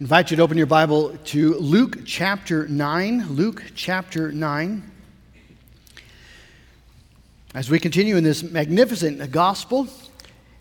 invite 0.00 0.30
you 0.30 0.36
to 0.36 0.42
open 0.44 0.56
your 0.56 0.66
Bible 0.66 1.16
to 1.24 1.54
Luke 1.56 2.04
chapter 2.04 2.68
9. 2.68 3.30
Luke 3.30 3.64
chapter 3.74 4.30
9. 4.30 4.90
As 7.52 7.68
we 7.68 7.80
continue 7.80 8.16
in 8.16 8.22
this 8.22 8.44
magnificent 8.44 9.28
gospel 9.32 9.88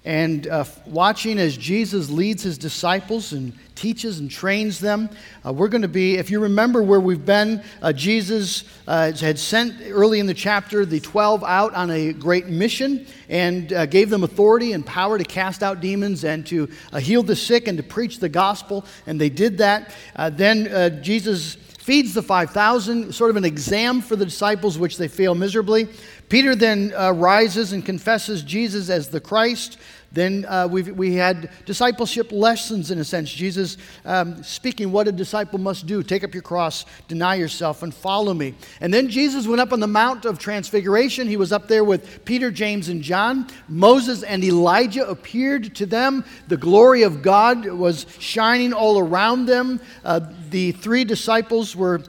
and 0.08 0.48
uh, 0.48 0.64
watching 0.86 1.38
as 1.38 1.58
Jesus 1.58 2.10
leads 2.10 2.42
his 2.42 2.58
disciples 2.58 3.34
and 3.34 3.52
teaches 3.76 4.20
and 4.20 4.32
trains 4.32 4.80
them. 4.80 5.10
Uh, 5.46 5.52
we're 5.52 5.68
going 5.68 5.82
to 5.82 5.90
be, 5.90 6.16
if 6.16 6.32
you 6.32 6.40
remember 6.40 6.82
where 6.82 7.02
we've 7.02 7.26
been, 7.26 7.62
uh, 7.82 7.92
Jesus 7.92 8.64
uh, 8.88 9.12
had 9.12 9.38
sent 9.38 9.76
early 9.90 10.22
in 10.22 10.26
the 10.26 10.34
chapter 10.34 10.86
the 10.86 11.02
12 11.02 11.44
out 11.44 11.74
on 11.74 11.92
a 11.92 12.14
great 12.14 12.48
mission 12.48 13.06
and 13.28 13.74
uh, 13.74 13.86
gave 13.86 14.10
them 14.10 14.24
authority 14.24 14.72
and 14.72 14.86
power 14.86 15.18
to 15.18 15.26
cast 15.26 15.62
out 15.62 15.82
demons 15.82 16.24
and 16.24 16.48
to 16.48 16.70
uh, 16.94 17.00
heal 17.00 17.22
the 17.22 17.36
sick 17.36 17.68
and 17.68 17.78
to 17.78 17.84
preach 17.84 18.20
the 18.20 18.30
gospel. 18.30 18.86
And 19.08 19.20
they 19.20 19.30
did 19.30 19.58
that. 19.58 19.94
Uh, 20.16 20.30
then 20.30 21.04
Jesus 21.04 21.56
feeds 21.56 22.14
the 22.14 22.24
5,000, 22.24 23.14
sort 23.14 23.30
of 23.30 23.36
an 23.36 23.46
exam 23.46 24.00
for 24.02 24.16
the 24.16 24.26
disciples, 24.26 24.78
which 24.78 24.98
they 24.98 25.10
fail 25.10 25.36
miserably. 25.36 25.90
Peter 26.30 26.54
then 26.54 26.90
rises 27.16 27.72
and 27.72 27.86
confesses 27.86 28.44
Jesus 28.44 28.90
as 28.90 29.08
the 29.08 29.22
Christ. 29.22 29.78
Then 30.18 30.46
uh, 30.50 30.68
we 30.68 31.14
had 31.14 31.52
discipleship 31.68 32.32
lessons, 32.32 32.90
in 32.90 32.98
a 32.98 33.04
sense. 33.04 33.32
Jesus 33.32 33.78
um, 34.04 34.42
speaking 34.42 34.92
what 34.92 35.08
a 35.08 35.12
disciple 35.12 35.60
must 35.60 35.86
do 35.86 36.02
take 36.02 36.24
up 36.24 36.34
your 36.34 36.42
cross, 36.42 36.86
deny 37.08 37.36
yourself, 37.36 37.84
and 37.84 37.94
follow 37.94 38.34
me. 38.34 38.56
And 38.82 38.92
then 38.92 39.10
Jesus 39.10 39.46
went 39.46 39.62
up 39.62 39.72
on 39.72 39.80
the 39.80 39.86
Mount 39.86 40.26
of 40.26 40.40
Transfiguration. 40.40 41.28
He 41.28 41.38
was 41.38 41.52
up 41.52 41.68
there 41.68 41.84
with 41.84 42.26
Peter, 42.26 42.50
James, 42.50 42.90
and 42.90 43.04
John. 43.04 43.46
Moses 43.68 44.24
and 44.24 44.44
Elijah 44.44 45.08
appeared 45.08 45.76
to 45.76 45.86
them. 45.86 46.26
The 46.48 46.58
glory 46.58 47.04
of 47.04 47.22
God 47.22 47.68
was 47.68 48.08
shining 48.18 48.74
all 48.74 48.98
around 48.98 49.46
them. 49.46 49.80
Uh, 50.04 50.22
the 50.50 50.72
three 50.72 51.04
disciples 51.04 51.76
were 51.76 52.02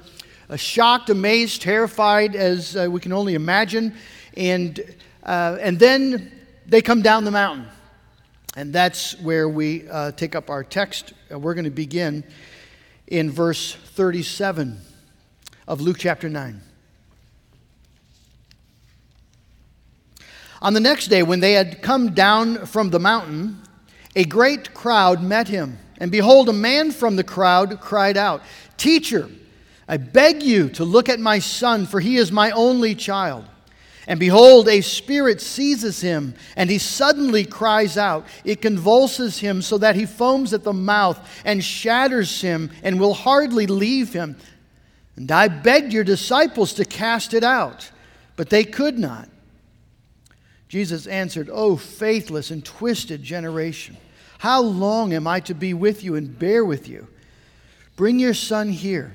uh, 0.49 0.57
shocked, 0.57 1.11
amazed, 1.11 1.61
terrified, 1.61 2.35
as 2.35 2.75
uh, 2.75 2.89
we 2.91 3.01
can 3.01 3.13
only 3.13 3.35
imagine. 3.35 3.95
And, 4.35 4.81
uh, 5.25 5.59
and 5.61 5.79
then 5.79 6.33
they 6.65 6.81
come 6.81 7.03
down 7.03 7.25
the 7.25 7.31
mountain. 7.31 7.67
And 8.59 8.73
that's 8.73 9.17
where 9.21 9.49
we 9.49 9.89
uh, 9.89 10.11
take 10.11 10.35
up 10.35 10.51
our 10.51 10.65
text. 10.65 11.13
Uh, 11.33 11.39
we're 11.39 11.55
going 11.55 11.67
to 11.67 11.71
begin 11.71 12.25
in 13.07 13.31
verse 13.31 13.73
37 13.73 14.81
of 15.69 15.81
Luke 15.81 15.97
chapter 15.97 16.29
9. 16.29 16.61
On 20.61 20.75
the 20.75 20.81
next 20.81 21.07
day, 21.07 21.23
when 21.23 21.39
they 21.39 21.53
had 21.53 21.83
come 21.83 22.15
down 22.15 22.67
from 22.67 22.91
the 22.91 22.99
mountain, 22.99 23.63
a 24.17 24.25
great 24.25 24.75
crowd 24.75 25.23
met 25.23 25.47
him. 25.47 25.79
And 25.99 26.11
behold, 26.11 26.49
a 26.49 26.53
man 26.53 26.91
from 26.91 27.15
the 27.15 27.23
crowd 27.23 27.81
cried 27.81 28.17
out, 28.17 28.43
Teacher, 28.77 29.31
I 29.87 29.99
beg 29.99 30.43
you 30.43 30.69
to 30.71 30.85
look 30.85 31.09
at 31.09 31.21
my 31.21 31.39
son, 31.39 31.87
for 31.87 32.01
he 32.01 32.17
is 32.17 32.33
my 32.33 32.51
only 32.51 32.97
child. 32.97 33.45
And 34.09 34.19
behold, 34.19 34.69
a 34.69 34.81
spirit 34.81 35.39
seizes 35.39 36.01
him, 36.01 36.35
and 36.57 36.71
he 36.71 36.79
suddenly 36.79 37.45
cries 37.45 37.99
out. 37.99 38.27
It 38.43 38.63
convulses 38.63 39.39
him 39.39 39.61
so 39.61 39.77
that 39.79 39.97
he 39.97 40.07
foams 40.07 40.55
at 40.55 40.65
the 40.65 40.73
mouth 40.73 41.21
and 41.45 41.63
shatters 41.63 42.41
him 42.41 42.71
and 42.83 42.99
will 42.99 43.13
hardly 43.13 43.67
leave 43.67 44.15
him. 44.15 44.37
And 45.17 45.31
I 45.31 45.49
begged 45.49 45.93
your 45.93 46.05
disciples 46.05 46.73
to 46.75 46.87
cast 46.87 47.35
it 47.35 47.45
out, 47.45 47.91
but 48.35 48.49
they 48.49 48.65
could 48.65 48.99
not. 48.99 49.29
Jesus 50.69 51.07
answered, 51.07 51.51
O 51.53 51.77
faithless 51.77 52.51
and 52.51 52.65
twisted 52.65 53.23
generation, 53.23 53.99
how 54.39 54.63
long 54.63 55.13
am 55.13 55.27
I 55.27 55.41
to 55.41 55.55
be 55.55 55.75
with 55.75 56.03
you 56.03 56.15
and 56.15 56.39
bear 56.39 56.65
with 56.65 56.89
you? 56.89 57.09
Bring 57.95 58.19
your 58.19 58.35
son 58.35 58.71
here. 58.71 59.13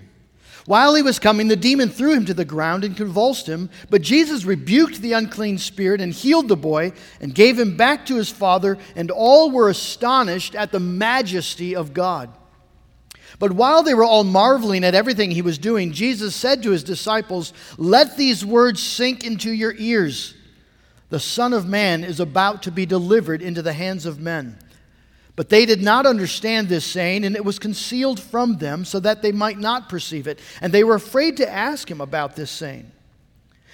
While 0.66 0.96
he 0.96 1.02
was 1.02 1.20
coming, 1.20 1.50
the 1.50 1.56
demon 1.58 1.90
threw 1.90 2.14
him 2.14 2.26
to 2.26 2.34
the 2.34 2.46
ground 2.46 2.84
and 2.84 2.96
convulsed 2.96 3.48
him. 3.48 3.70
But 3.90 4.02
Jesus 4.02 4.46
rebuked 4.46 5.02
the 5.02 5.14
unclean 5.14 5.58
spirit 5.58 6.00
and 6.00 6.14
healed 6.14 6.48
the 6.48 6.56
boy 6.56 6.94
and 7.20 7.36
gave 7.36 7.60
him 7.60 7.76
back 7.76 8.06
to 8.06 8.16
his 8.16 8.30
father, 8.30 8.78
and 8.96 9.12
all 9.12 9.52
were 9.52 9.70
astonished 9.70 10.56
at 10.56 10.72
the 10.72 10.80
majesty 10.80 11.76
of 11.76 11.94
God. 11.94 12.30
But 13.40 13.52
while 13.52 13.84
they 13.84 13.94
were 13.94 14.06
all 14.06 14.24
marveling 14.24 14.86
at 14.86 14.96
everything 14.96 15.32
he 15.32 15.42
was 15.42 15.58
doing, 15.58 15.92
Jesus 15.92 16.36
said 16.36 16.64
to 16.64 16.72
his 16.72 16.84
disciples, 16.84 17.52
Let 17.78 18.16
these 18.16 18.46
words 18.46 18.82
sink 18.82 19.26
into 19.26 19.52
your 19.52 19.74
ears. 19.78 20.34
The 21.10 21.20
Son 21.20 21.52
of 21.52 21.68
Man 21.68 22.04
is 22.04 22.20
about 22.20 22.64
to 22.64 22.72
be 22.72 22.86
delivered 22.86 23.42
into 23.42 23.62
the 23.62 23.74
hands 23.74 24.06
of 24.06 24.20
men. 24.20 24.58
But 25.36 25.50
they 25.50 25.66
did 25.66 25.82
not 25.82 26.06
understand 26.06 26.70
this 26.70 26.86
saying, 26.86 27.26
and 27.26 27.36
it 27.36 27.44
was 27.44 27.58
concealed 27.58 28.20
from 28.20 28.58
them 28.58 28.86
so 28.86 29.00
that 29.00 29.22
they 29.22 29.32
might 29.32 29.58
not 29.58 29.90
perceive 29.90 30.28
it. 30.28 30.40
And 30.62 30.72
they 30.72 30.84
were 30.84 30.96
afraid 30.96 31.38
to 31.38 31.50
ask 31.50 31.90
him 31.90 32.02
about 32.02 32.36
this 32.36 32.52
saying. 32.52 32.92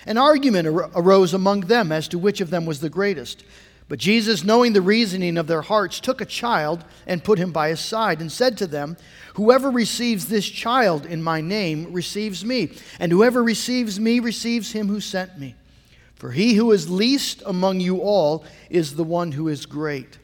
An 0.06 0.18
argument 0.18 0.68
ar- 0.68 0.90
arose 0.96 1.34
among 1.34 1.62
them 1.62 1.92
as 1.92 2.08
to 2.10 2.18
which 2.18 2.40
of 2.40 2.50
them 2.50 2.66
was 2.66 2.80
the 2.80 2.90
greatest. 2.90 3.44
But 3.90 4.00
Jesus, 4.00 4.44
knowing 4.44 4.72
the 4.72 4.82
reasoning 4.82 5.38
of 5.38 5.48
their 5.48 5.64
hearts, 5.64 6.00
took 6.00 6.22
a 6.22 6.26
child 6.26 6.86
and 7.08 7.24
put 7.24 7.40
him 7.40 7.52
by 7.52 7.70
his 7.70 7.80
side, 7.80 8.22
and 8.22 8.32
said 8.32 8.56
to 8.60 8.68
them, 8.68 8.96
Whoever 9.34 9.72
receives 9.72 10.28
this 10.28 10.48
child 10.48 11.06
in 11.06 11.24
my 11.24 11.42
name 11.42 11.92
receives 11.92 12.46
me, 12.46 12.72
and 13.00 13.12
whoever 13.12 13.44
receives 13.44 14.00
me 14.00 14.20
receives 14.20 14.72
him 14.72 14.88
who 14.88 15.02
sent 15.02 15.40
me. 15.40 15.56
For 16.16 16.32
he 16.32 16.54
who 16.54 16.72
is 16.72 16.90
least 16.90 17.42
among 17.46 17.80
you 17.80 18.00
all 18.00 18.46
is 18.70 18.96
the 18.96 19.04
one 19.04 19.32
who 19.32 19.48
is 19.48 19.66
great. 19.66 20.20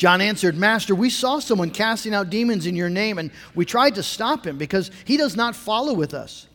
John 0.00 0.22
answered, 0.22 0.56
Master, 0.56 0.94
we 0.94 1.10
saw 1.10 1.40
someone 1.40 1.70
casting 1.70 2.14
out 2.14 2.30
demons 2.30 2.64
in 2.64 2.74
your 2.74 2.88
name, 2.88 3.18
and 3.18 3.30
we 3.54 3.66
tried 3.66 3.96
to 3.96 4.02
stop 4.02 4.46
him 4.46 4.56
because 4.56 4.90
he 5.04 5.18
does 5.18 5.36
not 5.36 5.54
follow 5.54 5.92
with 5.92 6.14
us. 6.14 6.46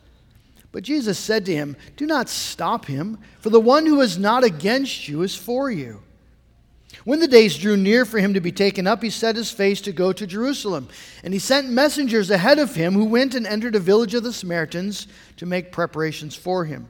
But 0.72 0.82
Jesus 0.82 1.16
said 1.16 1.46
to 1.46 1.54
him, 1.54 1.76
Do 1.96 2.06
not 2.06 2.28
stop 2.28 2.86
him, 2.86 3.18
for 3.38 3.50
the 3.50 3.60
one 3.60 3.86
who 3.86 4.00
is 4.00 4.18
not 4.18 4.42
against 4.42 5.06
you 5.06 5.22
is 5.22 5.36
for 5.36 5.70
you. 5.70 6.02
When 7.04 7.20
the 7.20 7.28
days 7.28 7.56
drew 7.56 7.76
near 7.76 8.04
for 8.04 8.18
him 8.18 8.34
to 8.34 8.40
be 8.40 8.50
taken 8.50 8.88
up, 8.88 9.00
he 9.00 9.10
set 9.10 9.36
his 9.36 9.52
face 9.52 9.80
to 9.82 9.92
go 9.92 10.12
to 10.12 10.26
Jerusalem. 10.26 10.88
And 11.22 11.32
he 11.32 11.38
sent 11.38 11.70
messengers 11.70 12.30
ahead 12.30 12.58
of 12.58 12.74
him 12.74 12.94
who 12.94 13.04
went 13.04 13.36
and 13.36 13.46
entered 13.46 13.76
a 13.76 13.78
village 13.78 14.14
of 14.14 14.24
the 14.24 14.32
Samaritans 14.32 15.06
to 15.36 15.46
make 15.46 15.70
preparations 15.70 16.34
for 16.34 16.64
him. 16.64 16.88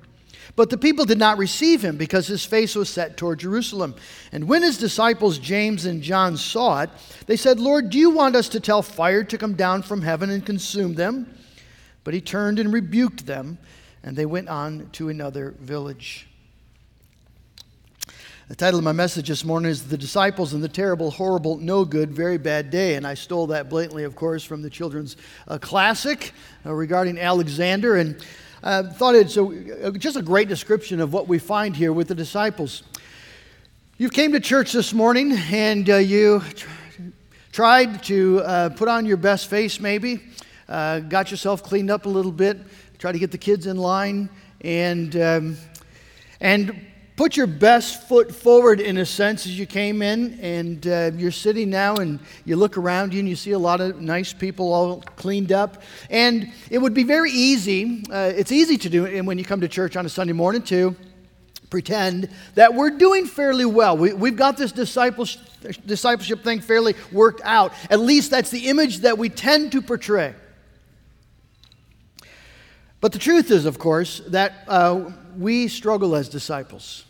But 0.56 0.70
the 0.70 0.78
people 0.78 1.04
did 1.04 1.18
not 1.18 1.36
receive 1.36 1.82
him 1.84 1.98
because 1.98 2.26
his 2.26 2.46
face 2.46 2.74
was 2.74 2.88
set 2.88 3.18
toward 3.18 3.40
Jerusalem. 3.40 3.94
And 4.32 4.48
when 4.48 4.62
his 4.62 4.78
disciples 4.78 5.38
James 5.38 5.84
and 5.84 6.02
John 6.02 6.38
saw 6.38 6.80
it, 6.80 6.90
they 7.26 7.36
said, 7.36 7.60
Lord, 7.60 7.90
do 7.90 7.98
you 7.98 8.08
want 8.08 8.34
us 8.34 8.48
to 8.48 8.60
tell 8.60 8.80
fire 8.80 9.22
to 9.22 9.36
come 9.36 9.52
down 9.52 9.82
from 9.82 10.00
heaven 10.00 10.30
and 10.30 10.44
consume 10.44 10.94
them? 10.94 11.32
But 12.04 12.14
he 12.14 12.22
turned 12.22 12.58
and 12.58 12.72
rebuked 12.72 13.26
them, 13.26 13.58
and 14.02 14.16
they 14.16 14.24
went 14.24 14.48
on 14.48 14.88
to 14.92 15.10
another 15.10 15.54
village. 15.60 16.26
The 18.48 18.54
title 18.54 18.78
of 18.78 18.84
my 18.84 18.92
message 18.92 19.28
this 19.28 19.44
morning 19.44 19.72
is 19.72 19.88
The 19.88 19.98
Disciples 19.98 20.54
and 20.54 20.62
the 20.62 20.68
Terrible, 20.68 21.10
Horrible, 21.10 21.56
No 21.56 21.84
Good, 21.84 22.12
Very 22.12 22.38
Bad 22.38 22.70
Day. 22.70 22.94
And 22.94 23.04
I 23.04 23.14
stole 23.14 23.48
that 23.48 23.68
blatantly, 23.68 24.04
of 24.04 24.14
course, 24.14 24.44
from 24.44 24.62
the 24.62 24.70
children's 24.70 25.16
uh, 25.48 25.58
classic 25.58 26.32
uh, 26.64 26.72
regarding 26.72 27.18
Alexander. 27.18 27.96
And 27.96 28.24
uh, 28.62 28.84
thought 28.84 29.14
it's 29.14 29.36
a, 29.36 29.92
just 29.92 30.16
a 30.16 30.22
great 30.22 30.48
description 30.48 31.00
of 31.00 31.12
what 31.12 31.28
we 31.28 31.38
find 31.38 31.76
here 31.76 31.92
with 31.92 32.08
the 32.08 32.14
disciples. 32.14 32.82
You 33.98 34.10
came 34.10 34.32
to 34.32 34.40
church 34.40 34.72
this 34.72 34.92
morning 34.92 35.32
and 35.32 35.88
uh, 35.88 35.96
you 35.96 36.40
tr- 36.54 36.68
tried 37.52 38.02
to 38.04 38.40
uh, 38.40 38.68
put 38.70 38.88
on 38.88 39.06
your 39.06 39.16
best 39.16 39.48
face, 39.48 39.80
maybe, 39.80 40.20
uh, 40.68 41.00
got 41.00 41.30
yourself 41.30 41.62
cleaned 41.62 41.90
up 41.90 42.06
a 42.06 42.08
little 42.08 42.32
bit, 42.32 42.58
tried 42.98 43.12
to 43.12 43.18
get 43.18 43.30
the 43.30 43.38
kids 43.38 43.66
in 43.66 43.76
line, 43.76 44.28
and, 44.62 45.16
um, 45.16 45.56
and 46.40 46.85
put 47.16 47.36
your 47.36 47.46
best 47.46 48.06
foot 48.06 48.32
forward 48.32 48.78
in 48.78 48.98
a 48.98 49.06
sense 49.06 49.46
as 49.46 49.58
you 49.58 49.66
came 49.66 50.02
in 50.02 50.38
and 50.40 50.86
uh, 50.86 51.10
you're 51.16 51.30
sitting 51.30 51.70
now 51.70 51.96
and 51.96 52.20
you 52.44 52.56
look 52.56 52.76
around 52.76 53.14
you 53.14 53.20
and 53.20 53.28
you 53.28 53.34
see 53.34 53.52
a 53.52 53.58
lot 53.58 53.80
of 53.80 54.00
nice 54.00 54.34
people 54.34 54.72
all 54.72 55.00
cleaned 55.16 55.50
up. 55.50 55.82
And 56.10 56.52
it 56.70 56.78
would 56.78 56.94
be 56.94 57.04
very 57.04 57.30
easy 57.30 58.04
uh, 58.10 58.32
it's 58.36 58.52
easy 58.52 58.76
to 58.76 58.88
do 58.88 59.06
and 59.06 59.26
when 59.26 59.38
you 59.38 59.44
come 59.44 59.60
to 59.62 59.68
church 59.68 59.96
on 59.96 60.04
a 60.04 60.08
sunday 60.08 60.34
morning 60.34 60.62
to 60.62 60.94
pretend 61.70 62.28
that 62.54 62.74
we're 62.74 62.90
doing 62.90 63.26
fairly 63.26 63.64
well. 63.64 63.96
We, 63.96 64.12
we've 64.12 64.36
got 64.36 64.56
this 64.56 64.70
discipleship, 64.70 65.42
discipleship 65.84 66.44
thing 66.44 66.60
fairly 66.60 66.94
worked 67.10 67.40
out. 67.42 67.72
At 67.90 68.00
least 68.00 68.30
that's 68.30 68.50
the 68.50 68.68
image 68.68 68.98
that 68.98 69.18
we 69.18 69.28
tend 69.28 69.72
to 69.72 69.82
portray 69.82 70.34
but 73.06 73.12
the 73.12 73.18
truth 73.20 73.52
is 73.52 73.66
of 73.66 73.78
course 73.78 74.20
that 74.26 74.64
uh, 74.66 75.12
we 75.38 75.68
struggle 75.68 76.16
as 76.16 76.28
disciples 76.28 77.04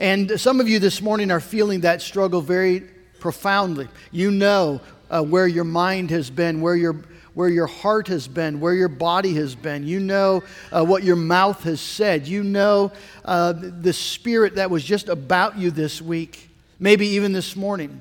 and 0.00 0.40
some 0.40 0.60
of 0.60 0.68
you 0.68 0.78
this 0.78 1.02
morning 1.02 1.30
are 1.30 1.40
feeling 1.40 1.80
that 1.80 2.00
struggle 2.00 2.40
very 2.40 2.80
profoundly. 3.20 3.86
You 4.10 4.30
know 4.30 4.80
uh, 5.10 5.22
where 5.22 5.46
your 5.46 5.64
mind 5.64 6.10
has 6.10 6.30
been, 6.30 6.62
where 6.62 6.74
your 6.74 6.96
where 7.34 7.50
your 7.50 7.66
heart 7.66 8.08
has 8.08 8.26
been, 8.26 8.60
where 8.60 8.72
your 8.72 8.88
body 8.88 9.34
has 9.34 9.54
been. 9.54 9.86
You 9.86 10.00
know 10.00 10.42
uh, 10.72 10.84
what 10.84 11.04
your 11.04 11.16
mouth 11.16 11.62
has 11.64 11.82
said. 11.82 12.26
You 12.26 12.42
know 12.42 12.92
uh, 13.26 13.52
the 13.52 13.92
spirit 13.92 14.54
that 14.54 14.70
was 14.70 14.82
just 14.82 15.10
about 15.10 15.58
you 15.58 15.70
this 15.70 16.00
week, 16.00 16.48
maybe 16.78 17.06
even 17.08 17.32
this 17.32 17.54
morning. 17.54 18.00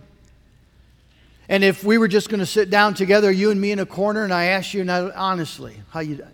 And 1.49 1.65
if 1.65 1.83
we 1.83 1.97
were 1.97 2.07
just 2.07 2.29
going 2.29 2.39
to 2.39 2.45
sit 2.45 2.69
down 2.69 2.93
together, 2.93 3.29
you 3.29 3.51
and 3.51 3.59
me 3.59 3.71
in 3.71 3.79
a 3.79 3.85
corner, 3.85 4.23
and 4.23 4.33
I 4.33 4.45
asked 4.45 4.73
you 4.73 4.83
now, 4.85 5.11
honestly, 5.15 5.75
how 5.89 5.99
you, 5.99 6.25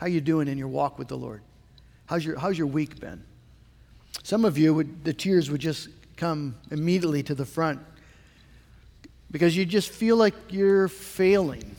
how 0.00 0.06
you 0.06 0.22
doing 0.22 0.48
in 0.48 0.56
your 0.56 0.66
walk 0.66 0.98
with 0.98 1.08
the 1.08 1.16
Lord? 1.16 1.42
How's 2.06 2.24
your, 2.24 2.38
how's 2.38 2.56
your 2.56 2.66
week 2.66 2.98
been? 2.98 3.22
Some 4.22 4.46
of 4.46 4.56
you, 4.56 4.72
would, 4.72 5.04
the 5.04 5.12
tears 5.12 5.50
would 5.50 5.60
just 5.60 5.90
come 6.16 6.56
immediately 6.70 7.22
to 7.24 7.34
the 7.34 7.44
front 7.44 7.80
because 9.30 9.54
you 9.54 9.66
just 9.66 9.90
feel 9.90 10.16
like 10.16 10.32
you're 10.48 10.88
failing. 10.88 11.76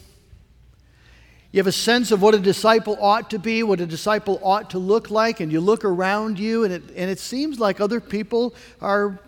You 1.52 1.58
have 1.58 1.68
a 1.68 1.72
sense 1.72 2.12
of 2.12 2.22
what 2.22 2.36
a 2.36 2.40
disciple 2.40 2.96
ought 3.02 3.32
to 3.32 3.40
be, 3.40 3.64
what 3.64 3.82
a 3.82 3.88
disciple 3.88 4.40
ought 4.44 4.70
to 4.70 4.78
look 4.78 5.10
like, 5.10 5.40
and 5.40 5.52
you 5.52 5.60
look 5.60 5.84
around 5.84 6.38
you, 6.38 6.64
and 6.64 6.72
it, 6.72 6.84
and 6.96 7.10
it 7.10 7.18
seems 7.18 7.60
like 7.60 7.82
other 7.82 8.00
people 8.00 8.54
are, 8.82 9.20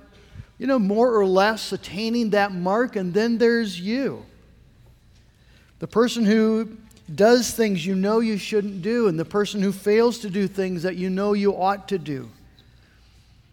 you 0.60 0.68
know, 0.68 0.78
more 0.78 1.18
or 1.18 1.25
less 1.25 1.72
attaining 1.72 2.30
that 2.30 2.54
mark, 2.54 2.96
and 2.96 3.12
then 3.12 3.39
there's 3.39 3.80
you. 3.80 4.24
The 5.80 5.88
person 5.88 6.25
who 6.25 6.78
does 7.15 7.51
things 7.51 7.86
you 7.86 7.95
know 7.95 8.19
you 8.19 8.38
shouldn't 8.38 8.81
do, 8.81 9.07
and 9.07 9.19
the 9.19 9.25
person 9.25 9.62
who 9.62 9.71
fails 9.71 10.19
to 10.19 10.30
do 10.30 10.48
things 10.48 10.83
that 10.83 10.95
you 10.95 11.10
know 11.10 11.33
you 11.33 11.56
ought 11.56 11.88
to 11.89 11.98
do. 11.98 12.30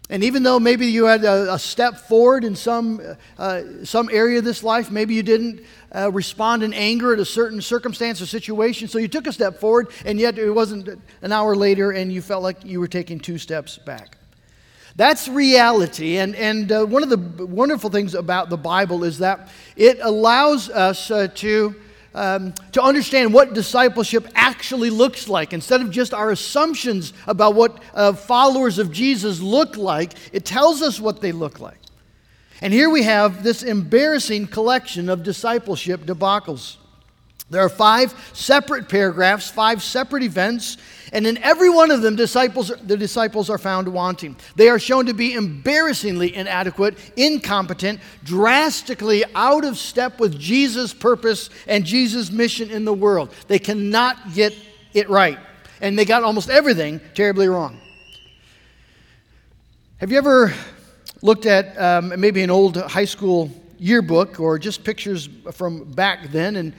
And 0.09 0.25
even 0.25 0.43
though 0.43 0.59
maybe 0.59 0.87
you 0.87 1.05
had 1.05 1.23
a, 1.23 1.53
a 1.53 1.57
step 1.57 1.95
forward 1.95 2.43
in 2.43 2.53
some, 2.53 3.01
uh, 3.37 3.61
some 3.85 4.09
area 4.11 4.39
of 4.39 4.43
this 4.43 4.61
life, 4.61 4.91
maybe 4.91 5.13
you 5.13 5.23
didn't 5.23 5.61
uh, 5.95 6.11
respond 6.11 6.63
in 6.63 6.73
anger 6.73 7.13
at 7.13 7.19
a 7.19 7.25
certain 7.25 7.61
circumstance 7.61 8.21
or 8.21 8.25
situation, 8.25 8.89
so 8.89 8.97
you 8.97 9.07
took 9.07 9.25
a 9.25 9.31
step 9.31 9.61
forward, 9.61 9.87
and 10.05 10.19
yet 10.19 10.37
it 10.37 10.51
wasn't 10.51 10.99
an 11.21 11.31
hour 11.31 11.55
later 11.55 11.91
and 11.91 12.11
you 12.11 12.21
felt 12.21 12.43
like 12.43 12.65
you 12.65 12.81
were 12.81 12.89
taking 12.89 13.21
two 13.21 13.37
steps 13.37 13.77
back. 13.77 14.17
That's 14.97 15.29
reality. 15.29 16.17
And, 16.17 16.35
and 16.35 16.69
uh, 16.69 16.85
one 16.85 17.03
of 17.03 17.09
the 17.09 17.45
wonderful 17.45 17.89
things 17.89 18.13
about 18.13 18.49
the 18.49 18.57
Bible 18.57 19.05
is 19.05 19.19
that 19.19 19.47
it 19.77 19.99
allows 20.01 20.69
us 20.69 21.09
uh, 21.09 21.29
to 21.35 21.73
um, 22.13 22.53
to 22.73 22.81
understand 22.81 23.33
what 23.33 23.53
discipleship 23.53 24.27
actually 24.35 24.89
looks 24.89 25.27
like. 25.27 25.53
Instead 25.53 25.81
of 25.81 25.91
just 25.91 26.13
our 26.13 26.31
assumptions 26.31 27.13
about 27.27 27.55
what 27.55 27.81
uh, 27.93 28.13
followers 28.13 28.79
of 28.79 28.91
Jesus 28.91 29.39
look 29.39 29.77
like, 29.77 30.13
it 30.33 30.45
tells 30.45 30.81
us 30.81 30.99
what 30.99 31.21
they 31.21 31.31
look 31.31 31.59
like. 31.59 31.77
And 32.61 32.71
here 32.73 32.89
we 32.89 33.03
have 33.03 33.43
this 33.43 33.63
embarrassing 33.63 34.47
collection 34.47 35.09
of 35.09 35.23
discipleship 35.23 36.01
debacles. 36.01 36.77
There 37.51 37.61
are 37.61 37.69
five 37.69 38.15
separate 38.31 38.87
paragraphs, 38.87 39.51
five 39.51 39.83
separate 39.83 40.23
events, 40.23 40.77
and 41.11 41.27
in 41.27 41.37
every 41.39 41.69
one 41.69 41.91
of 41.91 42.01
them, 42.01 42.15
disciples, 42.15 42.71
the 42.83 42.95
disciples 42.95 43.49
are 43.49 43.57
found 43.57 43.89
wanting. 43.89 44.37
They 44.55 44.69
are 44.69 44.79
shown 44.79 45.05
to 45.07 45.13
be 45.13 45.33
embarrassingly 45.33 46.33
inadequate, 46.33 46.97
incompetent, 47.17 47.99
drastically 48.23 49.25
out 49.35 49.65
of 49.65 49.77
step 49.77 50.17
with 50.17 50.39
Jesus' 50.39 50.93
purpose 50.93 51.49
and 51.67 51.83
Jesus' 51.83 52.31
mission 52.31 52.71
in 52.71 52.85
the 52.85 52.93
world. 52.93 53.33
They 53.49 53.59
cannot 53.59 54.33
get 54.33 54.55
it 54.93 55.09
right, 55.09 55.37
and 55.81 55.99
they 55.99 56.05
got 56.05 56.23
almost 56.23 56.49
everything 56.49 57.01
terribly 57.13 57.49
wrong. 57.49 57.81
Have 59.97 60.09
you 60.09 60.17
ever 60.17 60.53
looked 61.21 61.45
at 61.45 61.77
um, 61.77 62.13
maybe 62.17 62.43
an 62.43 62.49
old 62.49 62.77
high 62.77 63.05
school 63.05 63.51
yearbook 63.77 64.39
or 64.39 64.57
just 64.57 64.85
pictures 64.85 65.27
from 65.51 65.83
back 65.91 66.31
then 66.31 66.55
and 66.55 66.73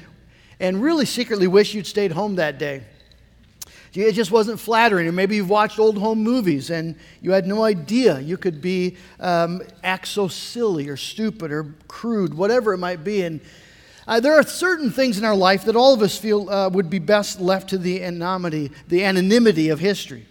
and 0.63 0.81
really 0.81 1.05
secretly 1.05 1.49
wish 1.49 1.75
you'd 1.75 1.89
stayed 1.89 2.13
home 2.13 2.37
that 2.37 2.57
day. 2.57 2.85
It 3.95 4.13
just 4.13 4.31
wasn't 4.31 4.59
flattering. 4.59 5.07
Or 5.07 5.13
maybe 5.13 5.37
you've 5.37 5.51
watched 5.51 5.79
old 5.79 5.99
home 5.99 6.23
movies 6.23 6.71
and 6.71 6.97
you 7.21 7.33
had 7.33 7.47
no 7.47 7.65
idea 7.65 8.21
you 8.21 8.39
could 8.39 8.63
be 8.63 8.97
um, 9.21 9.61
act 9.83 10.09
so 10.09 10.29
silly 10.29 10.89
or 10.89 10.97
stupid 10.97 11.53
or 11.53 11.75
crude, 11.89 12.33
whatever 12.33 12.73
it 12.73 12.79
might 12.79 13.05
be. 13.05 13.23
And 13.23 13.41
uh, 14.07 14.21
there 14.21 14.35
are 14.35 14.43
certain 14.45 14.91
things 14.91 15.19
in 15.19 15.25
our 15.25 15.37
life 15.37 15.65
that 15.67 15.77
all 15.77 15.93
of 15.93 16.01
us 16.01 16.17
feel 16.17 16.49
uh, 16.49 16.71
would 16.71 16.89
be 16.89 17.01
best 17.01 17.41
left 17.41 17.69
to 17.71 17.79
the 17.79 18.03
anonymity, 18.03 18.71
the 18.89 19.05
anonymity 19.05 19.69
of 19.69 19.81
history. 19.81 20.27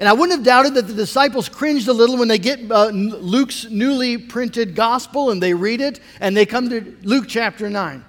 And 0.00 0.08
I 0.08 0.12
wouldn't 0.12 0.36
have 0.36 0.44
doubted 0.44 0.74
that 0.74 0.88
the 0.88 0.94
disciples 0.94 1.48
cringed 1.48 1.86
a 1.86 1.92
little 1.92 2.18
when 2.18 2.28
they 2.28 2.38
get 2.38 2.70
uh, 2.70 2.86
Luke's 2.88 3.70
newly 3.70 4.18
printed 4.18 4.74
gospel 4.74 5.30
and 5.30 5.42
they 5.42 5.54
read 5.54 5.80
it 5.80 6.00
and 6.20 6.36
they 6.36 6.46
come 6.46 6.68
to 6.70 6.96
Luke 7.02 7.26
chapter 7.28 7.70
9. 7.70 8.04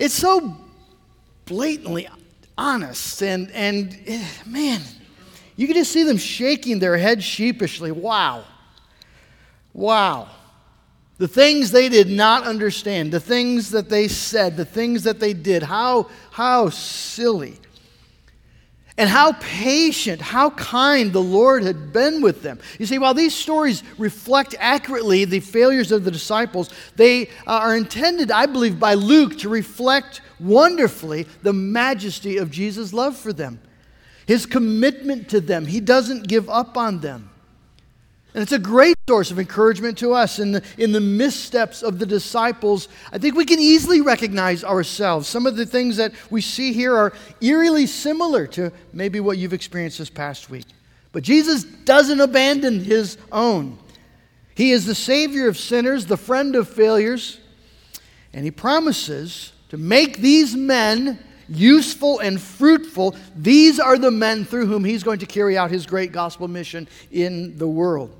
It's 0.00 0.14
so 0.14 0.56
blatantly 1.44 2.08
honest, 2.56 3.22
and, 3.22 3.50
and 3.50 3.96
eh, 4.06 4.26
man, 4.46 4.80
you 5.56 5.66
can 5.66 5.76
just 5.76 5.92
see 5.92 6.04
them 6.04 6.16
shaking 6.16 6.78
their 6.78 6.96
heads 6.96 7.22
sheepishly. 7.22 7.92
Wow. 7.92 8.44
Wow. 9.74 10.28
The 11.18 11.28
things 11.28 11.70
they 11.70 11.90
did 11.90 12.08
not 12.08 12.44
understand, 12.44 13.12
the 13.12 13.20
things 13.20 13.72
that 13.72 13.90
they 13.90 14.08
said, 14.08 14.56
the 14.56 14.64
things 14.64 15.02
that 15.02 15.20
they 15.20 15.34
did, 15.34 15.62
how, 15.62 16.08
how 16.30 16.70
silly 16.70 17.58
and 19.00 19.08
how 19.08 19.32
patient, 19.40 20.20
how 20.20 20.50
kind 20.50 21.10
the 21.10 21.22
Lord 21.22 21.62
had 21.62 21.90
been 21.90 22.20
with 22.20 22.42
them. 22.42 22.58
You 22.78 22.84
see, 22.84 22.98
while 22.98 23.14
these 23.14 23.34
stories 23.34 23.82
reflect 23.96 24.54
accurately 24.58 25.24
the 25.24 25.40
failures 25.40 25.90
of 25.90 26.04
the 26.04 26.10
disciples, 26.10 26.68
they 26.96 27.28
uh, 27.28 27.28
are 27.46 27.74
intended, 27.74 28.30
I 28.30 28.44
believe, 28.44 28.78
by 28.78 28.92
Luke 28.92 29.38
to 29.38 29.48
reflect 29.48 30.20
wonderfully 30.38 31.26
the 31.42 31.54
majesty 31.54 32.36
of 32.36 32.50
Jesus' 32.50 32.92
love 32.92 33.16
for 33.16 33.32
them, 33.32 33.58
his 34.26 34.44
commitment 34.44 35.30
to 35.30 35.40
them. 35.40 35.64
He 35.64 35.80
doesn't 35.80 36.28
give 36.28 36.50
up 36.50 36.76
on 36.76 37.00
them. 37.00 37.29
And 38.32 38.42
it's 38.42 38.52
a 38.52 38.58
great 38.58 38.96
source 39.08 39.32
of 39.32 39.40
encouragement 39.40 39.98
to 39.98 40.12
us 40.12 40.38
in 40.38 40.52
the, 40.52 40.62
in 40.78 40.92
the 40.92 41.00
missteps 41.00 41.82
of 41.82 41.98
the 41.98 42.06
disciples. 42.06 42.88
I 43.12 43.18
think 43.18 43.34
we 43.34 43.44
can 43.44 43.58
easily 43.58 44.00
recognize 44.00 44.62
ourselves. 44.62 45.26
Some 45.26 45.46
of 45.46 45.56
the 45.56 45.66
things 45.66 45.96
that 45.96 46.12
we 46.30 46.40
see 46.40 46.72
here 46.72 46.94
are 46.94 47.12
eerily 47.40 47.86
similar 47.86 48.46
to 48.48 48.70
maybe 48.92 49.18
what 49.18 49.36
you've 49.36 49.52
experienced 49.52 49.98
this 49.98 50.10
past 50.10 50.48
week. 50.48 50.66
But 51.12 51.24
Jesus 51.24 51.64
doesn't 51.64 52.20
abandon 52.20 52.84
his 52.84 53.18
own. 53.32 53.78
He 54.54 54.70
is 54.70 54.86
the 54.86 54.94
Savior 54.94 55.48
of 55.48 55.58
sinners, 55.58 56.06
the 56.06 56.16
friend 56.16 56.54
of 56.54 56.68
failures, 56.68 57.40
and 58.32 58.44
he 58.44 58.52
promises 58.52 59.52
to 59.70 59.76
make 59.76 60.18
these 60.18 60.54
men 60.54 61.18
useful 61.48 62.20
and 62.20 62.40
fruitful. 62.40 63.16
These 63.34 63.80
are 63.80 63.98
the 63.98 64.10
men 64.10 64.44
through 64.44 64.66
whom 64.66 64.84
he's 64.84 65.02
going 65.02 65.18
to 65.18 65.26
carry 65.26 65.58
out 65.58 65.70
his 65.70 65.86
great 65.86 66.12
gospel 66.12 66.46
mission 66.46 66.86
in 67.10 67.58
the 67.58 67.66
world. 67.66 68.19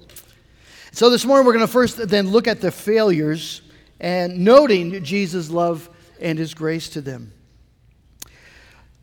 So 0.92 1.08
this 1.08 1.24
morning 1.24 1.46
we're 1.46 1.52
going 1.52 1.66
to 1.66 1.72
first 1.72 2.08
then 2.08 2.30
look 2.30 2.48
at 2.48 2.60
the 2.60 2.72
failures 2.72 3.62
and 4.00 4.38
noting 4.38 5.04
Jesus' 5.04 5.48
love 5.48 5.88
and 6.20 6.36
his 6.36 6.52
grace 6.52 6.88
to 6.90 7.00
them. 7.00 7.32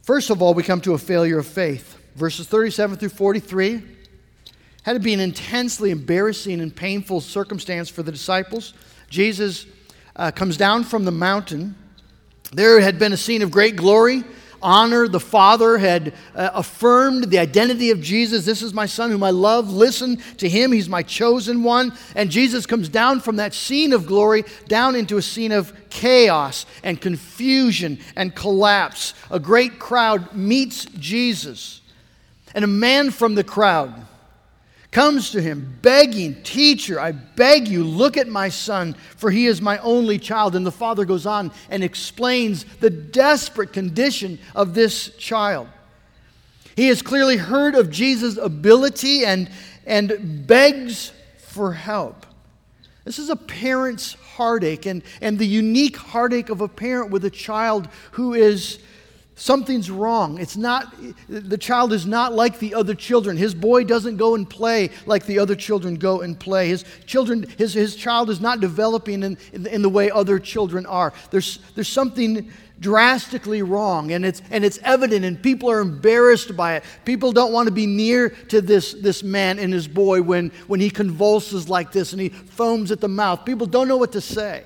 First 0.01 0.29
of 0.29 0.41
all, 0.41 0.53
we 0.53 0.63
come 0.63 0.82
to 0.82 0.94
a 0.94 0.98
failure 0.98 1.39
of 1.39 1.48
faith. 1.48 1.98
Verses 2.15 2.46
37 2.46 2.98
through 2.98 3.10
43 3.10 3.84
had 4.84 4.94
to 4.94 5.00
be 5.00 5.13
an 5.13 5.22
intensely 5.22 5.91
embarrassing 5.91 6.60
and 6.60 6.75
painful 6.75 7.22
circumstance 7.22 7.89
for 7.89 8.03
the 8.03 8.12
disciples. 8.12 8.74
Jesus 9.10 9.65
uh, 10.15 10.32
comes 10.32 10.58
down 10.58 10.84
from 10.84 11.06
the 11.06 11.12
mountain. 11.12 11.75
There 12.51 12.82
had 12.82 13.00
been 13.00 13.13
a 13.13 13.17
scene 13.17 13.41
of 13.41 13.51
great 13.51 13.77
glory 13.77 14.24
honor. 14.62 15.08
The 15.08 15.20
Father 15.20 15.78
had 15.78 16.14
uh, 16.36 16.50
affirmed 16.54 17.26
the 17.26 17.40
identity 17.40 17.92
of 17.92 18.02
Jesus. 18.02 18.46
This 18.46 18.62
is 18.62 18.74
my 18.74 18.86
Son 18.86 19.12
whom 19.12 19.24
I 19.24 19.32
love. 19.32 19.72
Listen 19.72 20.18
to 20.38 20.50
him. 20.50 20.72
He's 20.72 20.90
my 20.90 21.04
chosen 21.04 21.64
one. 21.64 21.94
And 22.16 22.30
Jesus 22.30 22.66
comes 22.66 22.90
down 22.90 23.20
from 23.20 23.36
that 23.36 23.54
scene 23.54 23.94
of 23.94 24.06
glory 24.06 24.46
down 24.68 24.96
into 24.96 25.18
a 25.18 25.22
scene 25.22 25.52
of 25.52 25.74
chaos 25.90 26.66
and 26.84 27.00
confusion 27.00 28.00
and 28.16 28.36
collapse. 28.36 29.14
A 29.30 29.40
great 29.40 29.80
crowd 29.80 30.34
meets 30.34 30.86
Jesus. 30.86 31.82
And 32.56 32.64
a 32.64 32.68
man 32.68 33.12
from 33.12 33.36
the 33.36 33.44
crowd 33.44 34.07
comes 34.98 35.30
to 35.30 35.39
him 35.39 35.77
begging, 35.84 36.42
Teacher, 36.42 37.00
I 37.00 37.12
beg 37.12 37.68
you, 37.68 37.84
look 37.84 38.18
at 38.18 38.27
my 38.27 38.50
son, 38.50 38.96
for 39.16 39.30
he 39.30 39.46
is 39.46 39.62
my 39.62 39.77
only 39.77 40.18
child. 40.18 40.56
And 40.56 40.66
the 40.66 40.72
father 40.72 41.06
goes 41.06 41.27
on 41.27 41.51
and 41.70 41.84
explains 41.84 42.63
the 42.80 42.89
desperate 42.89 43.74
condition 43.74 44.39
of 44.56 44.74
this 44.74 45.16
child. 45.18 45.68
He 46.75 46.88
has 46.88 47.04
clearly 47.04 47.38
heard 47.38 47.75
of 47.75 47.92
Jesus' 47.92 48.38
ability 48.38 49.24
and, 49.24 49.51
and 49.86 50.48
begs 50.48 51.12
for 51.46 51.74
help. 51.74 52.25
This 53.06 53.20
is 53.20 53.30
a 53.30 53.36
parent's 53.36 54.13
heartache 54.13 54.88
and, 54.88 55.04
and 55.22 55.38
the 55.38 55.46
unique 55.46 55.98
heartache 55.98 56.50
of 56.50 56.62
a 56.62 56.68
parent 56.68 57.12
with 57.12 57.24
a 57.24 57.30
child 57.30 57.88
who 58.13 58.34
is 58.34 58.80
Something's 59.39 59.91
wrong. 59.91 60.39
It's 60.39 60.58
not, 60.58 60.91
the 61.29 61.60
child 61.60 61.94
is 61.94 62.08
not 62.08 62.34
like 62.34 62.58
the 62.58 62.74
other 62.74 62.96
children. 62.96 63.38
His 63.38 63.53
boy 63.53 63.84
doesn't 63.84 64.17
go 64.17 64.34
and 64.34 64.50
play 64.50 64.89
like 65.06 65.27
the 65.27 65.38
other 65.38 65.56
children 65.56 65.94
go 65.94 66.22
and 66.22 66.39
play. 66.39 66.70
His 66.70 66.84
children, 67.06 67.46
his, 67.56 67.75
his 67.75 67.96
child 67.96 68.32
is 68.32 68.41
not 68.41 68.62
developing 68.62 69.22
in, 69.22 69.38
in, 69.53 69.67
in 69.67 69.82
the 69.84 69.89
way 69.89 70.10
other 70.10 70.39
children 70.39 70.88
are. 70.88 71.13
There's, 71.29 71.60
there's 71.75 71.88
something 71.88 72.51
drastically 72.79 73.62
wrong 73.62 74.12
and 74.12 74.25
it's, 74.25 74.41
and 74.50 74.65
it's 74.65 74.79
evident 74.79 75.24
and 75.24 75.39
people 75.39 75.70
are 75.70 75.82
embarrassed 75.82 76.58
by 76.58 76.77
it. 76.77 76.84
People 77.06 77.32
don't 77.32 77.53
want 77.53 77.67
to 77.67 77.72
be 77.72 77.86
near 77.86 78.29
to 78.29 78.60
this, 78.60 78.94
this 78.94 79.22
man 79.22 79.60
and 79.60 79.72
his 79.72 79.88
boy 79.88 80.20
when, 80.24 80.50
when 80.65 80.79
he 80.79 80.89
convulses 80.89 81.70
like 81.70 81.91
this 81.91 82.12
and 82.12 82.20
he 82.20 82.29
foams 82.29 82.91
at 82.91 83.01
the 83.01 83.08
mouth. 83.08 83.46
People 83.46 83.67
don't 83.67 83.88
know 83.88 83.98
what 83.98 84.13
to 84.13 84.22
say. 84.22 84.63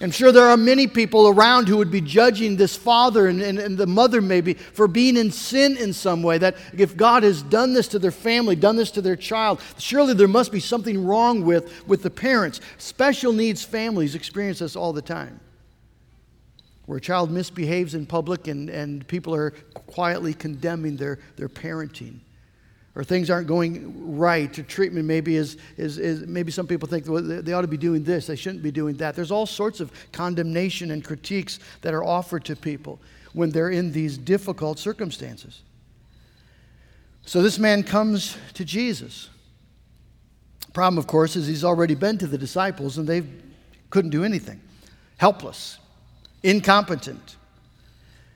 I'm 0.00 0.10
sure 0.10 0.32
there 0.32 0.48
are 0.48 0.56
many 0.56 0.88
people 0.88 1.28
around 1.28 1.68
who 1.68 1.76
would 1.76 1.92
be 1.92 2.00
judging 2.00 2.56
this 2.56 2.74
father 2.74 3.28
and, 3.28 3.40
and, 3.40 3.60
and, 3.60 3.78
the 3.78 3.86
mother, 3.86 4.20
maybe, 4.20 4.54
for 4.54 4.88
being 4.88 5.16
in 5.16 5.30
sin 5.30 5.76
in 5.76 5.92
some 5.92 6.20
way. 6.20 6.36
That 6.36 6.56
if 6.76 6.96
God 6.96 7.22
has 7.22 7.42
done 7.42 7.74
this 7.74 7.86
to 7.88 8.00
their 8.00 8.10
family, 8.10 8.56
done 8.56 8.74
this 8.74 8.90
to 8.92 9.02
their 9.02 9.14
child, 9.14 9.60
surely 9.78 10.12
there 10.12 10.26
must 10.26 10.50
be 10.50 10.58
something 10.58 11.04
wrong 11.04 11.44
with, 11.44 11.86
with 11.86 12.02
the 12.02 12.10
parents. 12.10 12.60
Special 12.76 13.32
needs 13.32 13.62
families 13.62 14.16
experience 14.16 14.58
this 14.58 14.74
all 14.74 14.92
the 14.92 15.02
time. 15.02 15.38
Where 16.86 16.98
a 16.98 17.00
child 17.00 17.30
misbehaves 17.30 17.94
in 17.94 18.04
public 18.04 18.48
and, 18.48 18.68
and 18.68 19.06
people 19.06 19.32
are 19.32 19.52
quietly 19.86 20.34
condemning 20.34 20.96
their, 20.96 21.20
their 21.36 21.48
parenting 21.48 22.18
or 22.96 23.02
things 23.02 23.28
aren't 23.28 23.48
going 23.48 24.16
right, 24.16 24.56
or 24.58 24.62
treatment 24.62 25.06
maybe 25.06 25.36
is, 25.36 25.56
is, 25.76 25.98
is 25.98 26.26
maybe 26.26 26.52
some 26.52 26.66
people 26.66 26.88
think 26.88 27.08
well, 27.08 27.22
they 27.22 27.52
ought 27.52 27.62
to 27.62 27.68
be 27.68 27.76
doing 27.76 28.04
this, 28.04 28.26
they 28.26 28.36
shouldn't 28.36 28.62
be 28.62 28.70
doing 28.70 28.96
that. 28.96 29.16
There's 29.16 29.32
all 29.32 29.46
sorts 29.46 29.80
of 29.80 29.92
condemnation 30.12 30.90
and 30.92 31.04
critiques 31.04 31.58
that 31.82 31.92
are 31.92 32.04
offered 32.04 32.44
to 32.46 32.56
people 32.56 33.00
when 33.32 33.50
they're 33.50 33.70
in 33.70 33.90
these 33.92 34.16
difficult 34.16 34.78
circumstances. 34.78 35.62
So 37.26 37.42
this 37.42 37.58
man 37.58 37.82
comes 37.82 38.36
to 38.54 38.64
Jesus. 38.64 39.28
Problem, 40.72 40.98
of 40.98 41.06
course, 41.06 41.36
is 41.36 41.46
he's 41.46 41.64
already 41.64 41.94
been 41.94 42.18
to 42.18 42.26
the 42.26 42.38
disciples 42.38 42.98
and 42.98 43.08
they 43.08 43.22
couldn't 43.90 44.10
do 44.10 44.24
anything. 44.24 44.60
Helpless, 45.16 45.78
incompetent 46.42 47.36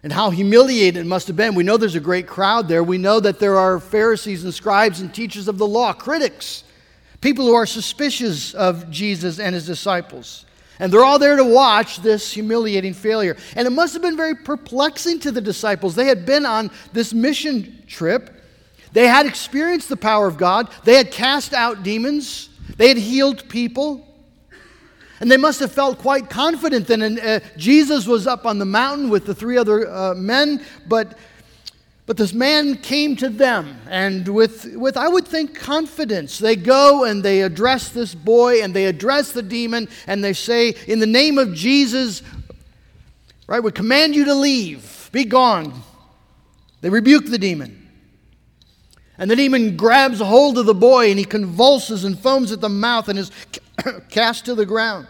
and 0.03 0.13
how 0.13 0.31
humiliated 0.31 1.01
it 1.01 1.07
must 1.07 1.27
have 1.27 1.37
been. 1.37 1.55
We 1.55 1.65
know 1.65 1.77
there's 1.77 1.95
a 1.95 2.01
great 2.01 2.27
crowd 2.27 2.69
there. 2.69 2.85
We 2.85 2.99
know 2.99 3.21
that 3.21 3.39
there 3.39 3.57
are 3.57 3.81
Pharisees 3.81 4.45
and 4.45 4.55
scribes 4.55 5.01
and 5.01 5.13
teachers 5.13 5.49
of 5.49 5.59
the 5.59 5.67
law, 5.67 5.93
critics, 5.93 6.65
people 7.21 7.47
who 7.47 7.55
are 7.55 7.67
suspicious 7.67 8.55
of 8.55 8.91
Jesus 8.91 9.41
and 9.41 9.55
his 9.55 9.67
disciples. 9.67 10.47
And 10.81 10.93
they're 10.93 11.05
all 11.05 11.19
there 11.19 11.37
to 11.37 11.45
watch 11.45 11.99
this 11.99 12.33
humiliating 12.33 12.95
failure. 12.95 13.37
And 13.57 13.67
it 13.67 13.71
must 13.71 13.95
have 13.95 14.03
been 14.03 14.17
very 14.17 14.37
perplexing 14.37 15.19
to 15.21 15.33
the 15.33 15.41
disciples. 15.41 15.97
They 15.97 16.07
had 16.07 16.25
been 16.25 16.47
on 16.47 16.71
this 16.93 17.13
mission 17.13 17.83
trip, 17.89 18.35
they 18.93 19.07
had 19.07 19.27
experienced 19.27 19.89
the 19.89 19.97
power 19.97 20.27
of 20.29 20.39
God, 20.39 20.71
they 20.85 20.95
had 20.95 21.11
cast 21.11 21.53
out 21.53 21.83
demons, 21.83 22.49
they 22.77 22.89
had 22.89 22.99
healed 22.99 23.49
people. 23.49 24.08
And 25.21 25.31
they 25.31 25.37
must 25.37 25.61
have 25.61 25.73
felt 25.73 25.99
quite 25.99 26.31
confident 26.31 26.87
then. 26.87 27.03
And 27.03 27.19
uh, 27.19 27.41
Jesus 27.57 28.07
was 28.07 28.27
up 28.27 28.47
on 28.47 28.59
the 28.59 28.65
mountain 28.65 29.11
with 29.11 29.27
the 29.27 29.35
three 29.35 29.57
other 29.57 29.91
uh, 29.91 30.15
men, 30.15 30.65
but, 30.87 31.19
but 32.07 32.17
this 32.17 32.33
man 32.33 32.77
came 32.77 33.17
to 33.17 33.29
them, 33.29 33.81
and 33.89 34.29
with, 34.29 34.77
with, 34.77 34.97
I 34.97 35.09
would 35.09 35.27
think, 35.27 35.59
confidence. 35.59 36.39
They 36.39 36.55
go 36.55 37.05
and 37.05 37.23
they 37.23 37.43
address 37.43 37.89
this 37.89 38.15
boy, 38.15 38.63
and 38.63 38.73
they 38.73 38.87
address 38.87 39.33
the 39.33 39.43
demon, 39.43 39.89
and 40.07 40.23
they 40.23 40.33
say, 40.33 40.75
In 40.87 41.01
the 41.01 41.07
name 41.07 41.37
of 41.39 41.53
Jesus, 41.53 42.23
right, 43.49 43.63
we 43.63 43.73
command 43.73 44.15
you 44.15 44.25
to 44.27 44.35
leave, 44.35 45.11
be 45.13 45.25
gone. 45.25 45.83
They 46.81 46.91
rebuke 46.91 47.27
the 47.27 47.39
demon. 47.39 47.89
And 49.19 49.29
the 49.29 49.35
demon 49.35 49.77
grabs 49.77 50.21
hold 50.21 50.59
of 50.59 50.67
the 50.67 50.75
boy 50.75 51.11
and 51.11 51.19
he 51.19 51.25
convulses 51.25 52.05
and 52.05 52.17
foams 52.17 52.53
at 52.53 52.61
the 52.61 52.69
mouth 52.69 53.09
and 53.09 53.19
is 53.19 53.33
cast 54.09 54.45
to 54.47 54.55
the 54.55 54.67
ground. 54.67 55.07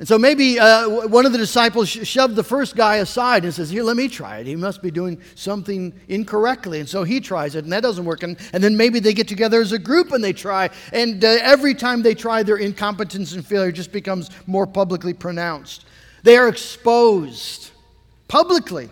And 0.00 0.08
so 0.08 0.18
maybe 0.18 0.58
uh, 0.58 1.08
one 1.08 1.26
of 1.26 1.32
the 1.32 1.36
disciples 1.36 1.86
shoved 1.86 2.34
the 2.34 2.42
first 2.42 2.74
guy 2.74 2.96
aside 2.96 3.44
and 3.44 3.52
says, 3.52 3.68
Here, 3.68 3.82
let 3.82 3.98
me 3.98 4.08
try 4.08 4.38
it. 4.38 4.46
He 4.46 4.56
must 4.56 4.80
be 4.80 4.90
doing 4.90 5.20
something 5.34 5.92
incorrectly. 6.08 6.80
And 6.80 6.88
so 6.88 7.04
he 7.04 7.20
tries 7.20 7.54
it, 7.54 7.64
and 7.64 7.72
that 7.74 7.82
doesn't 7.82 8.06
work. 8.06 8.22
And, 8.22 8.38
and 8.54 8.64
then 8.64 8.78
maybe 8.78 8.98
they 8.98 9.12
get 9.12 9.28
together 9.28 9.60
as 9.60 9.72
a 9.72 9.78
group 9.78 10.12
and 10.12 10.24
they 10.24 10.32
try. 10.32 10.70
And 10.94 11.22
uh, 11.22 11.36
every 11.42 11.74
time 11.74 12.00
they 12.00 12.14
try, 12.14 12.42
their 12.42 12.56
incompetence 12.56 13.34
and 13.34 13.44
failure 13.44 13.72
just 13.72 13.92
becomes 13.92 14.30
more 14.46 14.66
publicly 14.66 15.12
pronounced. 15.12 15.84
They 16.22 16.38
are 16.38 16.48
exposed 16.48 17.70
publicly 18.26 18.88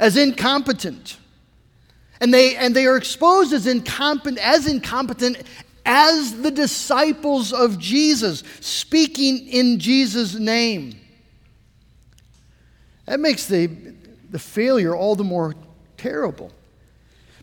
as 0.00 0.16
incompetent. 0.16 1.18
And 2.20 2.34
they, 2.34 2.56
and 2.56 2.74
they 2.74 2.86
are 2.86 2.96
exposed 2.96 3.52
as 3.52 3.68
incompetent, 3.68 4.38
as 4.38 4.66
incompetent 4.66 5.42
as 5.86 6.42
the 6.42 6.50
disciples 6.50 7.52
of 7.52 7.78
Jesus, 7.78 8.42
speaking 8.60 9.48
in 9.48 9.78
Jesus' 9.78 10.34
name. 10.34 10.98
That 13.06 13.20
makes 13.20 13.46
the, 13.46 13.68
the 14.30 14.38
failure 14.38 14.94
all 14.94 15.14
the 15.14 15.24
more 15.24 15.54
terrible. 15.96 16.50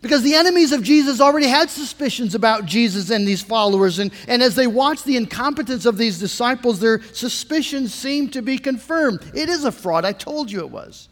Because 0.02 0.22
the 0.22 0.34
enemies 0.34 0.72
of 0.72 0.82
Jesus 0.82 1.18
already 1.18 1.46
had 1.46 1.70
suspicions 1.70 2.34
about 2.34 2.66
Jesus 2.66 3.08
and 3.08 3.26
these 3.26 3.42
followers. 3.42 3.98
And, 3.98 4.12
and 4.28 4.42
as 4.42 4.54
they 4.54 4.66
watched 4.66 5.06
the 5.06 5.16
incompetence 5.16 5.86
of 5.86 5.96
these 5.96 6.18
disciples, 6.18 6.78
their 6.78 7.02
suspicions 7.14 7.94
seemed 7.94 8.34
to 8.34 8.42
be 8.42 8.58
confirmed. 8.58 9.20
It 9.34 9.48
is 9.48 9.64
a 9.64 9.72
fraud. 9.72 10.04
I 10.04 10.12
told 10.12 10.52
you 10.52 10.60
it 10.60 10.70
was. 10.70 11.08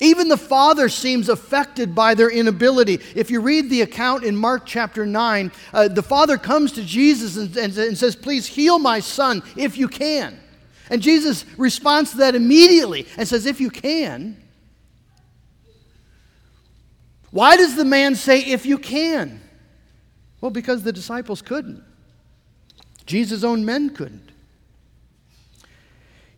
Even 0.00 0.28
the 0.28 0.36
father 0.36 0.88
seems 0.88 1.28
affected 1.28 1.94
by 1.94 2.14
their 2.14 2.30
inability. 2.30 3.00
If 3.14 3.30
you 3.30 3.40
read 3.40 3.70
the 3.70 3.82
account 3.82 4.24
in 4.24 4.36
Mark 4.36 4.66
chapter 4.66 5.06
9, 5.06 5.52
uh, 5.72 5.88
the 5.88 6.02
father 6.02 6.36
comes 6.36 6.72
to 6.72 6.82
Jesus 6.82 7.36
and, 7.36 7.56
and, 7.56 7.76
and 7.78 7.96
says, 7.96 8.16
Please 8.16 8.46
heal 8.46 8.78
my 8.78 9.00
son 9.00 9.42
if 9.56 9.78
you 9.78 9.86
can. 9.86 10.40
And 10.90 11.00
Jesus 11.00 11.44
responds 11.56 12.10
to 12.12 12.16
that 12.18 12.34
immediately 12.34 13.06
and 13.16 13.28
says, 13.28 13.46
If 13.46 13.60
you 13.60 13.70
can. 13.70 14.36
Why 17.30 17.56
does 17.56 17.76
the 17.76 17.84
man 17.84 18.16
say, 18.16 18.40
If 18.40 18.66
you 18.66 18.78
can? 18.78 19.40
Well, 20.40 20.50
because 20.50 20.82
the 20.82 20.92
disciples 20.92 21.40
couldn't. 21.40 21.82
Jesus' 23.06 23.44
own 23.44 23.64
men 23.64 23.90
couldn't. 23.90 24.30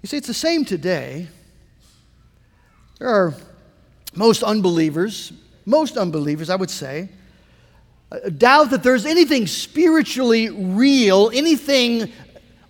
You 0.03 0.09
see, 0.09 0.19
it's 0.19 0.27
the 0.27 0.35
same 0.35 0.65
today. 0.65 1.29
There 2.99 3.09
are 3.09 3.35
most 4.15 4.43
unbelievers, 4.43 5.33
most 5.67 5.97
unbelievers, 5.97 6.49
I 6.49 6.57
would 6.57 6.71
say, 6.71 7.11
uh, 8.11 8.31
doubt 8.31 8.71
that 8.71 8.83
there's 8.83 9.05
anything 9.05 9.47
spiritually 9.47 10.49
real, 10.49 11.31
anything 11.35 12.13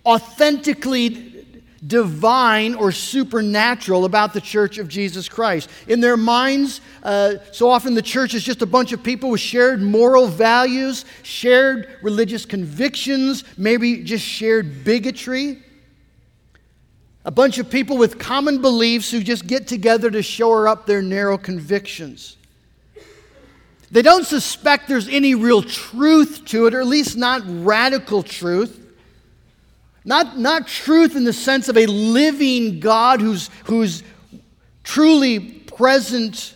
authentically 0.05 1.45
divine 1.85 2.73
or 2.75 2.91
supernatural 2.91 4.03
about 4.05 4.33
the 4.33 4.41
church 4.41 4.77
of 4.79 4.87
Jesus 4.87 5.29
Christ. 5.29 5.69
In 5.87 6.01
their 6.01 6.17
minds, 6.17 6.81
uh, 7.03 7.35
so 7.51 7.69
often 7.69 7.93
the 7.93 8.01
church 8.01 8.33
is 8.33 8.43
just 8.43 8.61
a 8.61 8.65
bunch 8.65 8.91
of 8.91 9.03
people 9.03 9.29
with 9.29 9.39
shared 9.39 9.81
moral 9.81 10.27
values, 10.27 11.05
shared 11.23 11.87
religious 12.01 12.45
convictions, 12.45 13.43
maybe 13.57 14.03
just 14.03 14.25
shared 14.25 14.83
bigotry 14.83 15.63
a 17.27 17.31
bunch 17.31 17.57
of 17.57 17.69
people 17.69 17.97
with 17.97 18.17
common 18.17 18.61
beliefs 18.61 19.11
who 19.11 19.21
just 19.21 19.45
get 19.45 19.67
together 19.67 20.09
to 20.09 20.23
shore 20.23 20.65
up 20.65 20.85
their 20.85 21.01
narrow 21.01 21.37
convictions. 21.37 22.37
They 23.91 24.01
don't 24.01 24.25
suspect 24.25 24.87
there's 24.87 25.09
any 25.09 25.35
real 25.35 25.61
truth 25.61 26.45
to 26.45 26.67
it, 26.67 26.73
or 26.73 26.79
at 26.79 26.87
least 26.87 27.17
not 27.17 27.41
radical 27.45 28.23
truth. 28.23 28.79
Not, 30.05 30.39
not 30.39 30.67
truth 30.69 31.17
in 31.17 31.25
the 31.25 31.33
sense 31.33 31.67
of 31.67 31.75
a 31.75 31.85
living 31.85 32.79
God 32.79 33.19
who's, 33.19 33.49
who's 33.65 34.03
truly 34.85 35.41
present 35.41 36.55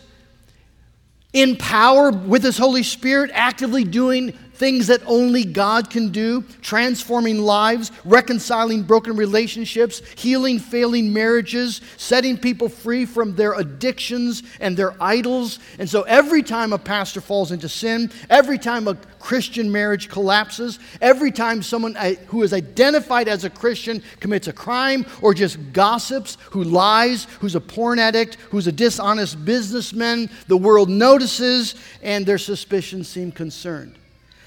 in 1.34 1.56
power 1.56 2.10
with 2.10 2.42
His 2.42 2.56
Holy 2.56 2.82
Spirit, 2.82 3.30
actively 3.34 3.84
doing 3.84 4.32
things 4.62 4.86
that 4.86 5.02
only 5.06 5.42
God 5.44 5.90
can 5.90 6.10
do, 6.10 6.44
transforming 6.60 7.40
lives, 7.40 7.90
reconciling 8.04 8.84
broken 8.84 9.16
relationships, 9.16 10.00
healing 10.16 10.60
failing 10.60 11.12
marriages, 11.12 11.80
setting 11.96 12.38
people 12.38 12.68
free 12.68 13.04
from 13.04 13.34
their 13.34 13.54
addictions 13.54 14.44
and 14.60 14.76
their 14.76 14.94
idols. 15.02 15.58
And 15.80 15.90
so 15.90 16.02
every 16.02 16.44
time 16.44 16.72
a 16.72 16.78
pastor 16.78 17.20
falls 17.20 17.50
into 17.50 17.68
sin, 17.68 18.12
every 18.30 18.56
time 18.56 18.86
a 18.86 18.94
Christian 19.18 19.72
marriage 19.72 20.08
collapses, 20.08 20.78
every 21.00 21.32
time 21.32 21.60
someone 21.64 21.96
uh, 21.96 22.14
who 22.28 22.44
is 22.44 22.52
identified 22.52 23.26
as 23.26 23.42
a 23.42 23.50
Christian 23.50 24.00
commits 24.20 24.46
a 24.46 24.52
crime 24.52 25.04
or 25.22 25.34
just 25.34 25.58
gossips, 25.72 26.38
who 26.50 26.62
lies, 26.62 27.24
who's 27.40 27.56
a 27.56 27.60
porn 27.60 27.98
addict, 27.98 28.36
who's 28.50 28.68
a 28.68 28.72
dishonest 28.72 29.44
businessman, 29.44 30.30
the 30.46 30.56
world 30.56 30.88
notices 30.88 31.74
and 32.00 32.24
their 32.24 32.38
suspicions 32.38 33.08
seem 33.08 33.32
concerned 33.32 33.98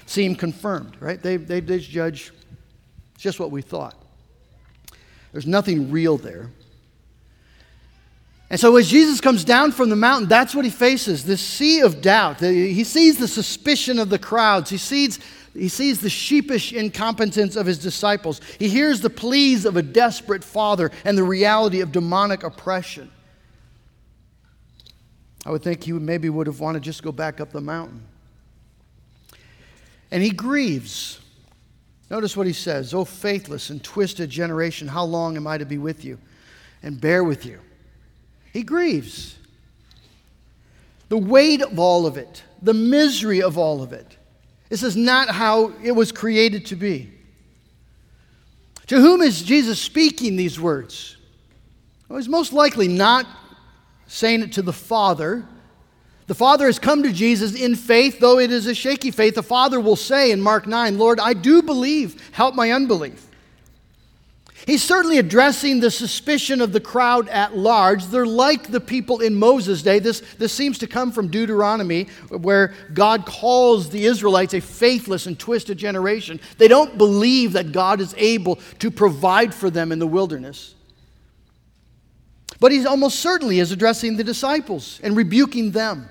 seem 0.06 0.34
confirmed, 0.34 0.96
right? 1.00 1.22
They, 1.22 1.36
they, 1.36 1.60
they 1.60 1.78
judge 1.78 2.32
just 3.18 3.38
what 3.38 3.50
we 3.50 3.62
thought. 3.62 3.94
There's 5.32 5.46
nothing 5.46 5.90
real 5.90 6.16
there. 6.16 6.50
And 8.48 8.60
so 8.60 8.76
as 8.76 8.88
Jesus 8.88 9.20
comes 9.20 9.44
down 9.44 9.72
from 9.72 9.90
the 9.90 9.96
mountain, 9.96 10.28
that's 10.28 10.54
what 10.54 10.64
he 10.64 10.70
faces 10.70 11.24
this 11.24 11.40
sea 11.40 11.80
of 11.80 12.00
doubt. 12.00 12.40
He 12.40 12.84
sees 12.84 13.18
the 13.18 13.26
suspicion 13.26 13.98
of 13.98 14.08
the 14.08 14.20
crowds, 14.20 14.70
he 14.70 14.78
sees, 14.78 15.18
he 15.52 15.68
sees 15.68 16.00
the 16.00 16.08
sheepish 16.08 16.72
incompetence 16.72 17.56
of 17.56 17.66
his 17.66 17.78
disciples, 17.78 18.40
he 18.58 18.68
hears 18.68 19.00
the 19.00 19.10
pleas 19.10 19.64
of 19.64 19.76
a 19.76 19.82
desperate 19.82 20.44
father 20.44 20.92
and 21.04 21.18
the 21.18 21.24
reality 21.24 21.80
of 21.80 21.90
demonic 21.90 22.44
oppression. 22.44 23.10
I 25.44 25.50
would 25.50 25.62
think 25.62 25.82
he 25.84 25.92
maybe 25.92 26.28
would 26.28 26.46
have 26.46 26.60
wanted 26.60 26.82
to 26.82 26.84
just 26.84 27.02
go 27.02 27.12
back 27.12 27.40
up 27.40 27.50
the 27.50 27.60
mountain. 27.60 28.02
And 30.10 30.22
he 30.22 30.30
grieves. 30.30 31.20
Notice 32.10 32.36
what 32.36 32.46
he 32.46 32.52
says 32.52 32.94
O 32.94 33.04
faithless 33.04 33.70
and 33.70 33.82
twisted 33.82 34.30
generation, 34.30 34.88
how 34.88 35.04
long 35.04 35.36
am 35.36 35.46
I 35.46 35.58
to 35.58 35.66
be 35.66 35.78
with 35.78 36.04
you 36.04 36.18
and 36.82 37.00
bear 37.00 37.24
with 37.24 37.44
you? 37.44 37.60
He 38.52 38.62
grieves. 38.62 39.36
The 41.08 41.18
weight 41.18 41.62
of 41.62 41.78
all 41.78 42.06
of 42.06 42.16
it, 42.16 42.42
the 42.62 42.74
misery 42.74 43.42
of 43.42 43.58
all 43.58 43.82
of 43.82 43.92
it. 43.92 44.16
This 44.68 44.82
is 44.82 44.96
not 44.96 45.28
how 45.28 45.72
it 45.82 45.92
was 45.92 46.10
created 46.10 46.66
to 46.66 46.76
be. 46.76 47.12
To 48.88 49.00
whom 49.00 49.20
is 49.20 49.42
Jesus 49.42 49.80
speaking 49.80 50.36
these 50.36 50.60
words? 50.60 51.16
Well, 52.08 52.18
he's 52.18 52.28
most 52.28 52.52
likely 52.52 52.88
not 52.88 53.26
saying 54.06 54.42
it 54.42 54.52
to 54.52 54.62
the 54.62 54.72
Father. 54.72 55.46
The 56.26 56.34
Father 56.34 56.66
has 56.66 56.78
come 56.78 57.04
to 57.04 57.12
Jesus 57.12 57.54
in 57.54 57.76
faith, 57.76 58.18
though 58.18 58.38
it 58.38 58.50
is 58.50 58.66
a 58.66 58.74
shaky 58.74 59.12
faith. 59.12 59.36
The 59.36 59.42
Father 59.42 59.78
will 59.78 59.96
say 59.96 60.32
in 60.32 60.40
Mark 60.40 60.66
9, 60.66 60.98
Lord, 60.98 61.20
I 61.20 61.34
do 61.34 61.62
believe, 61.62 62.20
help 62.32 62.54
my 62.54 62.72
unbelief. 62.72 63.26
He's 64.66 64.82
certainly 64.82 65.18
addressing 65.18 65.78
the 65.78 65.92
suspicion 65.92 66.60
of 66.60 66.72
the 66.72 66.80
crowd 66.80 67.28
at 67.28 67.56
large. 67.56 68.06
They're 68.06 68.26
like 68.26 68.72
the 68.72 68.80
people 68.80 69.20
in 69.20 69.36
Moses' 69.36 69.80
day. 69.82 70.00
This, 70.00 70.20
this 70.38 70.52
seems 70.52 70.78
to 70.78 70.88
come 70.88 71.12
from 71.12 71.28
Deuteronomy, 71.28 72.08
where 72.30 72.74
God 72.92 73.26
calls 73.26 73.90
the 73.90 74.06
Israelites 74.06 74.54
a 74.54 74.60
faithless 74.60 75.26
and 75.26 75.38
twisted 75.38 75.78
generation. 75.78 76.40
They 76.58 76.66
don't 76.66 76.98
believe 76.98 77.52
that 77.52 77.70
God 77.70 78.00
is 78.00 78.12
able 78.18 78.56
to 78.80 78.90
provide 78.90 79.54
for 79.54 79.70
them 79.70 79.92
in 79.92 80.00
the 80.00 80.06
wilderness. 80.06 80.74
But 82.58 82.72
he 82.72 82.84
almost 82.84 83.20
certainly 83.20 83.60
is 83.60 83.70
addressing 83.70 84.16
the 84.16 84.24
disciples 84.24 84.98
and 85.04 85.16
rebuking 85.16 85.70
them. 85.70 86.08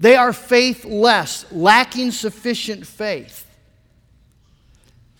They 0.00 0.16
are 0.16 0.32
faithless, 0.32 1.44
lacking 1.52 2.12
sufficient 2.12 2.86
faith. 2.86 3.46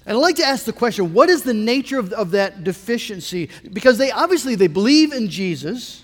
And 0.07 0.17
I'd 0.17 0.21
like 0.21 0.37
to 0.37 0.45
ask 0.45 0.65
the 0.65 0.73
question 0.73 1.13
what 1.13 1.29
is 1.29 1.43
the 1.43 1.55
nature 1.55 1.99
of, 1.99 2.13
of 2.15 2.31
that 2.31 2.65
deficiency? 2.65 3.51
Because 3.73 3.99
they 3.99 4.11
obviously 4.11 4.55
they 4.55 4.67
believe 4.67 5.13
in 5.13 5.29
Jesus. 5.29 6.03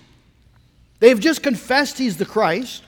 They've 0.99 1.19
just 1.19 1.41
confessed 1.41 1.97
he's 1.97 2.17
the 2.17 2.25
Christ. 2.25 2.83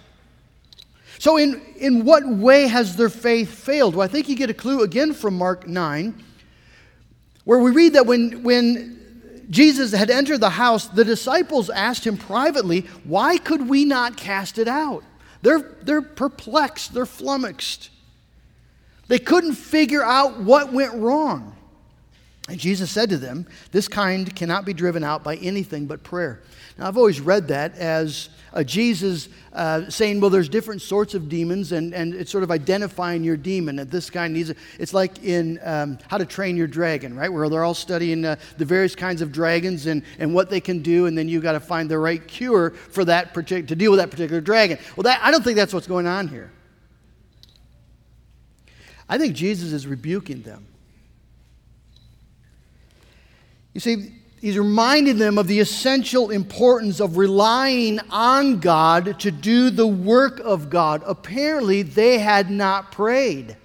So, 1.18 1.38
in, 1.38 1.62
in 1.76 2.06
what 2.06 2.26
way 2.26 2.68
has 2.68 2.96
their 2.96 3.10
faith 3.10 3.50
failed? 3.50 3.94
Well, 3.94 4.06
I 4.06 4.08
think 4.08 4.30
you 4.30 4.36
get 4.36 4.50
a 4.50 4.54
clue 4.54 4.84
again 4.84 5.14
from 5.14 5.38
Mark 5.38 5.68
9, 5.68 6.24
where 7.44 7.60
we 7.60 7.72
read 7.72 7.94
that 7.94 8.06
when, 8.06 8.42
when 8.42 9.46
Jesus 9.50 9.92
had 9.92 10.10
entered 10.10 10.40
the 10.40 10.52
house, 10.52 10.88
the 10.88 11.04
disciples 11.04 11.70
asked 11.70 12.08
him 12.08 12.16
privately, 12.16 12.82
Why 13.04 13.38
could 13.38 13.68
we 13.68 13.84
not 13.84 14.16
cast 14.16 14.58
it 14.58 14.70
out? 14.70 15.04
They're, 15.42 15.60
they're 15.84 16.02
perplexed, 16.02 16.94
they're 16.94 17.06
flummoxed. 17.06 17.90
They 19.08 19.20
couldn't 19.20 19.56
figure 19.56 20.04
out 20.04 20.40
what 20.40 20.72
went 20.72 20.94
wrong. 20.96 21.56
And 22.50 22.60
Jesus 22.60 22.90
said 22.90 23.10
to 23.12 23.18
them, 23.18 23.46
This 23.72 23.88
kind 23.88 24.36
cannot 24.36 24.66
be 24.66 24.74
driven 24.74 25.04
out 25.04 25.24
by 25.24 25.36
anything 25.36 25.86
but 25.86 26.02
prayer. 26.04 26.42
Now, 26.78 26.88
I've 26.88 26.98
always 26.98 27.22
read 27.22 27.48
that 27.50 27.76
as 27.78 28.30
Jesus 28.66 29.30
uh, 29.54 29.88
saying, 29.90 30.20
well, 30.20 30.32
there's 30.32 30.50
different 30.50 30.82
sorts 30.82 31.14
of 31.14 31.30
demons, 31.30 31.72
and, 31.72 31.94
and 31.94 32.16
it's 32.16 32.32
sort 32.32 32.44
of 32.44 32.50
identifying 32.50 33.24
your 33.24 33.38
demon. 33.38 33.78
And 33.78 33.92
this 33.92 34.10
guy 34.10 34.28
needs, 34.28 34.50
a, 34.50 34.56
it's 34.80 34.94
like 34.94 35.24
in 35.24 35.60
um, 35.64 36.00
How 36.08 36.18
to 36.18 36.26
Train 36.26 36.58
Your 36.58 36.66
Dragon, 36.66 37.16
right? 37.16 37.32
Where 37.32 37.48
they're 37.50 37.64
all 37.64 37.76
studying 37.76 38.26
uh, 38.26 38.38
the 38.58 38.66
various 38.66 38.96
kinds 38.96 39.22
of 39.22 39.32
dragons 39.32 39.86
and, 39.86 40.02
and 40.18 40.34
what 40.34 40.50
they 40.50 40.60
can 40.60 40.82
do, 40.82 41.06
and 41.06 41.16
then 41.16 41.30
you've 41.30 41.44
got 41.44 41.52
to 41.52 41.60
find 41.60 41.90
the 41.90 42.00
right 42.00 42.26
cure 42.28 42.72
for 42.72 43.06
that 43.06 43.34
particular, 43.34 43.68
to 43.68 43.76
deal 43.76 43.92
with 43.92 44.00
that 44.00 44.10
particular 44.10 44.42
dragon. 44.42 44.80
Well, 44.96 45.04
that, 45.04 45.20
I 45.22 45.30
don't 45.30 45.44
think 45.44 45.56
that's 45.56 45.74
what's 45.74 45.88
going 45.88 46.08
on 46.08 46.28
here. 46.28 46.52
I 49.08 49.20
think 49.20 49.36
Jesus 49.36 49.72
is 49.72 49.86
rebuking 49.86 50.42
them. 50.42 50.66
You 53.80 53.96
see, 53.96 54.12
he's 54.42 54.58
reminding 54.58 55.20
them 55.20 55.38
of 55.38 55.48
the 55.48 55.62
essential 55.62 56.32
importance 56.32 57.00
of 57.00 57.16
relying 57.16 58.02
on 58.10 58.60
God 58.60 59.18
to 59.22 59.32
do 59.32 59.70
the 59.70 59.88
work 59.88 60.42
of 60.42 60.70
God. 60.70 61.02
Apparently, 61.06 61.84
they 61.84 62.20
had 62.20 62.52
not 62.52 62.92
prayed. 62.92 63.56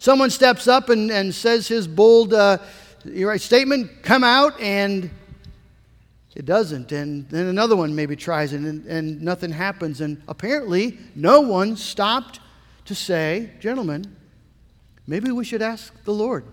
Someone 0.00 0.28
steps 0.28 0.68
up 0.68 0.90
and, 0.90 1.10
and 1.10 1.34
says 1.34 1.66
his 1.66 1.88
bold 1.88 2.34
uh, 2.34 2.58
right, 3.06 3.40
statement, 3.40 4.02
come 4.02 4.22
out, 4.22 4.60
and 4.60 5.08
it 6.34 6.44
doesn't. 6.44 6.92
And 6.92 7.26
then 7.30 7.46
another 7.46 7.74
one 7.74 7.94
maybe 7.94 8.16
tries 8.16 8.52
and, 8.52 8.84
and 8.84 9.22
nothing 9.22 9.50
happens. 9.50 10.02
And 10.02 10.20
apparently, 10.28 10.98
no 11.14 11.40
one 11.40 11.74
stopped 11.74 12.40
to 12.84 12.94
say, 12.94 13.52
gentlemen, 13.60 14.14
maybe 15.06 15.30
we 15.30 15.42
should 15.42 15.62
ask 15.62 16.04
the 16.04 16.12
Lord. 16.12 16.44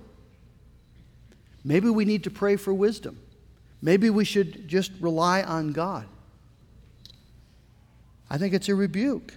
Maybe 1.63 1.89
we 1.89 2.05
need 2.05 2.23
to 2.25 2.31
pray 2.31 2.55
for 2.55 2.73
wisdom. 2.73 3.19
Maybe 3.81 4.09
we 4.09 4.25
should 4.25 4.67
just 4.67 4.91
rely 4.99 5.43
on 5.43 5.71
God. 5.71 6.07
I 8.29 8.37
think 8.37 8.53
it's 8.53 8.69
a 8.69 8.75
rebuke. 8.75 9.35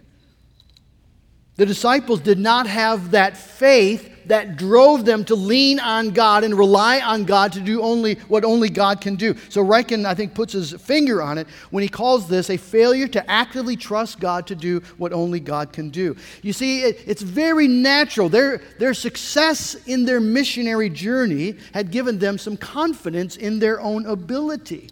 The 1.56 1.66
disciples 1.66 2.20
did 2.20 2.38
not 2.38 2.66
have 2.66 3.12
that 3.12 3.36
faith 3.36 4.12
that 4.26 4.56
drove 4.56 5.04
them 5.04 5.24
to 5.24 5.34
lean 5.34 5.80
on 5.80 6.10
God 6.10 6.44
and 6.44 6.54
rely 6.54 7.00
on 7.00 7.24
God 7.24 7.52
to 7.52 7.60
do 7.60 7.80
only 7.80 8.16
what 8.28 8.44
only 8.44 8.68
God 8.68 9.00
can 9.00 9.14
do. 9.14 9.34
So 9.48 9.64
Ryken, 9.64 10.04
I 10.04 10.14
think, 10.14 10.34
puts 10.34 10.52
his 10.52 10.72
finger 10.72 11.22
on 11.22 11.38
it 11.38 11.46
when 11.70 11.82
he 11.82 11.88
calls 11.88 12.28
this 12.28 12.50
a 12.50 12.56
failure 12.56 13.08
to 13.08 13.30
actively 13.30 13.76
trust 13.76 14.20
God 14.20 14.46
to 14.48 14.54
do 14.54 14.80
what 14.98 15.12
only 15.12 15.40
God 15.40 15.72
can 15.72 15.90
do. 15.90 16.16
You 16.42 16.52
see, 16.52 16.82
it, 16.82 17.00
it's 17.06 17.22
very 17.22 17.68
natural. 17.68 18.28
Their, 18.28 18.58
their 18.78 18.94
success 18.94 19.76
in 19.86 20.04
their 20.04 20.20
missionary 20.20 20.90
journey 20.90 21.56
had 21.72 21.90
given 21.90 22.18
them 22.18 22.36
some 22.36 22.56
confidence 22.56 23.36
in 23.36 23.60
their 23.60 23.80
own 23.80 24.06
ability. 24.06 24.90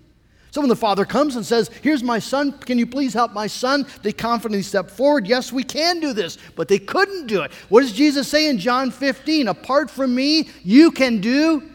So 0.55 0.61
when 0.61 0.69
the 0.69 0.77
father 0.77 1.05
comes 1.05 1.35
and 1.35 1.45
says, 1.45 1.69
Here's 1.83 2.05
my 2.05 2.21
son, 2.21 2.53
can 2.53 2.79
you 2.79 2.87
please 2.87 3.12
help 3.12 3.33
my 3.33 3.49
son? 3.49 3.85
They 4.05 4.12
confidently 4.12 4.62
step 4.62 4.88
forward. 4.88 5.27
Yes, 5.27 5.53
we 5.53 5.64
can 5.64 5.99
do 5.99 6.12
this, 6.12 6.38
but 6.55 6.69
they 6.69 6.79
couldn't 6.79 7.27
do 7.27 7.43
it. 7.43 7.51
What 7.71 7.81
does 7.81 7.90
Jesus 7.90 8.29
say 8.29 8.49
in 8.49 8.59
John 8.59 8.93
15? 8.93 9.49
Apart 9.49 9.90
from 9.90 10.14
me, 10.14 10.49
you 10.62 10.93
can 10.93 11.21
do 11.21 11.69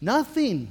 nothing. 0.00 0.70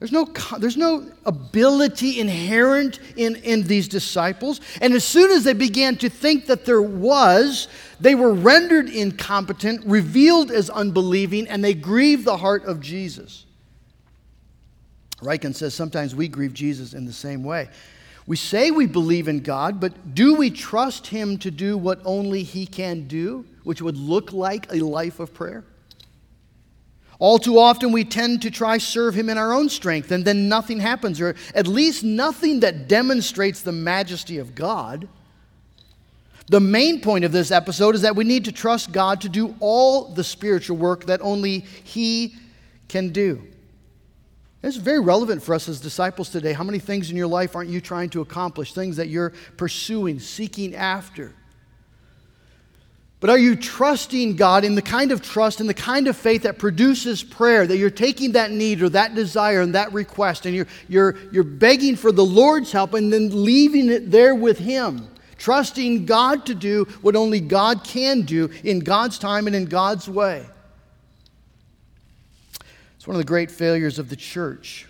There's 0.00 0.12
no, 0.12 0.26
there's 0.58 0.76
no 0.76 1.10
ability 1.24 2.20
inherent 2.20 2.98
in, 3.16 3.36
in 3.36 3.62
these 3.62 3.88
disciples. 3.88 4.60
And 4.82 4.92
as 4.92 5.02
soon 5.02 5.30
as 5.30 5.44
they 5.44 5.54
began 5.54 5.96
to 5.96 6.10
think 6.10 6.44
that 6.48 6.66
there 6.66 6.82
was, 6.82 7.68
they 7.98 8.14
were 8.14 8.34
rendered 8.34 8.90
incompetent, 8.90 9.82
revealed 9.86 10.50
as 10.50 10.68
unbelieving, 10.68 11.48
and 11.48 11.64
they 11.64 11.72
grieved 11.72 12.26
the 12.26 12.36
heart 12.36 12.66
of 12.66 12.80
Jesus. 12.80 13.46
Ryken 15.22 15.54
says 15.54 15.74
sometimes 15.74 16.14
we 16.14 16.28
grieve 16.28 16.52
Jesus 16.52 16.94
in 16.94 17.06
the 17.06 17.12
same 17.12 17.44
way. 17.44 17.68
We 18.26 18.36
say 18.36 18.70
we 18.70 18.86
believe 18.86 19.28
in 19.28 19.40
God, 19.40 19.80
but 19.80 20.14
do 20.14 20.34
we 20.34 20.50
trust 20.50 21.08
Him 21.08 21.38
to 21.38 21.50
do 21.50 21.76
what 21.76 22.00
only 22.04 22.42
He 22.42 22.66
can 22.66 23.08
do, 23.08 23.44
which 23.64 23.82
would 23.82 23.96
look 23.96 24.32
like 24.32 24.72
a 24.72 24.76
life 24.76 25.18
of 25.18 25.34
prayer? 25.34 25.64
All 27.18 27.38
too 27.38 27.58
often, 27.58 27.92
we 27.92 28.04
tend 28.04 28.42
to 28.42 28.50
try 28.50 28.78
serve 28.78 29.14
Him 29.14 29.28
in 29.28 29.38
our 29.38 29.52
own 29.52 29.68
strength, 29.68 30.10
and 30.10 30.24
then 30.24 30.48
nothing 30.48 30.80
happens, 30.80 31.20
or 31.20 31.34
at 31.54 31.66
least 31.66 32.04
nothing 32.04 32.60
that 32.60 32.88
demonstrates 32.88 33.62
the 33.62 33.72
majesty 33.72 34.38
of 34.38 34.54
God. 34.54 35.08
The 36.46 36.60
main 36.60 37.00
point 37.00 37.24
of 37.24 37.32
this 37.32 37.50
episode 37.50 37.94
is 37.94 38.02
that 38.02 38.16
we 38.16 38.24
need 38.24 38.44
to 38.46 38.52
trust 38.52 38.92
God 38.92 39.20
to 39.20 39.28
do 39.28 39.54
all 39.60 40.12
the 40.12 40.24
spiritual 40.24 40.76
work 40.76 41.06
that 41.06 41.20
only 41.20 41.60
He 41.60 42.34
can 42.88 43.10
do. 43.10 43.42
It's 44.62 44.76
very 44.76 45.00
relevant 45.00 45.42
for 45.42 45.54
us 45.54 45.68
as 45.68 45.80
disciples 45.80 46.28
today. 46.28 46.52
How 46.52 46.62
many 46.62 46.78
things 46.78 47.10
in 47.10 47.16
your 47.16 47.26
life 47.26 47.56
aren't 47.56 47.70
you 47.70 47.80
trying 47.80 48.10
to 48.10 48.20
accomplish? 48.20 48.72
Things 48.72 48.96
that 48.96 49.08
you're 49.08 49.32
pursuing, 49.56 50.20
seeking 50.20 50.74
after. 50.76 51.34
But 53.18 53.30
are 53.30 53.38
you 53.38 53.54
trusting 53.54 54.36
God 54.36 54.64
in 54.64 54.74
the 54.74 54.82
kind 54.82 55.12
of 55.12 55.22
trust 55.22 55.60
and 55.60 55.68
the 55.68 55.74
kind 55.74 56.08
of 56.08 56.16
faith 56.16 56.42
that 56.42 56.58
produces 56.58 57.22
prayer, 57.22 57.66
that 57.66 57.76
you're 57.76 57.90
taking 57.90 58.32
that 58.32 58.50
need 58.50 58.82
or 58.82 58.88
that 58.90 59.14
desire 59.14 59.60
and 59.60 59.74
that 59.74 59.92
request 59.92 60.44
and 60.46 60.54
you're, 60.54 60.66
you're, 60.88 61.16
you're 61.30 61.44
begging 61.44 61.94
for 61.94 62.10
the 62.10 62.24
Lord's 62.24 62.72
help 62.72 62.94
and 62.94 63.12
then 63.12 63.44
leaving 63.44 63.90
it 63.90 64.10
there 64.10 64.34
with 64.34 64.58
Him? 64.58 65.08
Trusting 65.38 66.06
God 66.06 66.46
to 66.46 66.54
do 66.54 66.84
what 67.00 67.16
only 67.16 67.40
God 67.40 67.84
can 67.84 68.22
do 68.22 68.50
in 68.62 68.80
God's 68.80 69.18
time 69.18 69.46
and 69.48 69.54
in 69.54 69.66
God's 69.66 70.08
way. 70.08 70.46
It's 73.02 73.08
one 73.08 73.16
of 73.16 73.20
the 73.20 73.24
great 73.24 73.50
failures 73.50 73.98
of 73.98 74.10
the 74.10 74.14
church. 74.14 74.86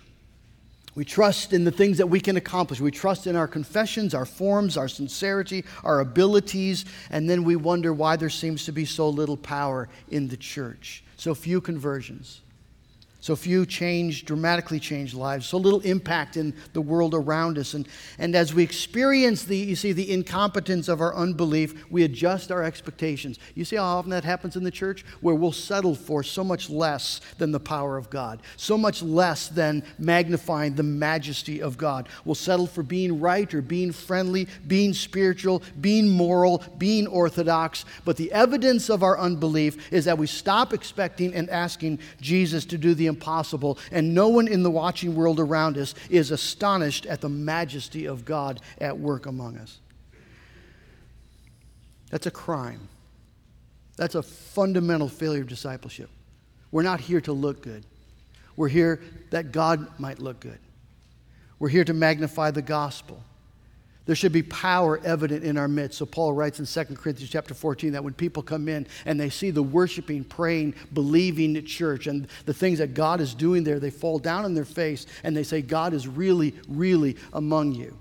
We 0.93 1.03
trust 1.03 1.51
in 1.51 1.63
the 1.63 1.71
things 1.71 1.97
that 1.97 2.05
we 2.05 2.19
can 2.19 2.37
accomplish. 2.37 2.79
We 2.79 2.91
trust 2.91 3.25
in 3.25 3.35
our 3.35 3.47
confessions, 3.47 4.13
our 4.13 4.27
forms, 4.27 4.77
our 4.77 4.87
sincerity, 4.87 5.65
our 5.83 5.99
abilities, 5.99 6.85
and 7.09 7.27
then 7.27 7.43
we 7.43 7.55
wonder 7.55 7.91
why 7.91 8.15
there 8.15 8.29
seems 8.29 8.65
to 8.65 8.71
be 8.71 8.85
so 8.85 9.09
little 9.09 9.35
power 9.35 9.89
in 10.09 10.27
the 10.27 10.37
church, 10.37 11.03
so 11.17 11.33
few 11.33 11.59
conversions, 11.59 12.41
So 13.23 13.37
few 13.37 13.65
change, 13.65 14.25
dramatically 14.25 14.81
change 14.81 15.13
lives, 15.13 15.45
so 15.45 15.57
little 15.57 15.79
impact 15.79 16.35
in 16.35 16.53
the 16.73 16.81
world 16.81 17.13
around 17.13 17.57
us. 17.57 17.73
And, 17.73 17.87
and 18.19 18.35
as 18.35 18.53
we 18.53 18.63
experience 18.63 19.45
the, 19.45 19.55
you 19.55 19.77
see, 19.77 19.93
the 19.93 20.11
incompetence 20.11 20.89
of 20.89 20.99
our 20.99 21.15
unbelief, 21.15 21.89
we 21.89 22.03
adjust 22.03 22.51
our 22.51 22.63
expectations. 22.63 23.39
You 23.55 23.63
see 23.63 23.77
how 23.77 23.85
often 23.85 24.11
that 24.11 24.25
happens 24.25 24.57
in 24.57 24.65
the 24.65 24.71
church? 24.71 25.05
Where 25.21 25.35
we'll 25.35 25.53
settle 25.53 25.95
for 25.95 26.21
so 26.21 26.43
much 26.43 26.69
less 26.69 27.21
than 27.37 27.53
the 27.53 27.61
power 27.61 27.95
of 27.95 28.09
God, 28.09 28.41
so 28.57 28.77
much 28.77 29.01
less 29.01 29.47
than 29.47 29.85
magnifying 29.97 30.75
the 30.75 30.83
majesty 30.83 31.61
of 31.61 31.77
God. 31.77 32.09
We'll 32.25 32.35
settle 32.35 32.67
for 32.67 32.83
being 32.83 33.21
right 33.21 33.53
or 33.53 33.61
being 33.61 33.93
friendly, 33.93 34.49
being 34.67 34.91
spiritual, 34.91 35.63
being 35.79 36.09
moral, 36.09 36.61
being 36.77 37.07
orthodox. 37.07 37.85
But 38.03 38.17
the 38.17 38.33
evidence 38.33 38.89
of 38.89 39.01
our 39.01 39.17
unbelief 39.17 39.93
is 39.93 40.03
that 40.03 40.17
we 40.17 40.27
stop 40.27 40.73
expecting 40.73 41.33
and 41.33 41.49
asking 41.49 41.99
Jesus 42.19 42.65
to 42.65 42.77
do 42.77 42.93
the 42.93 43.12
impossible, 43.13 43.77
and 43.91 44.13
no 44.13 44.27
one 44.27 44.47
in 44.47 44.63
the 44.63 44.71
watching 44.71 45.15
world 45.15 45.39
around 45.39 45.77
us 45.77 45.93
is 46.09 46.31
astonished 46.31 47.05
at 47.05 47.21
the 47.21 47.29
majesty 47.29 48.05
of 48.05 48.25
God 48.25 48.59
at 48.79 48.97
work 48.97 49.25
among 49.25 49.57
us. 49.57 49.79
That's 52.09 52.27
a 52.27 52.31
crime. 52.31 52.89
That's 53.97 54.15
a 54.15 54.23
fundamental 54.23 55.07
failure 55.07 55.41
of 55.41 55.47
discipleship. 55.47 56.09
We're 56.71 56.83
not 56.83 56.99
here 56.99 57.21
to 57.21 57.33
look 57.33 57.61
good. 57.61 57.85
We're 58.55 58.67
here 58.67 58.99
that 59.29 59.51
God 59.51 59.99
might 59.99 60.19
look 60.19 60.39
good. 60.39 60.59
We're 61.59 61.69
here 61.69 61.83
to 61.83 61.93
magnify 61.93 62.51
the 62.51 62.61
gospel. 62.61 63.23
There 64.05 64.15
should 64.15 64.33
be 64.33 64.43
power 64.43 64.99
evident 65.05 65.45
in 65.45 65.57
our 65.57 65.69
midst. 65.69 65.97
So 65.97 66.05
Paul 66.05 66.33
writes 66.33 66.59
in 66.59 66.65
2 66.65 66.95
Corinthians 66.95 67.31
chapter 67.31 67.53
14 67.53 67.93
that 67.93 68.03
when 68.03 68.13
people 68.13 68.43
come 68.43 68.67
in 68.67 68.85
and 69.05 69.17
they 69.17 69.29
see 69.29 69.49
the 69.49 69.63
worshiping, 69.63 70.25
praying, 70.25 70.75
believing 70.91 71.63
church 71.65 72.07
and 72.07 72.27
the 72.45 72.53
things 72.53 72.79
that 72.79 72.93
God 72.93 73.21
is 73.21 73.33
doing 73.33 73.63
there, 73.63 73.79
they 73.79 73.89
fall 73.89 74.19
down 74.19 74.43
on 74.43 74.53
their 74.53 74.65
face 74.65 75.05
and 75.23 75.35
they 75.35 75.43
say, 75.43 75.61
God 75.61 75.93
is 75.93 76.05
really, 76.05 76.53
really 76.67 77.15
among 77.31 77.75
you. 77.75 77.97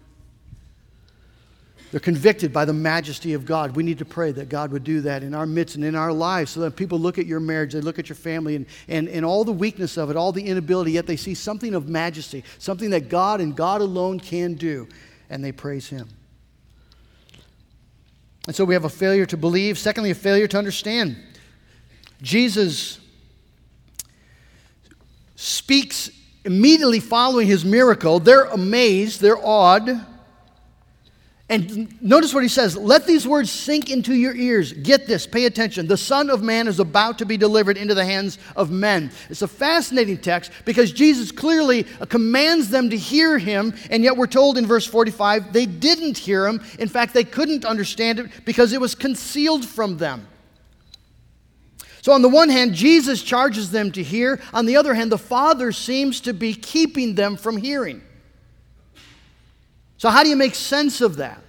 They're 1.93 2.01
convicted 2.01 2.55
by 2.55 2.65
the 2.65 2.73
majesty 2.73 3.35
of 3.35 3.45
God. 3.45 3.77
We 3.77 3.83
need 3.83 3.99
to 3.99 4.07
pray 4.07 4.33
that 4.33 4.49
God 4.49 4.73
would 4.73 4.83
do 4.83 5.03
that 5.03 5.23
in 5.23 5.35
our 5.35 5.45
midst 5.45 5.77
and 5.77 5.85
in 5.85 5.95
our 5.95 6.13
lives 6.13 6.51
so 6.51 6.61
that 6.61 6.75
people 6.75 6.99
look 6.99 7.19
at 7.19 7.27
your 7.27 7.39
marriage, 7.39 7.75
they 7.75 7.83
look 7.83 7.99
at 7.99 8.09
your 8.09 8.17
family, 8.17 8.57
and, 8.57 8.67
and, 8.89 9.09
and 9.09 9.27
all 9.27 9.45
the 9.45 9.53
weakness 9.53 9.99
of 9.99 10.09
it, 10.09 10.17
all 10.17 10.33
the 10.33 10.43
inability, 10.43 10.93
yet 10.93 11.07
they 11.07 11.17
see 11.17 11.35
something 11.35 11.75
of 11.75 11.91
majesty, 11.91 12.45
something 12.59 12.91
that 12.91 13.11
God 13.11 13.43
and 13.43 13.55
God 13.55 13.83
alone 13.83 14.19
can 14.19 14.55
do 14.55 14.89
and 15.31 15.45
they 15.45 15.53
praise 15.53 15.89
him. 15.89 16.09
And 18.47 18.57
so 18.57 18.65
we 18.65 18.75
have 18.75 18.85
a 18.85 18.91
failure 18.91 19.27
to 19.27 19.37
believe. 19.37 19.79
Secondly, 19.79 20.11
a 20.11 20.15
failure 20.15 20.49
to 20.49 20.59
understand. 20.59 21.17
Jesus 22.21 22.99
speaks 25.37 26.11
immediately 26.45 27.01
following 27.01 27.47
his 27.47 27.65
miracle. 27.65 28.19
They're 28.19 28.45
amazed, 28.45 29.21
they're 29.21 29.39
awed. 29.39 30.07
And 31.53 32.01
notice 32.01 32.33
what 32.33 32.43
he 32.43 32.49
says 32.49 32.79
let 32.79 33.07
these 33.07 33.29
words 33.29 33.51
sink 33.51 33.91
into 33.91 34.15
your 34.15 34.35
ears. 34.35 34.73
Get 34.73 35.07
this, 35.07 35.27
pay 35.27 35.45
attention. 35.45 35.87
The 35.87 35.99
Son 35.99 36.31
of 36.31 36.43
Man 36.43 36.67
is 36.67 36.81
about 36.81 37.19
to 37.19 37.27
be 37.27 37.37
delivered 37.37 37.77
into 37.77 37.93
the 37.93 38.07
hands 38.07 38.39
of 38.57 38.71
men. 38.71 39.11
It's 39.29 39.43
a 39.43 39.49
fascinating 39.49 40.17
text 40.17 40.51
because 40.65 40.93
Jesus 40.93 41.31
clearly 41.31 41.83
commands 42.09 42.71
them 42.71 42.89
to 42.89 42.97
hear 42.97 43.37
him, 43.37 43.75
and 43.91 44.03
yet 44.03 44.17
we're 44.17 44.29
told 44.29 44.57
in 44.57 44.65
verse 44.65 44.87
45 44.87 45.53
they 45.53 45.67
didn't 45.67 46.17
hear 46.17 46.47
him. 46.47 46.65
In 46.79 46.89
fact, 46.89 47.13
they 47.13 47.23
couldn't 47.23 47.67
understand 47.67 48.19
it 48.19 48.31
because 48.47 48.73
it 48.73 48.81
was 48.81 48.95
concealed 48.95 49.67
from 49.67 49.99
them. 49.99 50.27
So, 52.01 52.13
on 52.13 52.23
the 52.23 52.31
one 52.31 52.49
hand, 52.49 52.73
Jesus 52.73 53.23
charges 53.23 53.71
them 53.71 53.93
to 53.93 54.03
hear. 54.03 54.41
On 54.55 54.65
the 54.65 54.77
other 54.77 54.95
hand, 54.95 55.13
the 55.13 55.19
Father 55.19 55.71
seems 55.71 56.23
to 56.23 56.33
be 56.33 56.55
keeping 56.55 57.15
them 57.15 57.37
from 57.37 57.59
hearing. 57.59 58.01
So, 60.03 60.11
how 60.11 60.25
do 60.25 60.29
you 60.29 60.35
make 60.35 60.57
sense 60.57 61.01
of 61.01 61.19
that? 61.19 61.41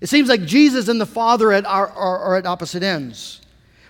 It 0.00 0.08
seems 0.08 0.28
like 0.28 0.44
Jesus 0.44 0.88
and 0.88 1.00
the 1.00 1.06
Father 1.06 1.52
are, 1.52 1.64
are, 1.64 2.18
are 2.18 2.36
at 2.36 2.46
opposite 2.46 2.82
ends. 2.82 3.40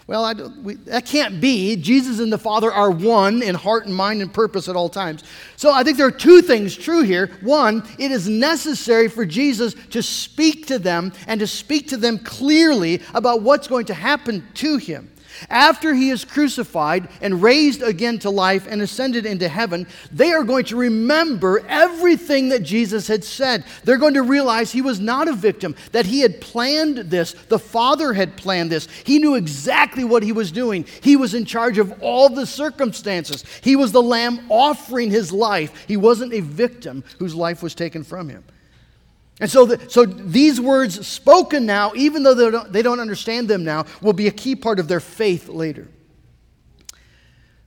Well, 0.07 0.53
we, 0.63 0.75
that 0.75 1.07
can't 1.07 1.41
be. 1.41 1.75
Jesus 1.77 2.21
and 2.21 2.31
the 2.31 2.37
Father 2.37 2.71
are 2.71 2.91
one 2.91 3.43
in 3.43 3.55
heart 3.55 3.87
and 3.87 3.95
mind 3.95 4.21
and 4.21 4.31
purpose 4.31 4.69
at 4.69 4.77
all 4.77 4.91
times. 4.91 5.25
So 5.57 5.73
I 5.73 5.83
think 5.83 5.97
there 5.97 6.07
are 6.07 6.11
two 6.11 6.43
things 6.43 6.77
true 6.77 7.01
here. 7.01 7.31
One, 7.41 7.89
it 7.99 8.11
is 8.11 8.29
necessary 8.29 9.09
for 9.09 9.25
Jesus 9.25 9.73
to 9.93 10.03
speak 10.03 10.67
to 10.67 10.79
them 10.79 11.15
and 11.27 11.41
to 11.41 11.47
speak 11.47 11.89
to 11.89 11.97
them 11.97 12.19
clearly 12.19 13.01
about 13.15 13.41
what's 13.41 13.67
going 13.67 13.87
to 13.87 13.95
happen 13.95 14.47
to 14.57 14.77
him. 14.77 15.11
After 15.51 15.95
he 15.95 16.11
is 16.11 16.25
crucified 16.25 17.09
and 17.21 17.43
raised 17.43 17.83
again 17.83 18.19
to 18.21 18.31
life 18.31 18.67
and 18.69 18.83
ascended 18.83 19.27
into 19.27 19.49
heaven, 19.49 19.87
they 20.13 20.33
are 20.33 20.45
going 20.45 20.65
to 20.67 20.77
remember 20.77 21.65
everything 21.69 22.49
that 22.51 22.63
Jesus 22.63 23.09
had 23.09 23.25
said. 23.25 23.65
They're 23.85 23.99
going 23.99 24.15
to 24.15 24.23
realize 24.23 24.73
he 24.73 24.83
was 24.83 25.01
not 25.01 25.29
a 25.29 25.33
victim, 25.33 25.75
that 25.93 26.07
he 26.07 26.21
had 26.21 26.41
planned 26.41 26.99
this. 26.99 27.33
The 27.49 27.59
Father 27.59 28.13
had 28.13 28.37
planned 28.37 28.71
this. 28.71 28.89
He 29.05 29.19
knew 29.19 29.35
exactly 29.35 30.05
what 30.05 30.23
he 30.23 30.33
was 30.33 30.53
doing. 30.53 30.87
He 31.03 31.17
was 31.17 31.35
in 31.35 31.45
charge 31.45 31.79
of 31.79 32.03
all 32.03 32.29
the 32.29 32.47
circumstances. 32.47 33.45
He 33.63 33.77
was 33.77 33.93
the 33.93 34.03
lamb 34.03 34.41
offering 34.49 35.11
his 35.11 35.33
life. 35.33 35.87
He 35.87 35.97
wasn't 35.97 36.35
a 36.35 36.41
victim 36.41 37.05
whose 37.19 37.35
life 37.35 37.63
was 37.63 37.75
taken 37.75 38.05
from 38.05 38.29
him. 38.29 38.45
And 39.41 39.51
so, 39.51 39.67
the, 39.67 39.89
so 39.89 40.05
these 40.05 40.61
words 40.61 41.07
spoken 41.07 41.65
now, 41.65 41.93
even 41.95 42.23
though 42.23 42.35
they 42.35 42.51
don't, 42.51 42.73
they 42.73 42.83
don't 42.83 42.99
understand 42.99 43.49
them 43.49 43.65
now, 43.65 43.87
will 44.03 44.13
be 44.13 44.27
a 44.27 44.33
key 44.33 44.57
part 44.57 44.81
of 44.81 44.89
their 44.89 45.01
faith 45.01 45.49
later. 45.49 45.87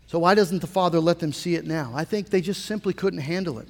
So, 0.07 0.19
why 0.19 0.35
doesn't 0.35 0.59
the 0.59 0.67
Father 0.67 0.99
let 0.99 1.19
them 1.19 1.31
see 1.31 1.55
it 1.55 1.65
now? 1.65 1.93
I 1.95 2.03
think 2.03 2.29
they 2.29 2.41
just 2.41 2.65
simply 2.65 2.93
couldn't 2.93 3.19
handle 3.19 3.59
it. 3.59 3.69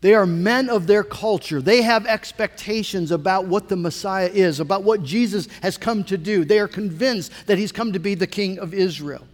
They 0.00 0.14
are 0.14 0.24
men 0.24 0.70
of 0.70 0.86
their 0.86 1.02
culture. 1.02 1.60
They 1.60 1.82
have 1.82 2.06
expectations 2.06 3.10
about 3.10 3.46
what 3.46 3.68
the 3.68 3.76
Messiah 3.76 4.30
is, 4.32 4.60
about 4.60 4.84
what 4.84 5.02
Jesus 5.02 5.48
has 5.62 5.76
come 5.76 6.04
to 6.04 6.16
do. 6.16 6.44
They 6.44 6.58
are 6.58 6.68
convinced 6.68 7.32
that 7.46 7.58
he's 7.58 7.72
come 7.72 7.92
to 7.92 7.98
be 7.98 8.14
the 8.14 8.26
King 8.26 8.58
of 8.58 8.72
Israel. 8.72 9.26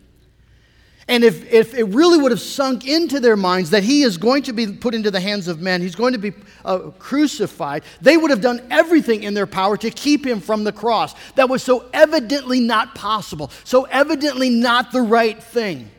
And 1.08 1.24
if, 1.24 1.52
if 1.52 1.74
it 1.74 1.84
really 1.84 2.18
would 2.18 2.30
have 2.30 2.40
sunk 2.40 2.86
into 2.86 3.18
their 3.18 3.36
minds 3.36 3.70
that 3.70 3.82
he 3.82 4.02
is 4.02 4.16
going 4.16 4.44
to 4.44 4.52
be 4.52 4.68
put 4.68 4.94
into 4.94 5.10
the 5.10 5.20
hands 5.20 5.48
of 5.48 5.60
men, 5.60 5.82
he's 5.82 5.96
going 5.96 6.12
to 6.12 6.18
be 6.18 6.32
uh, 6.64 6.78
crucified, 6.98 7.82
they 8.00 8.16
would 8.16 8.30
have 8.30 8.40
done 8.40 8.64
everything 8.70 9.24
in 9.24 9.34
their 9.34 9.46
power 9.46 9.76
to 9.76 9.90
keep 9.90 10.24
him 10.24 10.40
from 10.40 10.62
the 10.64 10.72
cross. 10.72 11.14
That 11.34 11.48
was 11.48 11.62
so 11.62 11.88
evidently 11.92 12.60
not 12.60 12.94
possible, 12.94 13.50
so 13.64 13.84
evidently 13.84 14.48
not 14.48 14.92
the 14.92 15.02
right 15.02 15.42
thing. 15.42 15.90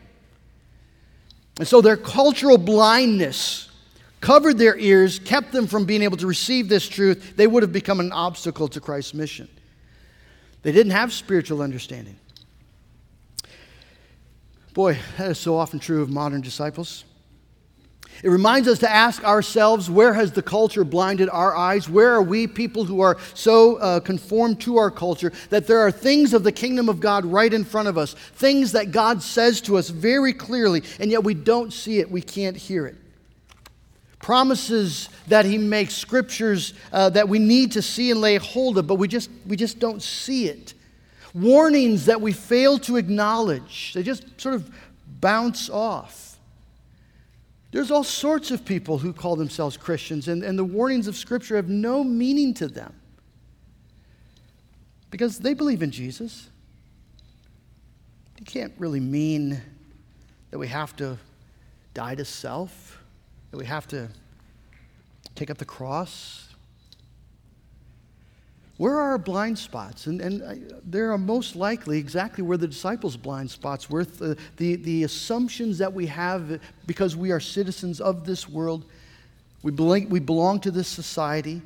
And 1.58 1.68
so 1.68 1.80
their 1.80 1.96
cultural 1.96 2.58
blindness 2.58 3.68
covered 4.20 4.56
their 4.56 4.76
ears, 4.78 5.18
kept 5.18 5.52
them 5.52 5.66
from 5.66 5.84
being 5.84 6.02
able 6.02 6.16
to 6.16 6.26
receive 6.26 6.68
this 6.68 6.88
truth. 6.88 7.36
They 7.36 7.46
would 7.46 7.62
have 7.62 7.72
become 7.72 8.00
an 8.00 8.10
obstacle 8.10 8.68
to 8.68 8.80
Christ's 8.80 9.12
mission. 9.12 9.48
They 10.62 10.72
didn't 10.72 10.92
have 10.92 11.12
spiritual 11.12 11.60
understanding. 11.60 12.16
Boy, 14.74 14.98
that 15.18 15.30
is 15.30 15.38
so 15.38 15.56
often 15.56 15.78
true 15.78 16.02
of 16.02 16.10
modern 16.10 16.40
disciples. 16.40 17.04
It 18.24 18.28
reminds 18.28 18.66
us 18.66 18.80
to 18.80 18.90
ask 18.90 19.22
ourselves 19.22 19.88
where 19.88 20.14
has 20.14 20.32
the 20.32 20.42
culture 20.42 20.82
blinded 20.82 21.28
our 21.28 21.56
eyes? 21.56 21.88
Where 21.88 22.12
are 22.12 22.22
we, 22.22 22.48
people 22.48 22.84
who 22.84 23.00
are 23.00 23.16
so 23.34 23.76
uh, 23.76 24.00
conformed 24.00 24.60
to 24.62 24.78
our 24.78 24.90
culture, 24.90 25.32
that 25.50 25.68
there 25.68 25.78
are 25.78 25.92
things 25.92 26.34
of 26.34 26.42
the 26.42 26.50
kingdom 26.50 26.88
of 26.88 26.98
God 26.98 27.24
right 27.24 27.52
in 27.52 27.64
front 27.64 27.86
of 27.86 27.96
us, 27.96 28.14
things 28.14 28.72
that 28.72 28.90
God 28.90 29.22
says 29.22 29.60
to 29.62 29.76
us 29.76 29.90
very 29.90 30.32
clearly, 30.32 30.82
and 30.98 31.08
yet 31.08 31.22
we 31.22 31.34
don't 31.34 31.72
see 31.72 32.00
it, 32.00 32.10
we 32.10 32.20
can't 32.20 32.56
hear 32.56 32.86
it. 32.86 32.96
Promises 34.18 35.08
that 35.28 35.44
He 35.44 35.56
makes, 35.56 35.94
scriptures 35.94 36.74
uh, 36.92 37.10
that 37.10 37.28
we 37.28 37.38
need 37.38 37.72
to 37.72 37.82
see 37.82 38.10
and 38.10 38.20
lay 38.20 38.38
hold 38.38 38.78
of, 38.78 38.88
but 38.88 38.96
we 38.96 39.06
just, 39.06 39.30
we 39.46 39.54
just 39.54 39.78
don't 39.78 40.02
see 40.02 40.48
it 40.48 40.74
warnings 41.34 42.06
that 42.06 42.20
we 42.20 42.32
fail 42.32 42.78
to 42.78 42.96
acknowledge. 42.96 43.92
They 43.92 44.02
just 44.02 44.40
sort 44.40 44.54
of 44.54 44.72
bounce 45.20 45.68
off. 45.68 46.38
There's 47.72 47.90
all 47.90 48.04
sorts 48.04 48.52
of 48.52 48.64
people 48.64 48.98
who 48.98 49.12
call 49.12 49.34
themselves 49.34 49.76
Christians, 49.76 50.28
and, 50.28 50.44
and 50.44 50.56
the 50.56 50.64
warnings 50.64 51.08
of 51.08 51.16
Scripture 51.16 51.56
have 51.56 51.68
no 51.68 52.04
meaning 52.04 52.54
to 52.54 52.68
them 52.68 52.94
because 55.10 55.40
they 55.40 55.54
believe 55.54 55.82
in 55.82 55.90
Jesus. 55.90 56.48
You 58.38 58.44
can't 58.44 58.72
really 58.78 59.00
mean 59.00 59.60
that 60.50 60.58
we 60.58 60.68
have 60.68 60.94
to 60.96 61.18
die 61.94 62.14
to 62.14 62.24
self, 62.24 63.02
that 63.50 63.56
we 63.56 63.66
have 63.66 63.88
to 63.88 64.08
take 65.34 65.50
up 65.50 65.58
the 65.58 65.64
cross, 65.64 66.53
where 68.76 68.94
are 68.94 69.10
our 69.12 69.18
blind 69.18 69.58
spots? 69.58 70.06
And, 70.06 70.20
and 70.20 70.74
there 70.84 71.12
are 71.12 71.18
most 71.18 71.54
likely 71.54 71.98
exactly 71.98 72.42
where 72.42 72.56
the 72.56 72.66
disciples' 72.66 73.16
blind 73.16 73.50
spots 73.50 73.88
were 73.88 74.04
the, 74.04 74.36
the, 74.56 74.76
the 74.76 75.04
assumptions 75.04 75.78
that 75.78 75.92
we 75.92 76.06
have 76.06 76.60
because 76.86 77.14
we 77.14 77.30
are 77.30 77.38
citizens 77.38 78.00
of 78.00 78.26
this 78.26 78.48
world. 78.48 78.84
We 79.62 79.70
belong, 79.70 80.08
we 80.08 80.18
belong 80.18 80.60
to 80.60 80.72
this 80.72 80.88
society. 80.88 81.62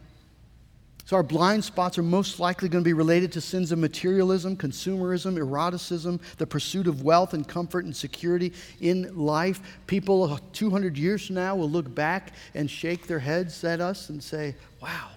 So, 1.07 1.17
our 1.17 1.23
blind 1.23 1.65
spots 1.65 1.97
are 1.97 2.03
most 2.03 2.39
likely 2.39 2.69
going 2.69 2.85
to 2.85 2.89
be 2.89 2.93
related 2.93 3.33
to 3.33 3.41
sins 3.41 3.73
of 3.73 3.79
materialism, 3.79 4.55
consumerism, 4.59 5.39
eroticism, 5.39 6.21
the 6.37 6.47
pursuit 6.47 6.87
of 6.87 7.03
wealth 7.03 7.33
and 7.33 7.49
comfort 7.49 7.87
and 7.87 7.97
security 7.97 8.53
in 8.83 9.17
life. 9.17 9.79
People 9.87 10.25
uh, 10.25 10.39
200 10.53 10.99
years 10.99 11.27
from 11.27 11.37
now 11.37 11.57
will 11.57 11.71
look 11.71 11.95
back 11.95 12.35
and 12.55 12.71
shake 12.71 13.07
their 13.07 13.19
heads 13.19 13.65
at 13.65 13.81
us 13.81 14.11
and 14.11 14.23
say, 14.23 14.55
Wow, 14.83 15.09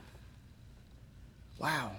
wow. 1.62 1.91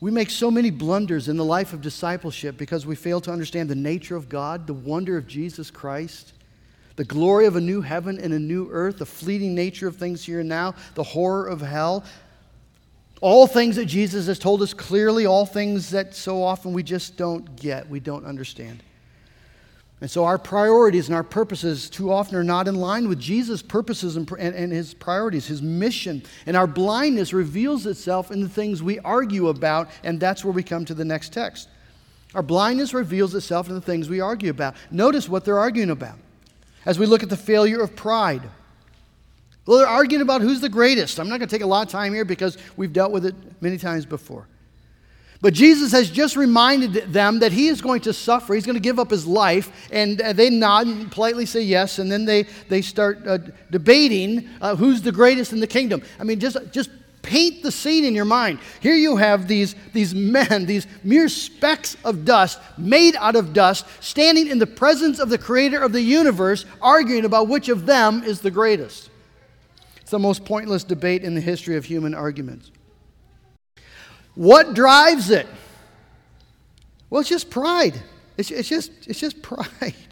We 0.00 0.10
make 0.10 0.30
so 0.30 0.50
many 0.50 0.70
blunders 0.70 1.28
in 1.28 1.36
the 1.36 1.44
life 1.44 1.72
of 1.72 1.80
discipleship 1.80 2.56
because 2.56 2.84
we 2.86 2.96
fail 2.96 3.20
to 3.20 3.30
understand 3.30 3.68
the 3.68 3.76
nature 3.76 4.16
of 4.16 4.28
God, 4.28 4.66
the 4.66 4.74
wonder 4.74 5.16
of 5.16 5.28
Jesus 5.28 5.70
Christ 5.70 6.32
the 6.96 7.04
glory 7.04 7.46
of 7.46 7.56
a 7.56 7.60
new 7.60 7.80
heaven 7.80 8.18
and 8.18 8.32
a 8.32 8.38
new 8.38 8.68
earth, 8.70 8.98
the 8.98 9.06
fleeting 9.06 9.54
nature 9.54 9.88
of 9.88 9.96
things 9.96 10.24
here 10.24 10.40
and 10.40 10.48
now, 10.48 10.74
the 10.94 11.02
horror 11.02 11.46
of 11.46 11.60
hell. 11.60 12.04
All 13.20 13.46
things 13.46 13.76
that 13.76 13.86
Jesus 13.86 14.26
has 14.26 14.38
told 14.38 14.62
us 14.62 14.74
clearly, 14.74 15.26
all 15.26 15.46
things 15.46 15.90
that 15.90 16.14
so 16.14 16.42
often 16.42 16.72
we 16.72 16.82
just 16.82 17.16
don't 17.16 17.56
get, 17.56 17.88
we 17.88 18.00
don't 18.00 18.26
understand. 18.26 18.82
And 20.02 20.10
so 20.10 20.24
our 20.24 20.36
priorities 20.36 21.06
and 21.06 21.14
our 21.14 21.22
purposes 21.22 21.88
too 21.88 22.10
often 22.10 22.34
are 22.34 22.42
not 22.42 22.66
in 22.66 22.74
line 22.74 23.08
with 23.08 23.20
Jesus' 23.20 23.62
purposes 23.62 24.16
and, 24.16 24.28
and, 24.32 24.52
and, 24.52 24.72
his 24.72 24.94
priorities, 24.94 25.46
his 25.46 25.62
mission. 25.62 26.24
And 26.44 26.56
our 26.56 26.66
blindness 26.66 27.32
reveals 27.32 27.86
itself 27.86 28.32
in 28.32 28.40
the 28.40 28.48
things 28.48 28.82
we 28.82 28.98
argue 28.98 29.46
about, 29.46 29.88
and 30.02 30.18
that's 30.18 30.44
where 30.44 30.52
we 30.52 30.64
come 30.64 30.84
to 30.86 30.94
the 30.94 31.04
next 31.04 31.32
text. 31.32 31.68
Our 32.34 32.42
blindness 32.42 32.92
reveals 32.92 33.32
itself 33.36 33.68
in 33.68 33.76
the 33.76 33.80
things 33.80 34.08
we 34.08 34.20
argue 34.20 34.50
about. 34.50 34.74
Notice 34.90 35.28
what 35.28 35.44
they're 35.44 35.60
arguing 35.60 35.90
about 35.90 36.18
as 36.84 36.98
we 36.98 37.06
look 37.06 37.22
at 37.22 37.28
the 37.28 37.36
failure 37.36 37.80
of 37.80 37.94
pride. 37.94 38.42
Well, 39.66 39.78
they're 39.78 39.86
arguing 39.86 40.22
about 40.22 40.40
who's 40.40 40.60
the 40.60 40.68
greatest. 40.68 41.20
I'm 41.20 41.28
not 41.28 41.38
going 41.38 41.48
to 41.48 41.54
take 41.54 41.62
a 41.62 41.68
lot 41.68 41.86
of 41.86 41.92
time 41.92 42.12
here 42.12 42.24
because 42.24 42.58
we've 42.76 42.92
dealt 42.92 43.12
with 43.12 43.24
it 43.24 43.36
many 43.62 43.78
times 43.78 44.04
before. 44.04 44.48
But 45.42 45.52
Jesus 45.52 45.92
has 45.92 46.08
just 46.08 46.36
reminded 46.36 47.12
them 47.12 47.40
that 47.40 47.52
he 47.52 47.68
is 47.68 47.82
going 47.82 48.00
to 48.02 48.12
suffer. 48.12 48.54
He's 48.54 48.64
going 48.64 48.76
to 48.76 48.80
give 48.80 48.98
up 48.98 49.10
his 49.10 49.26
life. 49.26 49.88
And 49.90 50.20
uh, 50.22 50.32
they 50.32 50.48
nod 50.48 50.86
and 50.86 51.10
politely 51.10 51.46
say 51.46 51.62
yes. 51.62 51.98
And 51.98 52.10
then 52.10 52.24
they, 52.24 52.44
they 52.68 52.80
start 52.80 53.26
uh, 53.26 53.38
debating 53.70 54.48
uh, 54.60 54.76
who's 54.76 55.02
the 55.02 55.12
greatest 55.12 55.52
in 55.52 55.60
the 55.60 55.66
kingdom. 55.66 56.02
I 56.18 56.24
mean, 56.24 56.38
just, 56.38 56.56
just 56.70 56.88
Paint 57.22 57.62
the 57.62 57.70
scene 57.70 58.04
in 58.04 58.16
your 58.16 58.24
mind. 58.24 58.58
Here 58.80 58.96
you 58.96 59.16
have 59.16 59.46
these, 59.46 59.76
these 59.92 60.12
men, 60.12 60.66
these 60.66 60.88
mere 61.04 61.28
specks 61.28 61.96
of 62.04 62.24
dust, 62.24 62.58
made 62.76 63.14
out 63.16 63.36
of 63.36 63.52
dust, 63.52 63.86
standing 64.00 64.48
in 64.48 64.58
the 64.58 64.66
presence 64.66 65.20
of 65.20 65.28
the 65.28 65.38
creator 65.38 65.80
of 65.80 65.92
the 65.92 66.00
universe, 66.00 66.66
arguing 66.80 67.24
about 67.24 67.46
which 67.46 67.68
of 67.68 67.86
them 67.86 68.24
is 68.24 68.40
the 68.40 68.50
greatest. 68.50 69.08
It's 70.00 70.10
the 70.10 70.18
most 70.18 70.44
pointless 70.44 70.82
debate 70.82 71.22
in 71.22 71.34
the 71.36 71.40
history 71.40 71.76
of 71.76 71.84
human 71.84 72.12
arguments. 72.12 72.72
What 74.34 74.74
drives 74.74 75.30
it? 75.30 75.46
Well, 77.10 77.20
it's 77.20 77.28
just 77.28 77.50
pride. 77.50 78.00
It's, 78.36 78.50
it's, 78.50 78.68
just, 78.68 78.90
it's 79.06 79.20
just 79.20 79.42
pride. 79.42 79.94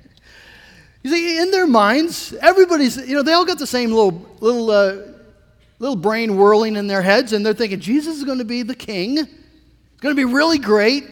You 1.03 1.11
see, 1.11 1.41
in 1.41 1.51
their 1.51 1.67
minds, 1.67 2.35
everybody's, 2.43 2.99
you 2.99 3.15
know, 3.15 3.23
they 3.23 3.33
all 3.33 3.47
got 3.47 3.59
the 3.59 3.67
same 3.67 3.91
little, 3.91 4.37
little 4.41 4.71
uh, 4.71 4.99
little 5.81 5.97
brain 5.97 6.37
whirling 6.37 6.77
in 6.77 6.87
their 6.87 7.03
heads, 7.03 7.33
and 7.33 7.45
they're 7.45 7.55
thinking, 7.55 7.81
Jesus 7.81 8.19
is 8.19 8.25
going 8.25 8.39
to 8.39 8.45
be 8.45 8.63
the 8.63 8.75
king. 8.75 9.19
It's 9.19 10.01
going 10.01 10.15
to 10.15 10.17
be 10.17 10.31
really 10.31 10.59
great. 10.59 11.09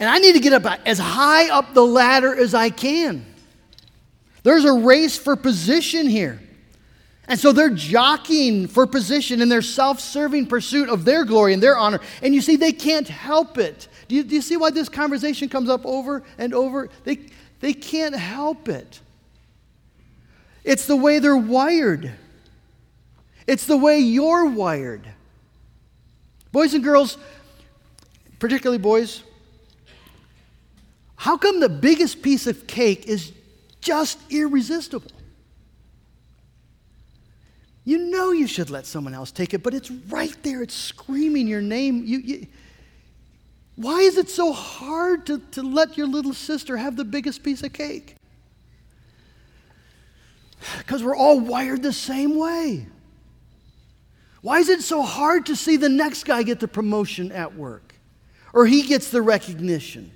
And 0.00 0.08
I 0.08 0.18
need 0.18 0.32
to 0.32 0.40
get 0.40 0.54
up 0.54 0.80
as 0.86 0.98
high 0.98 1.50
up 1.50 1.74
the 1.74 1.84
ladder 1.84 2.34
as 2.34 2.54
I 2.54 2.70
can. 2.70 3.26
There's 4.42 4.64
a 4.64 4.72
race 4.72 5.18
for 5.18 5.36
position 5.36 6.08
here. 6.08 6.40
And 7.30 7.38
so 7.38 7.52
they're 7.52 7.70
jockeying 7.70 8.66
for 8.66 8.88
position 8.88 9.40
in 9.40 9.48
their 9.48 9.62
self 9.62 10.00
serving 10.00 10.46
pursuit 10.46 10.88
of 10.88 11.04
their 11.04 11.24
glory 11.24 11.54
and 11.54 11.62
their 11.62 11.78
honor. 11.78 12.00
And 12.22 12.34
you 12.34 12.40
see, 12.40 12.56
they 12.56 12.72
can't 12.72 13.06
help 13.06 13.56
it. 13.56 13.86
Do 14.08 14.16
you, 14.16 14.24
do 14.24 14.34
you 14.34 14.42
see 14.42 14.56
why 14.56 14.70
this 14.70 14.88
conversation 14.88 15.48
comes 15.48 15.70
up 15.70 15.86
over 15.86 16.24
and 16.38 16.52
over? 16.52 16.88
They, 17.04 17.20
they 17.60 17.72
can't 17.72 18.16
help 18.16 18.68
it. 18.68 18.98
It's 20.64 20.88
the 20.88 20.96
way 20.96 21.20
they're 21.20 21.36
wired. 21.36 22.10
It's 23.46 23.64
the 23.64 23.76
way 23.76 24.00
you're 24.00 24.46
wired. 24.46 25.08
Boys 26.50 26.74
and 26.74 26.82
girls, 26.82 27.16
particularly 28.40 28.78
boys, 28.78 29.22
how 31.14 31.36
come 31.36 31.60
the 31.60 31.68
biggest 31.68 32.22
piece 32.22 32.48
of 32.48 32.66
cake 32.66 33.06
is 33.06 33.30
just 33.80 34.18
irresistible? 34.32 35.12
You 37.84 37.98
know 37.98 38.30
you 38.30 38.46
should 38.46 38.70
let 38.70 38.86
someone 38.86 39.14
else 39.14 39.32
take 39.32 39.54
it, 39.54 39.62
but 39.62 39.74
it's 39.74 39.90
right 39.90 40.36
there. 40.42 40.62
It's 40.62 40.74
screaming 40.74 41.46
your 41.46 41.62
name. 41.62 42.04
You, 42.04 42.18
you, 42.18 42.46
why 43.76 44.00
is 44.00 44.18
it 44.18 44.28
so 44.28 44.52
hard 44.52 45.26
to, 45.26 45.38
to 45.52 45.62
let 45.62 45.96
your 45.96 46.06
little 46.06 46.34
sister 46.34 46.76
have 46.76 46.96
the 46.96 47.04
biggest 47.04 47.42
piece 47.42 47.62
of 47.62 47.72
cake? 47.72 48.16
Because 50.78 51.02
we're 51.02 51.16
all 51.16 51.40
wired 51.40 51.82
the 51.82 51.92
same 51.92 52.36
way. 52.36 52.86
Why 54.42 54.58
is 54.58 54.68
it 54.68 54.82
so 54.82 55.02
hard 55.02 55.46
to 55.46 55.56
see 55.56 55.76
the 55.76 55.88
next 55.88 56.24
guy 56.24 56.42
get 56.42 56.60
the 56.60 56.68
promotion 56.68 57.32
at 57.32 57.54
work 57.54 57.94
or 58.52 58.66
he 58.66 58.82
gets 58.82 59.10
the 59.10 59.22
recognition? 59.22 60.10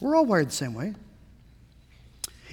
We're 0.00 0.16
all 0.16 0.24
wired 0.24 0.48
the 0.48 0.52
same 0.52 0.74
way. 0.74 0.94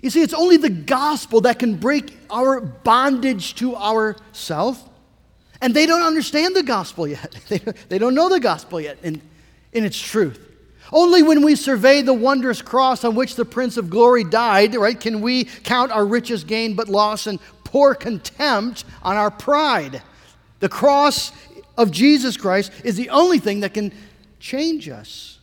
You 0.01 0.09
see, 0.09 0.21
it's 0.21 0.33
only 0.33 0.57
the 0.57 0.69
gospel 0.69 1.41
that 1.41 1.59
can 1.59 1.75
break 1.75 2.17
our 2.29 2.61
bondage 2.61 3.55
to 3.55 3.75
ourself. 3.75 4.87
And 5.61 5.73
they 5.73 5.85
don't 5.85 6.03
understand 6.03 6.55
the 6.55 6.63
gospel 6.63 7.07
yet. 7.07 7.35
They 7.89 7.97
don't 7.97 8.13
know 8.13 8.29
the 8.29 8.39
gospel 8.39 8.79
yet 8.79 8.97
in, 9.01 9.21
in 9.73 9.83
its 9.83 9.99
truth. 9.99 10.43
Only 10.91 11.23
when 11.23 11.43
we 11.43 11.55
survey 11.55 12.01
the 12.01 12.13
wondrous 12.13 12.61
cross 12.61 13.03
on 13.03 13.15
which 13.15 13.35
the 13.35 13.43
Prince 13.43 13.75
of 13.75 13.89
Glory 13.89 14.23
died, 14.23 14.75
right, 14.75 14.97
can 14.97 15.19
we 15.21 15.45
count 15.45 15.91
our 15.91 16.05
riches 16.05 16.43
gained 16.43 16.77
but 16.77 16.87
loss 16.87 17.27
and 17.27 17.39
pour 17.63 17.93
contempt 17.93 18.85
on 19.03 19.17
our 19.17 19.29
pride. 19.29 20.01
The 20.59 20.69
cross 20.69 21.33
of 21.77 21.91
Jesus 21.91 22.37
Christ 22.37 22.71
is 22.83 22.95
the 22.95 23.09
only 23.09 23.39
thing 23.39 23.59
that 23.59 23.73
can 23.73 23.93
change 24.39 24.87
us. 24.87 25.39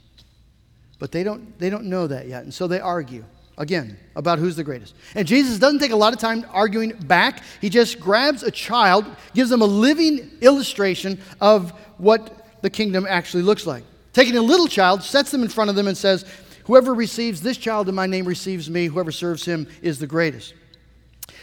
But 0.99 1.13
they 1.13 1.23
don't, 1.23 1.59
they 1.59 1.69
don't 1.69 1.85
know 1.85 2.07
that 2.07 2.27
yet. 2.27 2.45
And 2.45 2.55
so 2.55 2.67
they 2.67 2.81
argue 2.81 3.25
again 3.57 3.97
about 4.17 4.39
who's 4.39 4.57
the 4.57 4.65
greatest. 4.65 4.95
And 5.15 5.27
Jesus 5.27 5.59
doesn't 5.59 5.79
take 5.79 5.93
a 5.93 5.97
lot 5.97 6.13
of 6.13 6.19
time 6.19 6.45
arguing 6.51 6.91
back. 6.91 7.43
He 7.61 7.69
just 7.69 8.01
grabs 8.01 8.43
a 8.43 8.51
child, 8.51 9.05
gives 9.35 9.51
them 9.51 9.63
a 9.63 9.67
living 9.67 10.31
illustration 10.41 11.21
of 11.41 11.71
what 11.99 12.63
the 12.63 12.71
kingdom 12.71 13.07
actually 13.09 13.43
looks 13.43 13.67
like. 13.67 13.85
Taking 14.13 14.37
a 14.37 14.43
little 14.43 14.69
child, 14.69 15.03
sets 15.03 15.31
them 15.31 15.43
in 15.43 15.49
front 15.49 15.71
of 15.71 15.77
them, 15.77 15.89
and 15.89 15.97
says, 15.97 16.25
Whoever 16.65 16.95
receives 16.95 17.43
this 17.43 17.59
child 17.59 17.89
in 17.89 17.95
my 17.95 18.07
name 18.07 18.25
receives 18.25 18.71
me. 18.71 18.87
Whoever 18.87 19.13
serves 19.13 19.45
him 19.45 19.69
is 19.83 19.99
the 19.99 20.07
greatest. 20.07 20.55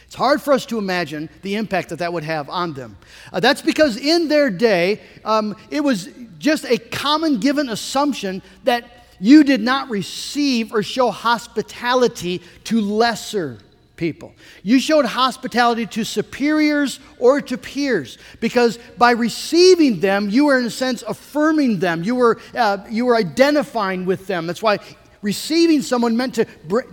It's 0.06 0.16
hard 0.16 0.42
for 0.42 0.52
us 0.52 0.66
to 0.66 0.78
imagine 0.78 1.30
the 1.42 1.56
impact 1.56 1.90
that 1.90 2.00
that 2.00 2.12
would 2.12 2.24
have 2.24 2.50
on 2.50 2.74
them. 2.74 2.98
Uh, 3.32 3.40
that's 3.40 3.62
because 3.62 3.96
in 3.98 4.28
their 4.28 4.50
day, 4.50 5.00
um, 5.24 5.56
it 5.70 5.82
was 5.82 6.10
just 6.38 6.66
a 6.66 6.78
common 6.78 7.40
given 7.40 7.70
assumption 7.70 8.42
that 8.64 9.01
you 9.22 9.44
did 9.44 9.62
not 9.62 9.90
receive 9.90 10.74
or 10.74 10.84
show 10.84 11.12
hospitality 11.12 12.42
to 12.66 12.82
lesser 12.82 13.60
people. 13.96 14.34
You 14.64 14.80
showed 14.80 15.06
hospitality 15.06 15.86
to 15.86 16.04
superiors 16.04 17.00
or 17.20 17.40
to 17.40 17.56
peers 17.56 18.18
because 18.40 18.80
by 18.98 19.12
receiving 19.12 20.00
them, 20.00 20.28
you 20.28 20.46
were, 20.46 20.58
in 20.58 20.66
a 20.66 20.72
sense, 20.72 21.04
affirming 21.08 21.78
them. 21.78 22.04
You 22.04 22.16
were, 22.16 22.42
uh, 22.56 22.80
you 22.90 23.06
were 23.06 23.16
identifying 23.16 24.08
with 24.08 24.26
them. 24.26 24.48
That's 24.48 24.64
why 24.64 24.80
receiving 25.22 25.84
someone 25.84 26.18
meant 26.18 26.34
to, 26.36 26.46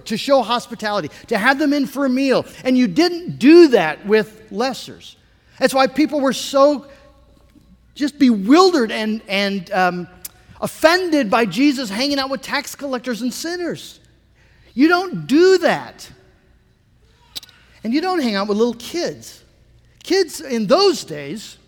to 0.05 0.19
show 0.19 0.43
hospitality, 0.43 1.09
to 1.29 1.39
have 1.39 1.59
them 1.59 1.73
in 1.73 1.87
for 1.87 2.05
a 2.05 2.11
meal. 2.11 2.45
And 2.63 2.77
you 2.77 2.87
didn't 2.87 3.39
do 3.39 3.69
that 3.69 4.05
with 4.05 4.51
lessers. 4.51 5.17
That's 5.59 5.73
why 5.73 5.87
people 5.87 6.21
were 6.21 6.35
so 6.35 6.89
just 7.95 8.19
bewildered 8.19 8.93
and, 8.93 9.23
and 9.29 9.71
um, 9.73 10.09
offended 10.61 11.31
by 11.31 11.47
Jesus 11.47 11.91
hanging 11.91 12.19
out 12.19 12.31
with 12.31 12.43
tax 12.43 12.75
collectors 12.75 13.23
and 13.23 13.33
sinners. 13.33 14.01
You 14.75 14.89
don't 14.89 15.27
do 15.27 15.59
that. 15.59 16.11
And 17.85 17.93
you 17.95 18.01
don't 18.01 18.21
hang 18.21 18.35
out 18.35 18.49
with 18.49 18.59
little 18.59 18.75
kids. 18.75 19.45
Kids 20.03 20.41
in 20.41 20.67
those 20.67 21.05
days 21.05 21.59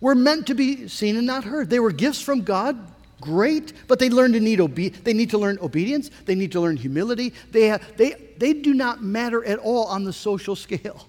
were 0.00 0.14
meant 0.14 0.46
to 0.46 0.54
be 0.54 0.88
seen 0.88 1.16
and 1.16 1.26
not 1.26 1.44
heard. 1.44 1.70
They 1.70 1.80
were 1.80 1.92
gifts 1.92 2.20
from 2.20 2.42
God 2.42 2.76
great, 3.20 3.72
but 3.88 3.98
they 3.98 4.10
learn 4.10 4.32
to 4.32 4.40
need 4.40 4.60
obe- 4.60 4.94
they 5.04 5.12
need 5.12 5.30
to 5.30 5.38
learn 5.38 5.58
obedience, 5.60 6.10
they 6.24 6.34
need 6.34 6.52
to 6.52 6.60
learn 6.60 6.76
humility. 6.76 7.32
They, 7.50 7.76
they, 7.96 8.14
they 8.36 8.52
do 8.52 8.74
not 8.74 9.02
matter 9.02 9.44
at 9.44 9.58
all 9.58 9.84
on 9.86 10.04
the 10.04 10.12
social 10.12 10.54
scale. 10.54 11.06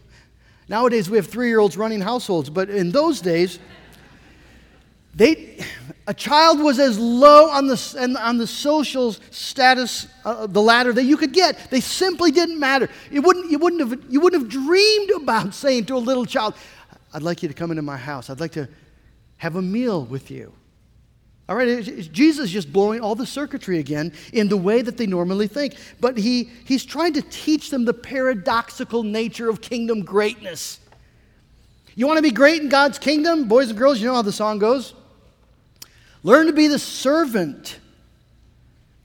Nowadays 0.67 1.09
we 1.09 1.17
have 1.17 1.27
three-year-olds 1.27 1.77
running 1.77 2.01
households, 2.01 2.49
but 2.49 2.69
in 2.69 2.91
those 2.91 3.21
days, 3.21 3.59
they, 5.19 5.57
a 6.07 6.13
child 6.13 6.61
was 6.61 6.79
as 6.79 6.97
low 6.97 7.49
on 7.49 7.67
the, 7.67 8.17
on 8.21 8.37
the 8.37 8.47
social 8.47 9.11
status, 9.31 10.07
uh, 10.23 10.47
the 10.47 10.61
ladder 10.61 10.93
that 10.93 11.03
you 11.03 11.17
could 11.17 11.33
get. 11.33 11.69
They 11.69 11.81
simply 11.81 12.31
didn't 12.31 12.57
matter. 12.57 12.87
It 13.11 13.19
wouldn't, 13.19 13.51
you, 13.51 13.59
wouldn't 13.59 13.81
have, 13.81 14.01
you 14.09 14.21
wouldn't 14.21 14.43
have 14.43 14.49
dreamed 14.49 15.09
about 15.11 15.53
saying 15.63 15.87
to 15.87 15.97
a 15.97 15.99
little 15.99 16.25
child, 16.25 16.53
I'd 17.13 17.21
like 17.21 17.43
you 17.43 17.49
to 17.49 17.53
come 17.53 17.69
into 17.69 17.81
my 17.81 17.97
house. 17.97 18.29
I'd 18.29 18.39
like 18.39 18.53
to 18.53 18.69
have 19.37 19.57
a 19.57 19.61
meal 19.61 20.05
with 20.05 20.31
you. 20.31 20.53
All 21.49 21.55
right, 21.57 21.83
Jesus 22.13 22.45
is 22.45 22.51
just 22.51 22.71
blowing 22.71 23.01
all 23.01 23.15
the 23.15 23.25
circuitry 23.25 23.79
again 23.79 24.13
in 24.31 24.47
the 24.47 24.55
way 24.55 24.81
that 24.81 24.95
they 24.95 25.05
normally 25.05 25.47
think. 25.47 25.75
But 25.99 26.17
he, 26.17 26.49
he's 26.63 26.85
trying 26.85 27.11
to 27.13 27.21
teach 27.23 27.71
them 27.71 27.83
the 27.83 27.93
paradoxical 27.93 29.03
nature 29.03 29.49
of 29.49 29.59
kingdom 29.59 30.03
greatness. 30.03 30.79
You 31.95 32.07
want 32.07 32.19
to 32.19 32.23
be 32.23 32.31
great 32.31 32.61
in 32.61 32.69
God's 32.69 32.97
kingdom? 32.97 33.49
Boys 33.49 33.69
and 33.69 33.77
girls, 33.77 33.99
you 33.99 34.07
know 34.07 34.13
how 34.13 34.21
the 34.21 34.31
song 34.31 34.59
goes. 34.59 34.93
Learn 36.23 36.47
to 36.47 36.53
be 36.53 36.67
the 36.67 36.79
servant. 36.79 37.79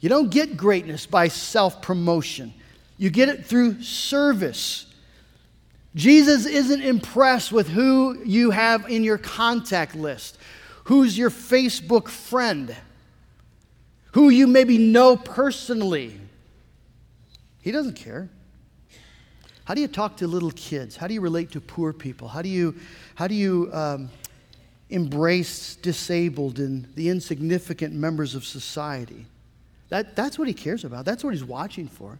You 0.00 0.08
don't 0.08 0.30
get 0.30 0.56
greatness 0.56 1.06
by 1.06 1.28
self 1.28 1.80
promotion, 1.80 2.52
you 2.98 3.10
get 3.10 3.28
it 3.28 3.46
through 3.46 3.82
service. 3.82 4.86
Jesus 5.94 6.44
isn't 6.44 6.82
impressed 6.82 7.52
with 7.52 7.68
who 7.68 8.20
you 8.24 8.50
have 8.50 8.90
in 8.90 9.04
your 9.04 9.16
contact 9.16 9.94
list, 9.94 10.38
who's 10.84 11.16
your 11.16 11.30
Facebook 11.30 12.08
friend, 12.08 12.74
who 14.10 14.28
you 14.28 14.48
maybe 14.48 14.76
know 14.76 15.16
personally. 15.16 16.18
He 17.60 17.70
doesn't 17.70 17.94
care. 17.94 18.28
How 19.64 19.74
do 19.74 19.80
you 19.80 19.88
talk 19.88 20.18
to 20.18 20.26
little 20.26 20.50
kids? 20.50 20.96
How 20.96 21.06
do 21.06 21.14
you 21.14 21.20
relate 21.20 21.52
to 21.52 21.60
poor 21.60 21.92
people? 21.92 22.28
How 22.28 22.42
do 22.42 22.48
you, 22.48 22.74
how 23.14 23.26
do 23.26 23.34
you 23.34 23.70
um, 23.72 24.10
embrace 24.90 25.76
disabled 25.76 26.58
and 26.58 26.88
the 26.94 27.08
insignificant 27.08 27.94
members 27.94 28.34
of 28.34 28.44
society? 28.44 29.26
That, 29.88 30.16
that's 30.16 30.38
what 30.38 30.48
he 30.48 30.54
cares 30.54 30.84
about. 30.84 31.04
That's 31.04 31.22
what 31.22 31.34
he's 31.34 31.44
watching 31.44 31.88
for. 31.88 32.18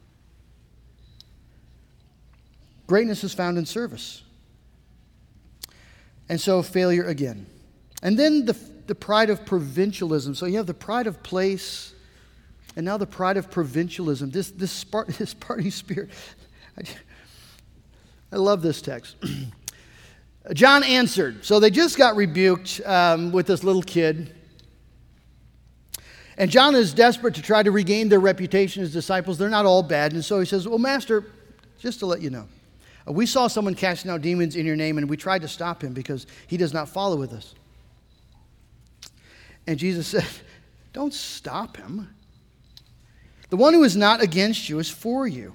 Greatness 2.86 3.24
is 3.24 3.32
found 3.32 3.58
in 3.58 3.66
service. 3.66 4.22
And 6.28 6.40
so, 6.40 6.62
failure 6.62 7.04
again. 7.04 7.46
And 8.02 8.18
then 8.18 8.44
the, 8.44 8.56
the 8.86 8.94
pride 8.94 9.30
of 9.30 9.44
provincialism. 9.44 10.34
So, 10.34 10.46
you 10.46 10.56
have 10.58 10.66
the 10.66 10.74
pride 10.74 11.06
of 11.06 11.22
place, 11.22 11.94
and 12.76 12.84
now 12.84 12.96
the 12.96 13.06
pride 13.06 13.36
of 13.36 13.50
provincialism. 13.50 14.30
This, 14.30 14.50
this, 14.50 14.84
this 15.18 15.34
party 15.34 15.70
spirit. 15.70 16.10
I, 16.78 16.82
I 18.32 18.36
love 18.36 18.62
this 18.62 18.82
text. 18.82 19.16
John 20.52 20.82
answered. 20.82 21.44
So, 21.44 21.58
they 21.58 21.70
just 21.70 21.96
got 21.96 22.16
rebuked 22.16 22.80
um, 22.84 23.32
with 23.32 23.46
this 23.46 23.64
little 23.64 23.82
kid. 23.82 24.34
And 26.36 26.50
John 26.50 26.74
is 26.74 26.92
desperate 26.92 27.34
to 27.34 27.42
try 27.42 27.62
to 27.62 27.70
regain 27.70 28.08
their 28.08 28.20
reputation 28.20 28.82
as 28.82 28.92
disciples. 28.92 29.38
They're 29.38 29.48
not 29.48 29.66
all 29.66 29.82
bad. 29.82 30.12
And 30.12 30.24
so 30.24 30.40
he 30.40 30.46
says, 30.46 30.66
Well, 30.66 30.78
Master, 30.78 31.24
just 31.78 32.00
to 32.00 32.06
let 32.06 32.20
you 32.20 32.30
know, 32.30 32.46
uh, 33.08 33.12
we 33.12 33.26
saw 33.26 33.46
someone 33.46 33.74
casting 33.74 34.10
out 34.10 34.20
demons 34.22 34.56
in 34.56 34.66
your 34.66 34.76
name, 34.76 34.98
and 34.98 35.08
we 35.08 35.16
tried 35.16 35.42
to 35.42 35.48
stop 35.48 35.82
him 35.82 35.92
because 35.92 36.26
he 36.46 36.56
does 36.56 36.72
not 36.72 36.88
follow 36.88 37.16
with 37.16 37.32
us. 37.32 37.54
And 39.66 39.78
Jesus 39.78 40.06
said, 40.08 40.26
Don't 40.92 41.14
stop 41.14 41.76
him. 41.76 42.14
The 43.50 43.56
one 43.56 43.72
who 43.74 43.84
is 43.84 43.96
not 43.96 44.20
against 44.20 44.68
you 44.68 44.80
is 44.80 44.90
for 44.90 45.28
you. 45.28 45.54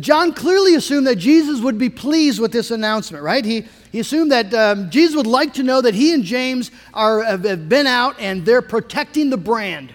John 0.00 0.32
clearly 0.32 0.74
assumed 0.74 1.06
that 1.06 1.16
Jesus 1.16 1.60
would 1.60 1.78
be 1.78 1.88
pleased 1.88 2.40
with 2.40 2.52
this 2.52 2.70
announcement, 2.70 3.24
right? 3.24 3.44
He, 3.44 3.64
he 3.90 4.00
assumed 4.00 4.32
that 4.32 4.52
um, 4.52 4.90
Jesus 4.90 5.16
would 5.16 5.26
like 5.26 5.54
to 5.54 5.62
know 5.62 5.80
that 5.80 5.94
he 5.94 6.12
and 6.12 6.22
James 6.24 6.70
are, 6.92 7.22
have 7.22 7.68
been 7.68 7.86
out 7.86 8.16
and 8.20 8.44
they're 8.44 8.62
protecting 8.62 9.30
the 9.30 9.38
brand. 9.38 9.94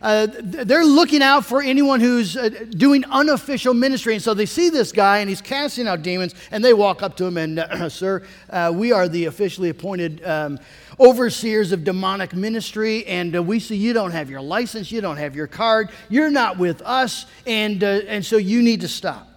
Uh, 0.00 0.28
they're 0.40 0.84
looking 0.84 1.22
out 1.22 1.44
for 1.44 1.60
anyone 1.60 1.98
who's 2.00 2.36
uh, 2.36 2.50
doing 2.70 3.04
unofficial 3.06 3.74
ministry. 3.74 4.14
And 4.14 4.22
so 4.22 4.34
they 4.34 4.46
see 4.46 4.68
this 4.68 4.92
guy 4.92 5.18
and 5.18 5.28
he's 5.28 5.40
casting 5.40 5.88
out 5.88 6.02
demons, 6.02 6.34
and 6.52 6.64
they 6.64 6.74
walk 6.74 7.02
up 7.02 7.16
to 7.16 7.24
him 7.24 7.36
and, 7.38 7.58
uh, 7.58 7.88
Sir, 7.88 8.24
we 8.72 8.92
are 8.92 9.08
the 9.08 9.24
officially 9.24 9.70
appointed 9.70 10.24
um, 10.24 10.60
overseers 10.98 11.72
of 11.72 11.84
demonic 11.84 12.34
ministry, 12.34 13.06
and 13.06 13.36
uh, 13.36 13.42
we 13.42 13.60
see 13.60 13.76
you 13.76 13.92
don't 13.92 14.12
have 14.12 14.30
your 14.30 14.40
license, 14.40 14.90
you 14.90 15.00
don't 15.00 15.18
have 15.18 15.36
your 15.36 15.46
card, 15.46 15.90
you're 16.08 16.30
not 16.30 16.58
with 16.58 16.82
us, 16.82 17.26
and, 17.46 17.82
uh, 17.84 18.00
and 18.06 18.24
so 18.24 18.36
you 18.36 18.62
need 18.62 18.80
to 18.80 18.88
stop. 18.88 19.28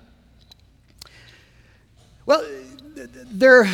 Well, 2.25 2.45
they're 3.31 3.65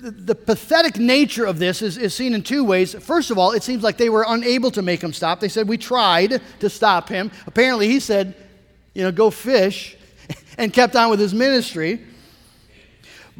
the, 0.00 0.34
pathetic 0.34 0.98
nature 0.98 1.44
of 1.44 1.58
this 1.58 1.82
is, 1.82 1.98
is 1.98 2.14
seen 2.14 2.34
in 2.34 2.42
two 2.42 2.64
ways. 2.64 2.94
First 2.94 3.30
of 3.30 3.38
all, 3.38 3.52
it 3.52 3.62
seems 3.62 3.82
like 3.82 3.96
they 3.96 4.08
were 4.08 4.24
unable 4.26 4.70
to 4.72 4.82
make 4.82 5.02
him 5.02 5.12
stop. 5.12 5.40
They 5.40 5.48
said, 5.48 5.68
We 5.68 5.76
tried 5.76 6.40
to 6.60 6.70
stop 6.70 7.08
him. 7.08 7.30
Apparently, 7.46 7.88
he 7.88 8.00
said, 8.00 8.34
You 8.94 9.02
know, 9.02 9.12
go 9.12 9.30
fish, 9.30 9.96
and 10.58 10.72
kept 10.72 10.96
on 10.96 11.10
with 11.10 11.20
his 11.20 11.34
ministry. 11.34 12.00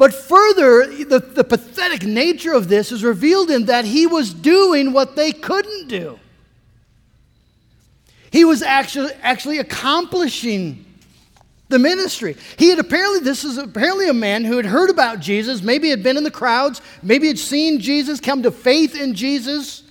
But 0.00 0.14
further, 0.14 0.86
the, 0.86 1.18
the 1.18 1.44
pathetic 1.44 2.04
nature 2.04 2.54
of 2.54 2.68
this 2.68 2.90
is 2.90 3.04
revealed 3.04 3.50
in 3.50 3.66
that 3.66 3.84
he 3.84 4.06
was 4.06 4.32
doing 4.32 4.94
what 4.94 5.14
they 5.14 5.30
couldn't 5.30 5.88
do. 5.88 6.18
He 8.30 8.46
was 8.46 8.62
actually, 8.62 9.12
actually 9.20 9.58
accomplishing 9.58 10.86
the 11.68 11.78
ministry. 11.78 12.38
He 12.56 12.70
had 12.70 12.78
apparently, 12.78 13.20
this 13.20 13.44
is 13.44 13.58
apparently 13.58 14.08
a 14.08 14.14
man 14.14 14.42
who 14.46 14.56
had 14.56 14.64
heard 14.64 14.88
about 14.88 15.20
Jesus, 15.20 15.60
maybe 15.60 15.90
had 15.90 16.02
been 16.02 16.16
in 16.16 16.24
the 16.24 16.30
crowds, 16.30 16.80
maybe 17.02 17.26
had 17.26 17.38
seen 17.38 17.78
Jesus, 17.78 18.20
come 18.20 18.42
to 18.44 18.50
faith 18.50 18.98
in 18.98 19.14
Jesus. 19.14 19.82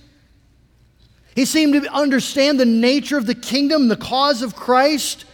He 1.36 1.44
seemed 1.44 1.80
to 1.80 1.88
understand 1.92 2.58
the 2.58 2.66
nature 2.66 3.16
of 3.16 3.26
the 3.26 3.36
kingdom, 3.36 3.86
the 3.86 3.96
cause 3.96 4.42
of 4.42 4.56
Christ, 4.56 5.24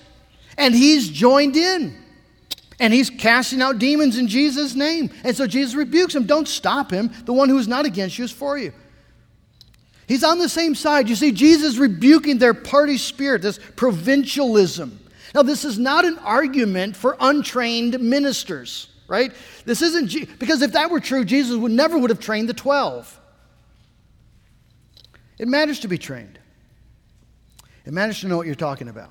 and 0.59 0.75
he's 0.75 1.09
joined 1.09 1.57
in. 1.57 1.97
And 2.79 2.93
he's 2.93 3.09
casting 3.09 3.62
out 3.62 3.79
demons 3.79 4.19
in 4.19 4.29
Jesus' 4.29 4.75
name. 4.75 5.11
And 5.25 5.35
so 5.35 5.47
Jesus 5.47 5.75
rebukes 5.75 6.15
him. 6.15 6.27
Don't 6.27 6.47
stop 6.47 6.91
him. 6.91 7.11
The 7.25 7.33
one 7.33 7.49
who 7.49 7.59
is 7.59 7.69
not 7.69 7.87
against 7.87 8.19
you 8.19 8.25
is 8.25 8.33
for 8.33 8.59
you. 8.59 8.73
He's 10.07 10.23
on 10.23 10.39
the 10.39 10.49
same 10.49 10.75
side. 10.75 11.09
You 11.09 11.17
see, 11.17 11.33
Jesus 11.33 11.79
rebuking 11.79 12.39
their 12.39 12.55
party 12.55 12.99
spirit, 12.99 13.43
this 13.43 13.59
provincialism. 13.77 15.01
Now, 15.35 15.43
this 15.43 15.65
is 15.65 15.79
not 15.79 16.05
an 16.05 16.19
argument 16.19 16.97
for 16.97 17.17
untrained 17.19 17.99
ministers, 18.01 18.89
right? 19.09 19.33
This 19.65 19.83
isn't, 19.83 20.39
because 20.39 20.62
if 20.62 20.73
that 20.73 20.91
were 20.91 21.01
true, 21.01 21.25
Jesus 21.25 21.57
would 21.57 21.73
never 21.73 21.99
would 21.99 22.11
have 22.11 22.21
trained 22.21 22.49
the 22.49 22.55
12. 22.55 23.21
It 25.39 25.49
matters 25.49 25.81
to 25.81 25.89
be 25.89 25.99
trained. 25.99 26.39
It 27.85 27.93
matters 27.93 28.21
to 28.21 28.29
know 28.29 28.37
what 28.37 28.47
you're 28.47 28.55
talking 28.55 28.89
about. 28.89 29.11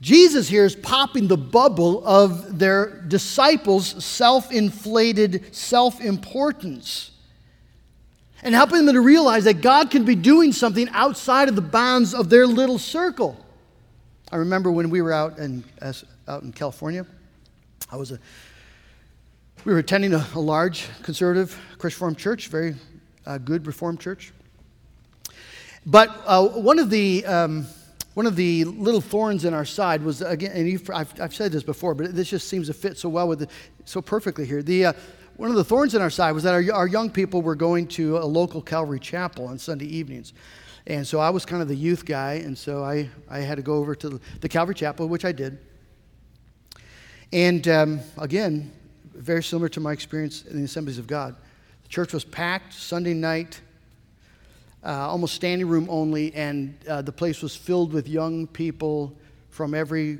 Jesus 0.00 0.48
here 0.48 0.64
is 0.64 0.76
popping 0.76 1.26
the 1.26 1.36
bubble 1.36 2.06
of 2.06 2.58
their 2.58 3.00
disciples' 3.02 4.04
self 4.04 4.52
inflated 4.52 5.54
self 5.54 6.00
importance 6.00 7.10
and 8.42 8.54
helping 8.54 8.86
them 8.86 8.94
to 8.94 9.00
realize 9.00 9.44
that 9.44 9.60
God 9.60 9.90
can 9.90 10.04
be 10.04 10.14
doing 10.14 10.52
something 10.52 10.88
outside 10.90 11.48
of 11.48 11.56
the 11.56 11.62
bounds 11.62 12.14
of 12.14 12.30
their 12.30 12.46
little 12.46 12.78
circle. 12.78 13.36
I 14.30 14.36
remember 14.36 14.70
when 14.70 14.90
we 14.90 15.02
were 15.02 15.12
out 15.12 15.38
in, 15.38 15.64
out 16.28 16.42
in 16.42 16.52
California, 16.52 17.04
I 17.90 17.96
was 17.96 18.12
a, 18.12 18.20
we 19.64 19.72
were 19.72 19.80
attending 19.80 20.14
a, 20.14 20.24
a 20.34 20.40
large 20.40 20.86
conservative 21.02 21.58
Christian 21.78 21.96
Reformed 21.96 22.18
church, 22.18 22.48
very 22.48 22.76
uh, 23.26 23.38
good 23.38 23.66
Reformed 23.66 23.98
church. 23.98 24.32
But 25.84 26.22
uh, 26.24 26.46
one 26.46 26.78
of 26.78 26.90
the 26.90 27.24
um, 27.26 27.66
one 28.18 28.26
of 28.26 28.34
the 28.34 28.64
little 28.64 29.00
thorns 29.00 29.44
in 29.44 29.54
our 29.54 29.64
side 29.64 30.02
was 30.02 30.22
again, 30.22 30.50
and 30.50 30.90
I've, 30.92 31.20
I've, 31.20 31.32
said 31.32 31.52
this 31.52 31.62
before, 31.62 31.94
but 31.94 32.16
this 32.16 32.28
just 32.28 32.48
seems 32.48 32.66
to 32.66 32.74
fit 32.74 32.98
so 32.98 33.08
well 33.08 33.28
with 33.28 33.42
it, 33.42 33.50
so 33.84 34.02
perfectly 34.02 34.44
here. 34.44 34.60
The 34.60 34.86
uh, 34.86 34.92
one 35.36 35.50
of 35.50 35.54
the 35.54 35.62
thorns 35.62 35.94
in 35.94 36.02
our 36.02 36.10
side 36.10 36.32
was 36.32 36.42
that 36.42 36.52
our, 36.52 36.64
our 36.74 36.88
young 36.88 37.10
people 37.10 37.42
were 37.42 37.54
going 37.54 37.86
to 37.90 38.18
a 38.18 38.26
local 38.26 38.60
Calvary 38.60 38.98
chapel 38.98 39.46
on 39.46 39.56
Sunday 39.56 39.84
evenings. 39.84 40.32
And 40.88 41.06
so 41.06 41.20
I 41.20 41.30
was 41.30 41.46
kind 41.46 41.62
of 41.62 41.68
the 41.68 41.76
youth 41.76 42.04
guy, 42.04 42.42
and 42.44 42.58
so 42.58 42.82
I, 42.82 43.08
I 43.30 43.38
had 43.38 43.54
to 43.54 43.62
go 43.62 43.74
over 43.74 43.94
to 43.94 44.20
the 44.40 44.48
Calvary 44.48 44.74
Chapel, 44.74 45.06
which 45.06 45.24
I 45.24 45.30
did. 45.30 45.56
And 47.32 47.68
um, 47.68 48.00
again, 48.16 48.72
very 49.14 49.44
similar 49.44 49.68
to 49.68 49.78
my 49.78 49.92
experience 49.92 50.44
in 50.44 50.58
the 50.58 50.64
Assemblies 50.64 50.98
of 50.98 51.06
God. 51.06 51.36
The 51.84 51.88
church 51.88 52.12
was 52.12 52.24
packed 52.24 52.72
Sunday 52.72 53.14
night, 53.14 53.60
uh, 54.84 55.08
almost 55.08 55.34
standing 55.34 55.68
room 55.68 55.86
only, 55.90 56.34
and 56.34 56.78
uh, 56.88 57.02
the 57.02 57.12
place 57.12 57.42
was 57.42 57.56
filled 57.56 57.92
with 57.92 58.08
young 58.08 58.46
people 58.46 59.16
from 59.50 59.74
every 59.74 60.18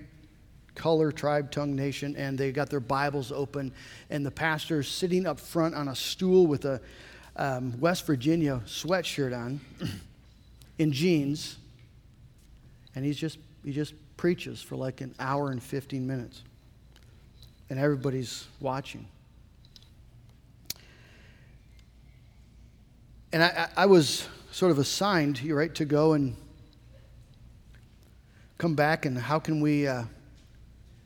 color, 0.74 1.10
tribe, 1.12 1.50
tongue, 1.50 1.74
nation, 1.74 2.14
and 2.16 2.38
they 2.38 2.52
got 2.52 2.70
their 2.70 2.80
Bibles 2.80 3.32
open. 3.32 3.72
And 4.10 4.24
the 4.24 4.30
pastor 4.30 4.82
sitting 4.82 5.26
up 5.26 5.40
front 5.40 5.74
on 5.74 5.88
a 5.88 5.94
stool 5.94 6.46
with 6.46 6.64
a 6.64 6.80
um, 7.36 7.78
West 7.80 8.06
Virginia 8.06 8.62
sweatshirt 8.66 9.36
on. 9.36 9.60
in 10.78 10.92
jeans, 10.92 11.56
and 12.94 13.04
he's 13.04 13.16
just, 13.16 13.38
he 13.64 13.72
just 13.72 13.94
preaches 14.16 14.62
for 14.62 14.76
like 14.76 15.00
an 15.00 15.14
hour 15.18 15.50
and 15.50 15.62
15 15.62 16.06
minutes. 16.06 16.42
And 17.70 17.78
everybody's 17.78 18.46
watching. 18.60 19.06
And 23.32 23.42
I, 23.42 23.68
I 23.76 23.86
was 23.86 24.26
sort 24.58 24.72
of 24.72 24.80
assigned, 24.80 25.40
you 25.40 25.54
right, 25.54 25.72
to 25.72 25.84
go 25.84 26.14
and 26.14 26.34
come 28.58 28.74
back 28.74 29.06
and 29.06 29.16
how 29.16 29.38
can 29.38 29.60
we, 29.60 29.86
uh, 29.86 30.02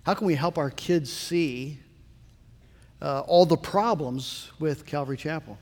how 0.07 0.15
can 0.15 0.27
we 0.27 0.35
help 0.35 0.57
our 0.57 0.71
kids 0.71 1.13
see 1.13 1.79
uh, 3.03 3.21
all 3.27 3.45
the 3.45 3.59
problems 3.59 4.51
with 4.59 4.87
Calvary 4.87 5.19
Chapel. 5.19 5.59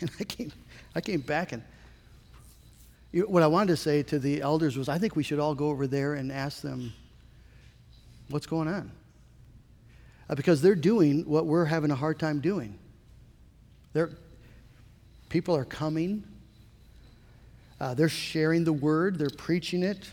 And 0.00 0.12
I 0.20 0.22
came, 0.22 0.52
I 0.94 1.00
came 1.00 1.22
back 1.22 1.50
and 1.50 1.64
you, 3.10 3.22
what 3.22 3.42
I 3.42 3.48
wanted 3.48 3.72
to 3.72 3.76
say 3.76 4.04
to 4.04 4.20
the 4.20 4.42
elders 4.42 4.76
was 4.76 4.88
I 4.88 4.98
think 4.98 5.16
we 5.16 5.24
should 5.24 5.40
all 5.40 5.56
go 5.56 5.70
over 5.70 5.88
there 5.88 6.14
and 6.14 6.30
ask 6.30 6.62
them 6.62 6.92
what's 8.28 8.46
going 8.46 8.68
on. 8.68 8.92
Uh, 10.30 10.36
because 10.36 10.62
they're 10.62 10.76
doing 10.76 11.28
what 11.28 11.46
we're 11.46 11.64
having 11.64 11.90
a 11.90 11.96
hard 11.96 12.20
time 12.20 12.38
doing. 12.38 12.78
They're, 13.92 14.10
people 15.32 15.56
are 15.56 15.64
coming, 15.64 16.22
uh, 17.80 17.94
they're 17.94 18.08
sharing 18.10 18.64
the 18.64 18.72
word, 18.72 19.18
they're 19.18 19.30
preaching 19.30 19.82
it. 19.82 20.10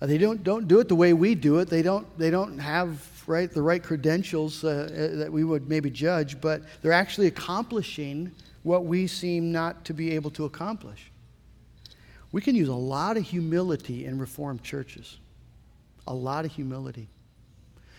Uh, 0.00 0.06
they 0.06 0.18
don't, 0.18 0.44
don't 0.44 0.68
do 0.68 0.78
it 0.78 0.88
the 0.88 0.94
way 0.94 1.14
we 1.14 1.34
do 1.34 1.58
it. 1.58 1.70
They 1.70 1.80
don't, 1.80 2.06
they 2.18 2.30
don't 2.30 2.58
have 2.58 3.08
right, 3.26 3.50
the 3.50 3.62
right 3.62 3.82
credentials 3.82 4.62
uh, 4.62 4.68
uh, 4.68 5.16
that 5.16 5.32
we 5.32 5.42
would 5.42 5.70
maybe 5.70 5.88
judge, 5.88 6.38
but 6.38 6.60
they're 6.82 6.92
actually 6.92 7.28
accomplishing 7.28 8.30
what 8.62 8.84
we 8.84 9.06
seem 9.06 9.50
not 9.50 9.86
to 9.86 9.94
be 9.94 10.10
able 10.10 10.30
to 10.32 10.44
accomplish. 10.44 11.10
We 12.30 12.42
can 12.42 12.54
use 12.54 12.68
a 12.68 12.74
lot 12.74 13.16
of 13.16 13.22
humility 13.22 14.04
in 14.04 14.18
Reformed 14.18 14.62
churches. 14.62 15.16
A 16.06 16.14
lot 16.14 16.44
of 16.44 16.52
humility. 16.52 17.08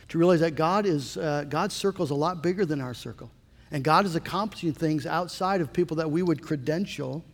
To 0.09 0.19
realize 0.19 0.41
that 0.41 0.51
God 0.55 0.85
is, 0.85 1.17
uh, 1.17 1.45
God's 1.49 1.73
circle 1.73 2.05
is 2.05 2.11
a 2.11 2.15
lot 2.15 2.43
bigger 2.43 2.63
than 2.63 2.79
our 2.79 2.93
circle. 2.93 3.31
And 3.73 3.83
God 3.83 4.05
is 4.05 4.15
accomplishing 4.15 4.71
things 4.71 5.05
outside 5.05 5.59
of 5.59 5.73
people 5.73 5.97
that 5.97 6.09
we 6.09 6.23
would 6.23 6.41
credential 6.41 7.25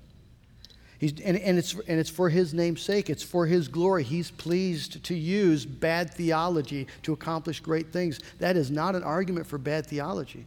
He's, 0.99 1.13
and, 1.21 1.37
and, 1.37 1.57
it's, 1.57 1.73
and 1.87 1.97
it's 1.97 2.09
for 2.09 2.27
his 2.27 2.53
name's 2.53 2.81
sake, 2.81 3.09
it's 3.09 3.23
for 3.23 3.45
his 3.45 3.69
glory. 3.69 4.03
He's 4.03 4.31
pleased 4.31 5.01
to 5.05 5.15
use 5.15 5.65
bad 5.65 6.13
theology 6.13 6.87
to 7.03 7.13
accomplish 7.13 7.61
great 7.61 7.93
things. 7.93 8.19
That 8.39 8.57
is 8.57 8.69
not 8.69 8.95
an 8.95 9.03
argument 9.03 9.47
for 9.47 9.57
bad 9.57 9.87
theology. 9.87 10.43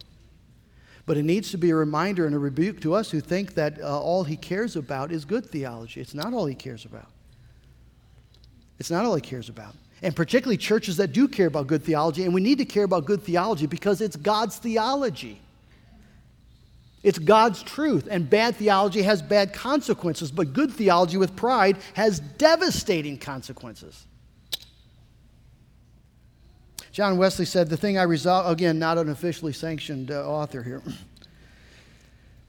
But 1.06 1.16
it 1.16 1.22
needs 1.22 1.50
to 1.52 1.56
be 1.56 1.70
a 1.70 1.74
reminder 1.74 2.26
and 2.26 2.34
a 2.34 2.38
rebuke 2.38 2.82
to 2.82 2.92
us 2.92 3.10
who 3.10 3.20
think 3.20 3.54
that 3.54 3.80
uh, 3.80 3.98
all 3.98 4.24
he 4.24 4.36
cares 4.36 4.76
about 4.76 5.10
is 5.10 5.24
good 5.24 5.46
theology. 5.46 6.02
It's 6.02 6.14
not 6.14 6.34
all 6.34 6.44
he 6.44 6.54
cares 6.54 6.84
about. 6.84 7.08
It's 8.78 8.90
not 8.90 9.06
all 9.06 9.14
he 9.14 9.22
cares 9.22 9.48
about. 9.48 9.74
And 10.02 10.14
particularly 10.14 10.58
churches 10.58 10.98
that 10.98 11.12
do 11.14 11.28
care 11.28 11.46
about 11.46 11.66
good 11.66 11.82
theology, 11.82 12.24
and 12.24 12.34
we 12.34 12.42
need 12.42 12.58
to 12.58 12.66
care 12.66 12.84
about 12.84 13.06
good 13.06 13.22
theology 13.22 13.66
because 13.66 14.02
it's 14.02 14.16
God's 14.16 14.58
theology. 14.58 15.40
It's 17.02 17.18
God's 17.18 17.62
truth, 17.62 18.06
and 18.10 18.30
bad 18.30 18.54
theology 18.56 19.02
has 19.02 19.22
bad 19.22 19.52
consequences, 19.52 20.30
but 20.30 20.52
good 20.52 20.72
theology 20.72 21.16
with 21.16 21.34
pride 21.34 21.78
has 21.94 22.20
devastating 22.20 23.18
consequences. 23.18 24.06
John 26.92 27.16
Wesley 27.16 27.46
said, 27.46 27.68
The 27.68 27.76
thing 27.76 27.98
I 27.98 28.02
resolve, 28.02 28.52
again, 28.52 28.78
not 28.78 28.98
an 28.98 29.08
officially 29.08 29.52
sanctioned 29.52 30.10
uh, 30.10 30.28
author 30.28 30.62
here. 30.62 30.82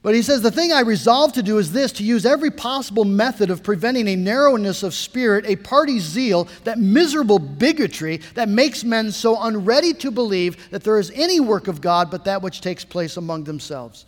But 0.02 0.14
he 0.14 0.20
says, 0.20 0.42
The 0.42 0.50
thing 0.50 0.70
I 0.70 0.80
resolve 0.80 1.32
to 1.32 1.42
do 1.42 1.56
is 1.56 1.72
this 1.72 1.90
to 1.92 2.04
use 2.04 2.26
every 2.26 2.50
possible 2.50 3.06
method 3.06 3.48
of 3.48 3.62
preventing 3.62 4.06
a 4.06 4.16
narrowness 4.16 4.82
of 4.82 4.92
spirit, 4.92 5.46
a 5.46 5.56
party 5.56 5.98
zeal, 5.98 6.46
that 6.64 6.78
miserable 6.78 7.38
bigotry 7.38 8.18
that 8.34 8.50
makes 8.50 8.84
men 8.84 9.10
so 9.10 9.40
unready 9.40 9.94
to 9.94 10.10
believe 10.10 10.68
that 10.68 10.84
there 10.84 10.98
is 10.98 11.10
any 11.14 11.40
work 11.40 11.68
of 11.68 11.80
God 11.80 12.10
but 12.10 12.26
that 12.26 12.42
which 12.42 12.60
takes 12.60 12.84
place 12.84 13.16
among 13.16 13.44
themselves. 13.44 14.04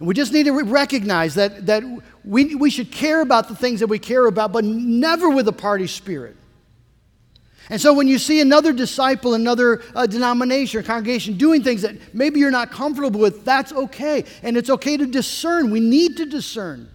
And 0.00 0.08
we 0.08 0.14
just 0.14 0.32
need 0.32 0.46
to 0.46 0.52
recognize 0.52 1.34
that, 1.34 1.66
that 1.66 1.84
we, 2.24 2.56
we 2.56 2.70
should 2.70 2.90
care 2.90 3.20
about 3.20 3.48
the 3.48 3.54
things 3.54 3.80
that 3.80 3.86
we 3.86 3.98
care 3.98 4.26
about, 4.26 4.50
but 4.50 4.64
never 4.64 5.30
with 5.30 5.46
a 5.46 5.52
party 5.52 5.86
spirit. 5.86 6.36
And 7.68 7.80
so 7.80 7.92
when 7.94 8.08
you 8.08 8.18
see 8.18 8.40
another 8.40 8.72
disciple, 8.72 9.34
another 9.34 9.82
uh, 9.94 10.06
denomination 10.06 10.80
or 10.80 10.82
congregation 10.82 11.36
doing 11.36 11.62
things 11.62 11.82
that 11.82 12.14
maybe 12.14 12.40
you're 12.40 12.50
not 12.50 12.72
comfortable 12.72 13.20
with, 13.20 13.44
that's 13.44 13.72
okay. 13.72 14.24
And 14.42 14.56
it's 14.56 14.70
okay 14.70 14.96
to 14.96 15.06
discern. 15.06 15.70
We 15.70 15.78
need 15.78 16.16
to 16.16 16.26
discern. 16.26 16.88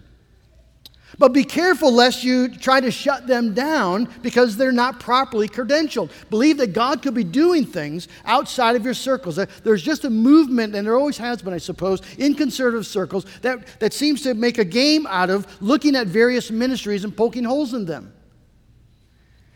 But 1.18 1.32
be 1.32 1.44
careful 1.44 1.92
lest 1.92 2.24
you 2.24 2.48
try 2.48 2.80
to 2.80 2.90
shut 2.90 3.26
them 3.26 3.54
down 3.54 4.08
because 4.22 4.56
they're 4.56 4.72
not 4.72 5.00
properly 5.00 5.48
credentialed. 5.48 6.10
Believe 6.30 6.58
that 6.58 6.72
God 6.72 7.00
could 7.00 7.14
be 7.14 7.24
doing 7.24 7.64
things 7.64 8.08
outside 8.24 8.76
of 8.76 8.84
your 8.84 8.92
circles. 8.92 9.36
There's 9.64 9.82
just 9.82 10.04
a 10.04 10.10
movement, 10.10 10.74
and 10.74 10.86
there 10.86 10.96
always 10.96 11.16
has 11.18 11.40
been, 11.40 11.54
I 11.54 11.58
suppose, 11.58 12.02
in 12.18 12.34
conservative 12.34 12.86
circles 12.86 13.24
that, 13.42 13.80
that 13.80 13.94
seems 13.94 14.22
to 14.22 14.34
make 14.34 14.58
a 14.58 14.64
game 14.64 15.06
out 15.06 15.30
of 15.30 15.46
looking 15.62 15.96
at 15.96 16.06
various 16.06 16.50
ministries 16.50 17.04
and 17.04 17.16
poking 17.16 17.44
holes 17.44 17.72
in 17.72 17.86
them. 17.86 18.12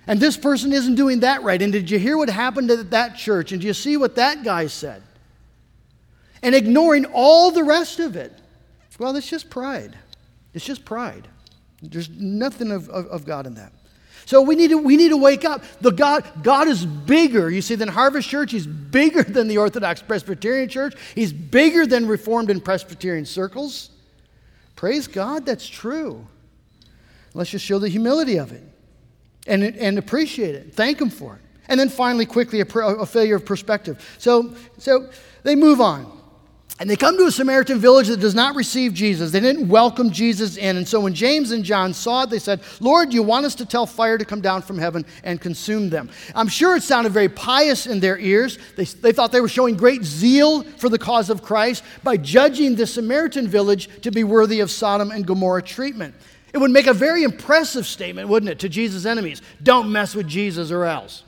And 0.06 0.18
this 0.18 0.36
person 0.36 0.72
isn't 0.72 0.94
doing 0.94 1.20
that 1.20 1.42
right. 1.42 1.60
And 1.60 1.72
did 1.72 1.90
you 1.90 1.98
hear 1.98 2.16
what 2.16 2.30
happened 2.30 2.70
at 2.70 2.90
that 2.90 3.16
church? 3.16 3.52
And 3.52 3.60
do 3.60 3.66
you 3.66 3.74
see 3.74 3.96
what 3.96 4.16
that 4.16 4.44
guy 4.44 4.66
said? 4.66 5.02
And 6.42 6.54
ignoring 6.54 7.04
all 7.06 7.50
the 7.50 7.64
rest 7.64 8.00
of 8.00 8.16
it. 8.16 8.32
Well, 8.98 9.14
it's 9.16 9.28
just 9.28 9.50
pride. 9.50 9.96
It's 10.54 10.64
just 10.64 10.84
pride. 10.84 11.28
There's 11.82 12.10
nothing 12.10 12.70
of, 12.70 12.88
of, 12.90 13.06
of, 13.06 13.24
God 13.24 13.46
in 13.46 13.54
that. 13.54 13.72
So 14.26 14.42
we 14.42 14.54
need, 14.54 14.68
to, 14.68 14.78
we 14.78 14.96
need 14.96 15.08
to 15.08 15.16
wake 15.16 15.44
up. 15.44 15.64
The 15.80 15.90
God, 15.90 16.24
God 16.42 16.68
is 16.68 16.84
bigger, 16.84 17.50
you 17.50 17.62
see, 17.62 17.74
than 17.74 17.88
Harvest 17.88 18.28
Church. 18.28 18.52
He's 18.52 18.66
bigger 18.66 19.22
than 19.22 19.48
the 19.48 19.58
Orthodox 19.58 20.02
Presbyterian 20.02 20.68
Church. 20.68 20.94
He's 21.14 21.32
bigger 21.32 21.86
than 21.86 22.06
Reformed 22.06 22.50
and 22.50 22.62
Presbyterian 22.62 23.24
circles. 23.24 23.90
Praise 24.76 25.06
God, 25.06 25.46
that's 25.46 25.66
true. 25.66 26.26
Let's 27.34 27.50
just 27.50 27.64
show 27.64 27.78
the 27.78 27.88
humility 27.88 28.36
of 28.36 28.52
it 28.52 28.62
and, 29.46 29.62
and 29.62 29.98
appreciate 29.98 30.54
it. 30.54 30.74
Thank 30.74 31.00
Him 31.00 31.10
for 31.10 31.36
it. 31.36 31.42
And 31.68 31.78
then 31.78 31.88
finally, 31.88 32.26
quickly, 32.26 32.60
a, 32.60 32.64
a 32.64 33.06
failure 33.06 33.36
of 33.36 33.46
perspective. 33.46 34.16
So, 34.18 34.54
so 34.78 35.08
they 35.44 35.54
move 35.54 35.80
on. 35.80 36.19
And 36.80 36.88
they 36.88 36.96
come 36.96 37.18
to 37.18 37.26
a 37.26 37.30
Samaritan 37.30 37.78
village 37.78 38.08
that 38.08 38.20
does 38.20 38.34
not 38.34 38.56
receive 38.56 38.94
Jesus. 38.94 39.30
They 39.30 39.40
didn't 39.40 39.68
welcome 39.68 40.10
Jesus 40.10 40.56
in. 40.56 40.78
And 40.78 40.88
so 40.88 41.00
when 41.00 41.12
James 41.12 41.50
and 41.50 41.62
John 41.62 41.92
saw 41.92 42.22
it, 42.22 42.30
they 42.30 42.38
said, 42.38 42.62
Lord, 42.80 43.12
you 43.12 43.22
want 43.22 43.44
us 43.44 43.54
to 43.56 43.66
tell 43.66 43.84
fire 43.84 44.16
to 44.16 44.24
come 44.24 44.40
down 44.40 44.62
from 44.62 44.78
heaven 44.78 45.04
and 45.22 45.38
consume 45.38 45.90
them. 45.90 46.08
I'm 46.34 46.48
sure 46.48 46.76
it 46.76 46.82
sounded 46.82 47.12
very 47.12 47.28
pious 47.28 47.86
in 47.86 48.00
their 48.00 48.18
ears. 48.18 48.58
They, 48.76 48.84
they 48.84 49.12
thought 49.12 49.30
they 49.30 49.42
were 49.42 49.48
showing 49.48 49.76
great 49.76 50.04
zeal 50.04 50.62
for 50.62 50.88
the 50.88 50.98
cause 50.98 51.28
of 51.28 51.42
Christ 51.42 51.84
by 52.02 52.16
judging 52.16 52.76
the 52.76 52.86
Samaritan 52.86 53.46
village 53.46 53.90
to 54.00 54.10
be 54.10 54.24
worthy 54.24 54.60
of 54.60 54.70
Sodom 54.70 55.10
and 55.10 55.26
Gomorrah 55.26 55.62
treatment. 55.62 56.14
It 56.54 56.58
would 56.58 56.70
make 56.70 56.86
a 56.86 56.94
very 56.94 57.24
impressive 57.24 57.86
statement, 57.86 58.30
wouldn't 58.30 58.48
it, 58.48 58.58
to 58.60 58.70
Jesus' 58.70 59.04
enemies? 59.04 59.42
Don't 59.62 59.92
mess 59.92 60.14
with 60.14 60.26
Jesus 60.26 60.70
or 60.70 60.86
else. 60.86 61.24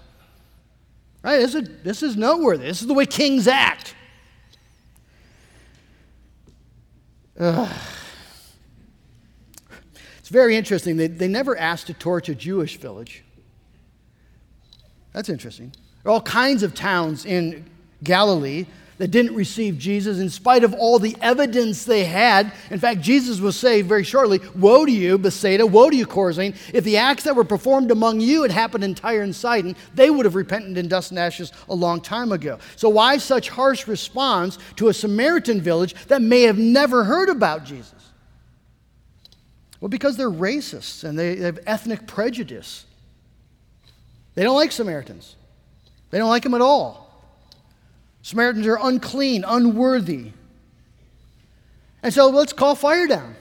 Right? 1.22 1.36
This 1.36 1.54
is, 1.54 1.68
this 1.84 2.02
is 2.02 2.16
noteworthy. 2.16 2.64
This 2.64 2.80
is 2.80 2.88
the 2.88 2.94
way 2.94 3.04
kings 3.04 3.46
act. 3.46 3.96
It's 10.18 10.28
very 10.28 10.56
interesting. 10.56 10.96
They, 10.96 11.08
they 11.08 11.28
never 11.28 11.56
asked 11.56 11.88
to 11.88 11.94
torch 11.94 12.28
a 12.28 12.34
Jewish 12.34 12.76
village. 12.76 13.24
That's 15.12 15.28
interesting. 15.28 15.72
There 16.02 16.10
are 16.10 16.14
all 16.14 16.22
kinds 16.22 16.62
of 16.62 16.74
towns 16.74 17.26
in 17.26 17.68
Galilee 18.02 18.66
that 19.02 19.10
didn't 19.10 19.34
receive 19.34 19.78
Jesus 19.78 20.20
in 20.20 20.30
spite 20.30 20.62
of 20.62 20.74
all 20.74 21.00
the 21.00 21.16
evidence 21.20 21.84
they 21.84 22.04
had. 22.04 22.52
In 22.70 22.78
fact, 22.78 23.00
Jesus 23.00 23.40
will 23.40 23.50
say 23.50 23.82
very 23.82 24.04
shortly, 24.04 24.40
Woe 24.54 24.86
to 24.86 24.92
you, 24.92 25.18
Bethsaida, 25.18 25.66
woe 25.66 25.90
to 25.90 25.96
you, 25.96 26.06
Chorazin. 26.06 26.54
If 26.72 26.84
the 26.84 26.98
acts 26.98 27.24
that 27.24 27.34
were 27.34 27.42
performed 27.42 27.90
among 27.90 28.20
you 28.20 28.42
had 28.42 28.52
happened 28.52 28.84
in 28.84 28.94
Tyre 28.94 29.22
and 29.22 29.34
Sidon, 29.34 29.74
they 29.92 30.08
would 30.08 30.24
have 30.24 30.36
repented 30.36 30.78
in 30.78 30.86
dust 30.86 31.10
and 31.10 31.18
ashes 31.18 31.50
a 31.68 31.74
long 31.74 32.00
time 32.00 32.30
ago. 32.30 32.60
So, 32.76 32.88
why 32.90 33.18
such 33.18 33.48
harsh 33.48 33.88
response 33.88 34.56
to 34.76 34.86
a 34.86 34.94
Samaritan 34.94 35.60
village 35.60 35.94
that 36.06 36.22
may 36.22 36.42
have 36.42 36.58
never 36.58 37.02
heard 37.02 37.28
about 37.28 37.64
Jesus? 37.64 38.12
Well, 39.80 39.88
because 39.88 40.16
they're 40.16 40.30
racists 40.30 41.02
and 41.02 41.18
they 41.18 41.38
have 41.38 41.58
ethnic 41.66 42.06
prejudice. 42.06 42.86
They 44.36 44.44
don't 44.44 44.54
like 44.54 44.70
Samaritans, 44.70 45.34
they 46.10 46.18
don't 46.18 46.30
like 46.30 46.44
them 46.44 46.54
at 46.54 46.60
all. 46.60 47.01
Samaritans 48.22 48.66
are 48.66 48.78
unclean, 48.80 49.44
unworthy. 49.46 50.30
And 52.02 52.14
so 52.14 52.28
let's 52.30 52.52
call 52.52 52.74
fire 52.74 53.06
down. 53.06 53.36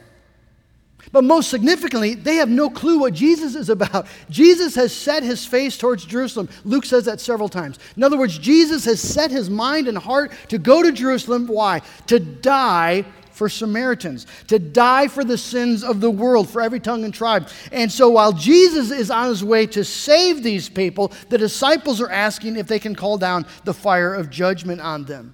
But 1.11 1.23
most 1.23 1.49
significantly, 1.49 2.13
they 2.13 2.36
have 2.36 2.49
no 2.49 2.69
clue 2.69 2.99
what 2.99 3.13
Jesus 3.13 3.55
is 3.55 3.69
about. 3.69 4.07
Jesus 4.29 4.75
has 4.75 4.93
set 4.93 5.23
his 5.23 5.45
face 5.45 5.77
towards 5.77 6.05
Jerusalem. 6.05 6.47
Luke 6.63 6.86
says 6.86 7.05
that 7.05 7.19
several 7.19 7.49
times. 7.49 7.79
In 7.97 8.03
other 8.03 8.17
words, 8.17 8.38
Jesus 8.38 8.86
has 8.86 9.01
set 9.01 9.32
his 9.32 9.49
mind 9.49 9.88
and 9.88 9.97
heart 9.97 10.32
to 10.49 10.57
go 10.57 10.82
to 10.82 10.91
Jerusalem. 10.91 11.47
Why? 11.47 11.82
To 12.07 12.19
die 12.19 13.05
for 13.41 13.49
Samaritans, 13.49 14.27
to 14.45 14.59
die 14.59 15.07
for 15.07 15.23
the 15.23 15.35
sins 15.35 15.83
of 15.83 15.99
the 15.99 16.11
world, 16.11 16.47
for 16.47 16.61
every 16.61 16.79
tongue 16.79 17.03
and 17.03 17.11
tribe. 17.11 17.49
And 17.71 17.91
so 17.91 18.07
while 18.07 18.33
Jesus 18.33 18.91
is 18.91 19.09
on 19.09 19.29
his 19.29 19.43
way 19.43 19.65
to 19.65 19.83
save 19.83 20.43
these 20.43 20.69
people, 20.69 21.11
the 21.29 21.39
disciples 21.39 21.99
are 22.01 22.11
asking 22.11 22.55
if 22.55 22.67
they 22.67 22.77
can 22.77 22.93
call 22.93 23.17
down 23.17 23.47
the 23.63 23.73
fire 23.73 24.13
of 24.13 24.29
judgment 24.29 24.79
on 24.79 25.05
them. 25.05 25.33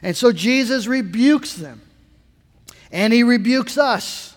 And 0.00 0.16
so 0.16 0.32
Jesus 0.32 0.86
rebukes 0.86 1.52
them, 1.52 1.82
and 2.90 3.12
he 3.12 3.22
rebukes 3.22 3.76
us. 3.76 4.34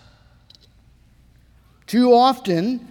Too 1.87 2.13
often, 2.13 2.85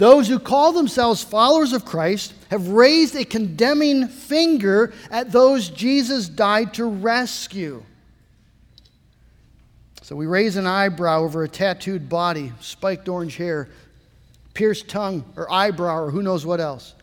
Those 0.00 0.28
who 0.28 0.38
call 0.38 0.72
themselves 0.72 1.22
followers 1.22 1.74
of 1.74 1.84
Christ 1.84 2.32
have 2.48 2.68
raised 2.68 3.14
a 3.16 3.24
condemning 3.26 4.08
finger 4.08 4.94
at 5.10 5.30
those 5.30 5.68
Jesus 5.68 6.26
died 6.26 6.72
to 6.74 6.86
rescue. 6.86 7.82
So 10.10 10.16
we 10.16 10.26
raise 10.26 10.56
an 10.56 10.66
eyebrow 10.66 11.20
over 11.20 11.44
a 11.44 11.48
tattooed 11.48 12.08
body, 12.08 12.52
spiked 12.58 13.08
orange 13.08 13.36
hair, 13.36 13.68
pierced 14.54 14.88
tongue, 14.88 15.24
or 15.36 15.48
eyebrow, 15.52 16.00
or 16.00 16.10
who 16.10 16.20
knows 16.20 16.44
what 16.44 16.58
else. 16.58 16.96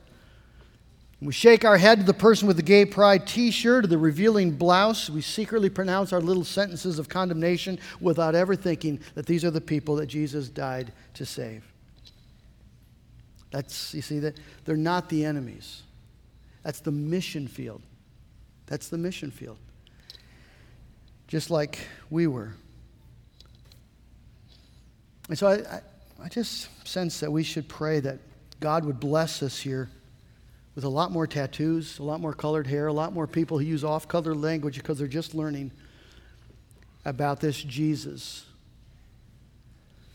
We 1.22 1.32
shake 1.32 1.64
our 1.64 1.78
head 1.78 2.00
to 2.00 2.06
the 2.06 2.14
person 2.14 2.50
with 2.50 2.58
the 2.58 2.64
gay 2.64 2.84
pride 2.84 3.26
t 3.26 3.50
shirt 3.50 3.86
or 3.86 3.88
the 3.88 3.98
revealing 3.98 4.52
blouse. 4.52 5.10
We 5.10 5.22
secretly 5.22 5.70
pronounce 5.70 6.12
our 6.12 6.20
little 6.20 6.44
sentences 6.44 7.00
of 7.00 7.08
condemnation 7.08 7.80
without 8.02 8.36
ever 8.36 8.58
thinking 8.58 9.00
that 9.16 9.26
these 9.26 9.46
are 9.46 9.52
the 9.52 9.62
people 9.62 9.96
that 9.96 10.08
Jesus 10.08 10.50
died 10.50 10.92
to 11.14 11.26
save. 11.26 11.64
That's, 13.52 13.94
you 13.94 14.02
see, 14.02 14.20
that 14.20 14.38
they're 14.66 14.76
not 14.76 15.08
the 15.08 15.24
enemies. 15.24 15.84
That's 16.62 16.82
the 16.82 16.92
mission 16.92 17.48
field. 17.48 17.82
That's 18.66 18.90
the 18.90 18.98
mission 18.98 19.32
field. 19.32 19.60
Just 21.30 21.50
like 21.50 21.80
we 22.10 22.28
were. 22.28 22.52
And 25.30 25.38
so 25.38 25.48
I, 25.48 25.54
I, 25.54 25.82
I 26.26 26.30
just 26.30 26.70
sense 26.88 27.20
that 27.20 27.32
we 27.32 27.44
should 27.44 27.68
pray 27.68 28.00
that 28.00 28.20
God 28.60 28.86
would 28.86 29.00
bless 29.00 29.44
us 29.44 29.60
here 29.60 29.90
with 30.76 30.84
a 30.84 30.90
lot 30.90 31.12
more 31.12 31.26
tattoos, 31.26 32.00
a 32.00 32.04
lot 32.04 32.20
more 32.20 32.34
colored 32.34 32.68
hair, 32.68 32.88
a 32.88 32.94
lot 32.94 33.12
more 33.14 33.28
people 33.28 33.58
who 33.58 33.66
use 33.66 33.84
off 33.84 34.08
color 34.08 34.36
language 34.36 34.78
because 34.78 35.00
they're 35.00 35.08
just 35.08 35.34
learning 35.34 35.72
about 37.04 37.40
this 37.40 37.62
Jesus. 37.62 38.46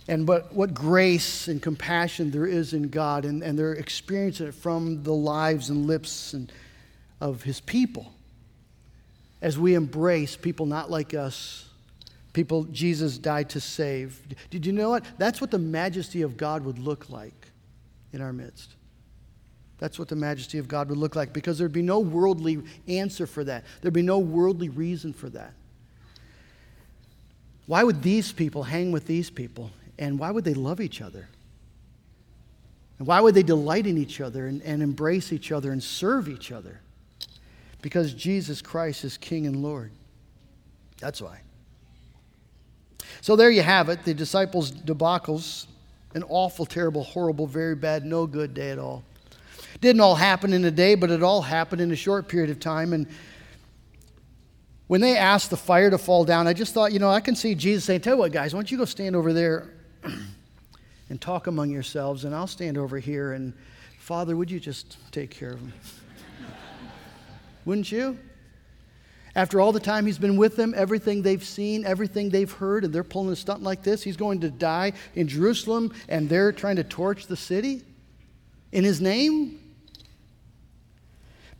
And 0.09 0.27
what, 0.27 0.53
what 0.53 0.75
grace 0.75 1.49
and 1.49 1.63
compassion 1.63 2.31
there 2.31 2.47
is 2.47 2.75
in 2.75 2.89
God, 2.89 3.25
and, 3.25 3.43
and 3.43 3.59
they're 3.59 3.73
experiencing 3.73 4.49
it 4.49 4.55
from 4.55 5.03
the 5.03 5.13
lives 5.13 5.71
and 5.71 5.87
lips 5.87 6.33
and, 6.33 6.53
of 7.21 7.43
His 7.43 7.61
people. 7.61 8.13
As 9.41 9.59
we 9.59 9.75
embrace 9.75 10.37
people 10.37 10.67
not 10.67 10.91
like 10.91 11.15
us, 11.15 11.69
people 12.33 12.65
Jesus 12.65 13.19
died 13.19 13.51
to 13.51 13.61
save. 13.61 14.21
Did 14.51 14.65
you 14.67 14.73
know 14.73 14.91
what? 14.91 15.05
That's 15.19 15.41
what 15.41 15.51
the 15.51 15.59
majesty 15.59 16.23
of 16.23 16.37
God 16.37 16.65
would 16.65 16.79
look 16.79 17.11
like 17.11 17.49
in 18.13 18.21
our 18.21 18.33
midst. 18.33 18.75
That's 19.79 19.99
what 19.99 20.09
the 20.09 20.17
majesty 20.17 20.59
of 20.59 20.69
God 20.69 20.89
would 20.91 20.99
look 20.99 21.17
like 21.17 21.33
because 21.33 21.59
there'd 21.59 21.73
be 21.73 21.83
no 21.83 21.99
worldly 21.99 22.63
answer 22.87 23.27
for 23.27 23.43
that. 23.45 23.65
There'd 23.81 23.93
be 23.93 24.03
no 24.03 24.21
worldly 24.21 24.69
reason 24.69 25.13
for 25.13 25.29
that. 25.31 25.55
Why 27.67 27.83
would 27.83 28.03
these 28.03 28.33
people 28.33 28.63
hang 28.63 28.93
with 28.93 29.07
these 29.07 29.29
people? 29.29 29.71
And 29.99 30.19
why 30.19 30.31
would 30.31 30.45
they 30.45 30.55
love 30.55 30.81
each 30.81 31.01
other? 31.01 31.29
And 32.99 33.07
why 33.09 33.21
would 33.21 33.35
they 33.35 33.43
delight 33.43 33.87
in 33.87 33.99
each 33.99 34.21
other 34.21 34.47
and, 34.47 34.63
and 34.63 34.83
embrace 34.83 35.33
each 35.33 35.51
other 35.51 35.73
and 35.73 35.83
serve 35.83 36.29
each 36.29 36.53
other? 36.53 36.81
Because 37.81 38.15
Jesus 38.15 38.63
Christ 38.63 39.05
is 39.05 39.17
King 39.17 39.47
and 39.47 39.63
Lord. 39.63 39.91
That's 41.01 41.21
why. 41.21 41.41
So 43.23 43.37
there 43.37 43.51
you 43.51 43.63
have 43.63 43.89
it 43.89 44.05
the 44.05 44.13
disciples' 44.13 44.71
debacles. 44.71 45.67
An 46.15 46.25
awful, 46.29 46.67
terrible, 46.67 47.05
horrible, 47.05 47.47
very 47.47 47.75
bad, 47.75 48.05
no 48.05 48.27
good 48.27 48.53
day 48.53 48.71
at 48.71 48.79
all. 48.79 49.03
Didn't 49.81 50.01
all 50.01 50.17
happen 50.17 50.53
in 50.53 50.65
a 50.67 50.71
day, 50.71 50.95
but 50.97 51.11
it 51.11 51.23
all 51.23 51.41
happened 51.41 51.81
in 51.81 51.91
a 51.91 51.97
short 51.97 52.29
period 52.29 52.51
of 52.51 52.61
time. 52.61 52.93
And 52.93 53.07
when 54.89 55.01
they 55.01 55.17
asked 55.17 55.51
the 55.51 55.57
fire 55.57 55.89
to 55.89 55.97
fall 55.99 56.25
down, 56.25 56.47
I 56.47 56.53
just 56.53 56.75
thought, 56.75 56.93
you 56.93 56.99
know, 56.99 57.09
I 57.09 57.21
can 57.21 57.35
see 57.35 57.55
Jesus 57.55 57.85
saying, 57.85 58.01
Tell 58.01 58.15
you 58.15 58.19
what, 58.19 58.33
guys, 58.33 58.53
why 58.53 58.59
don't 58.59 58.71
you 58.71 58.77
go 58.77 58.85
stand 58.85 59.17
over 59.17 59.33
there 59.33 59.71
and 61.09 61.21
talk 61.21 61.47
among 61.47 61.71
yourselves, 61.71 62.25
and 62.25 62.35
I'll 62.35 62.49
stand 62.49 62.77
over 62.77 62.99
here. 62.99 63.33
And 63.33 63.55
Father, 64.01 64.37
would 64.37 64.51
you 64.51 64.59
just 64.59 64.99
take 65.13 65.31
care 65.31 65.53
of 65.53 65.61
them? 65.61 65.73
Wouldn't 67.65 67.91
you? 67.91 68.19
After 69.35 69.61
all 69.61 69.73
the 69.73 69.81
time 69.81 70.05
he's 70.05 70.19
been 70.19 70.37
with 70.37 70.57
them, 70.57 70.75
everything 70.77 71.23
they've 71.23 71.45
seen, 71.45 71.87
everything 71.87 72.29
they've 72.29 72.53
heard, 72.53 72.85
and 72.85 72.93
they're 72.93 73.03
pulling 73.03 73.33
a 73.33 73.37
stunt 73.37 73.63
like 73.63 73.83
this, 73.83 74.03
he's 74.03 74.17
going 74.17 74.41
to 74.41 74.51
die 74.51 74.93
in 75.15 75.27
Jerusalem, 75.27 75.93
and 76.09 76.29
they're 76.29 76.53
trying 76.53 76.77
to 76.77 76.85
torch 76.85 77.27
the 77.27 77.37
city 77.37 77.83
in 78.73 78.85
his 78.85 79.01
name? 79.01 79.59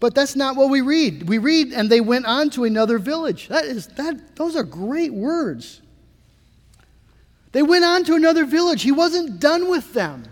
But 0.01 0.15
that's 0.15 0.35
not 0.35 0.57
what 0.57 0.69
we 0.69 0.81
read. 0.81 1.29
We 1.29 1.39
read, 1.39 1.73
and 1.73 1.89
they 1.89 2.01
went 2.01 2.27
on 2.27 2.51
to 2.51 2.65
another 2.65 2.99
village. 2.99 3.49
That 3.49 3.65
is, 3.65 3.87
that, 3.89 4.35
those 4.35 4.57
are 4.57 4.65
great 4.65 5.15
words. 5.15 5.81
They 7.53 7.63
went 7.63 7.85
on 7.85 8.03
to 8.05 8.15
another 8.15 8.45
village. 8.45 8.83
He 8.83 8.93
wasn't 8.93 9.39
done 9.39 9.69
with 9.71 9.93
them, 9.93 10.25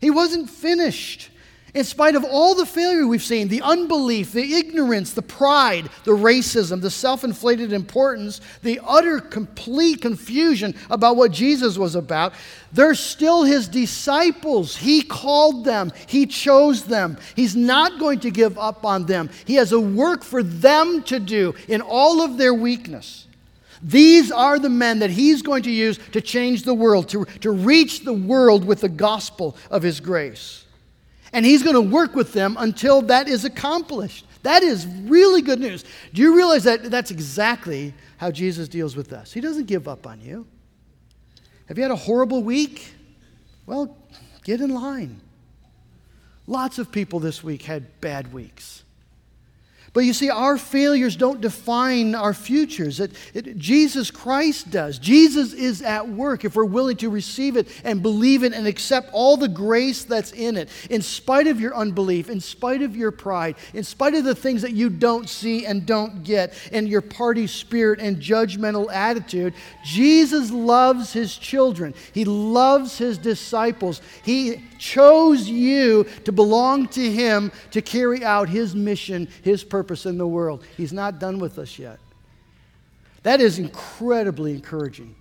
he 0.00 0.10
wasn't 0.10 0.48
finished. 0.48 1.30
In 1.74 1.82
spite 1.82 2.14
of 2.14 2.22
all 2.22 2.54
the 2.54 2.66
failure 2.66 3.04
we've 3.04 3.20
seen, 3.20 3.48
the 3.48 3.62
unbelief, 3.62 4.32
the 4.32 4.54
ignorance, 4.54 5.12
the 5.12 5.22
pride, 5.22 5.90
the 6.04 6.12
racism, 6.12 6.80
the 6.80 6.90
self 6.90 7.24
inflated 7.24 7.72
importance, 7.72 8.40
the 8.62 8.80
utter 8.86 9.18
complete 9.18 10.00
confusion 10.00 10.76
about 10.88 11.16
what 11.16 11.32
Jesus 11.32 11.76
was 11.76 11.96
about, 11.96 12.32
they're 12.72 12.94
still 12.94 13.42
his 13.42 13.66
disciples. 13.66 14.76
He 14.76 15.02
called 15.02 15.64
them, 15.64 15.90
he 16.06 16.26
chose 16.26 16.84
them. 16.84 17.16
He's 17.34 17.56
not 17.56 17.98
going 17.98 18.20
to 18.20 18.30
give 18.30 18.56
up 18.56 18.84
on 18.84 19.06
them. 19.06 19.28
He 19.44 19.56
has 19.56 19.72
a 19.72 19.80
work 19.80 20.22
for 20.22 20.44
them 20.44 21.02
to 21.04 21.18
do 21.18 21.56
in 21.66 21.80
all 21.80 22.22
of 22.22 22.38
their 22.38 22.54
weakness. 22.54 23.26
These 23.82 24.30
are 24.30 24.60
the 24.60 24.70
men 24.70 25.00
that 25.00 25.10
he's 25.10 25.42
going 25.42 25.64
to 25.64 25.72
use 25.72 25.98
to 26.12 26.20
change 26.20 26.62
the 26.62 26.72
world, 26.72 27.08
to, 27.08 27.24
to 27.40 27.50
reach 27.50 28.04
the 28.04 28.14
world 28.14 28.64
with 28.64 28.80
the 28.80 28.88
gospel 28.88 29.56
of 29.72 29.82
his 29.82 29.98
grace 29.98 30.63
and 31.34 31.44
he's 31.44 31.62
going 31.62 31.74
to 31.74 31.80
work 31.80 32.14
with 32.14 32.32
them 32.32 32.56
until 32.58 33.02
that 33.02 33.28
is 33.28 33.44
accomplished. 33.44 34.24
That 34.44 34.62
is 34.62 34.86
really 34.86 35.42
good 35.42 35.58
news. 35.58 35.84
Do 36.12 36.22
you 36.22 36.36
realize 36.36 36.64
that 36.64 36.84
that's 36.90 37.10
exactly 37.10 37.92
how 38.18 38.30
Jesus 38.30 38.68
deals 38.68 38.94
with 38.94 39.12
us? 39.12 39.32
He 39.32 39.40
doesn't 39.40 39.66
give 39.66 39.88
up 39.88 40.06
on 40.06 40.20
you. 40.20 40.46
Have 41.66 41.76
you 41.76 41.82
had 41.82 41.90
a 41.90 41.96
horrible 41.96 42.42
week? 42.42 42.94
Well, 43.66 43.96
get 44.44 44.60
in 44.60 44.70
line. 44.70 45.20
Lots 46.46 46.78
of 46.78 46.92
people 46.92 47.18
this 47.18 47.42
week 47.42 47.62
had 47.62 48.00
bad 48.00 48.32
weeks. 48.32 48.83
But 49.94 50.00
you 50.00 50.12
see, 50.12 50.28
our 50.28 50.58
failures 50.58 51.14
don't 51.14 51.40
define 51.40 52.16
our 52.16 52.34
futures. 52.34 52.98
It, 52.98 53.12
it, 53.32 53.56
Jesus 53.56 54.10
Christ 54.10 54.68
does. 54.68 54.98
Jesus 54.98 55.52
is 55.52 55.82
at 55.82 56.08
work 56.08 56.44
if 56.44 56.56
we're 56.56 56.64
willing 56.64 56.96
to 56.96 57.08
receive 57.08 57.56
it 57.56 57.68
and 57.84 58.02
believe 58.02 58.42
it 58.42 58.52
and 58.52 58.66
accept 58.66 59.10
all 59.12 59.36
the 59.36 59.46
grace 59.46 60.02
that's 60.02 60.32
in 60.32 60.56
it. 60.56 60.68
In 60.90 61.00
spite 61.00 61.46
of 61.46 61.60
your 61.60 61.76
unbelief, 61.76 62.28
in 62.28 62.40
spite 62.40 62.82
of 62.82 62.96
your 62.96 63.12
pride, 63.12 63.54
in 63.72 63.84
spite 63.84 64.14
of 64.14 64.24
the 64.24 64.34
things 64.34 64.62
that 64.62 64.72
you 64.72 64.90
don't 64.90 65.28
see 65.28 65.64
and 65.64 65.86
don't 65.86 66.24
get, 66.24 66.54
and 66.72 66.88
your 66.88 67.00
party 67.00 67.46
spirit 67.46 68.00
and 68.00 68.16
judgmental 68.16 68.92
attitude, 68.92 69.54
Jesus 69.84 70.50
loves 70.50 71.12
his 71.12 71.36
children. 71.36 71.94
He 72.12 72.24
loves 72.24 72.98
his 72.98 73.16
disciples. 73.16 74.02
He 74.24 74.64
chose 74.76 75.48
you 75.48 76.04
to 76.24 76.32
belong 76.32 76.88
to 76.88 77.12
him 77.12 77.52
to 77.70 77.80
carry 77.80 78.24
out 78.24 78.48
his 78.48 78.74
mission, 78.74 79.28
his 79.42 79.62
purpose 79.62 79.83
purpose 79.84 80.06
in 80.06 80.16
the 80.16 80.26
world. 80.26 80.64
He's 80.78 80.94
not 80.94 81.18
done 81.18 81.38
with 81.38 81.58
us 81.58 81.78
yet. 81.78 81.98
That 83.22 83.42
is 83.42 83.58
incredibly 83.58 84.52
encouraging. 84.54 85.14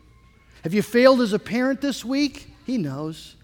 Have 0.64 0.74
you 0.74 0.82
failed 0.82 1.20
as 1.20 1.34
a 1.34 1.40
parent 1.40 1.82
this 1.82 2.06
week? 2.06 2.48
He 2.66 2.78
knows. 2.78 3.36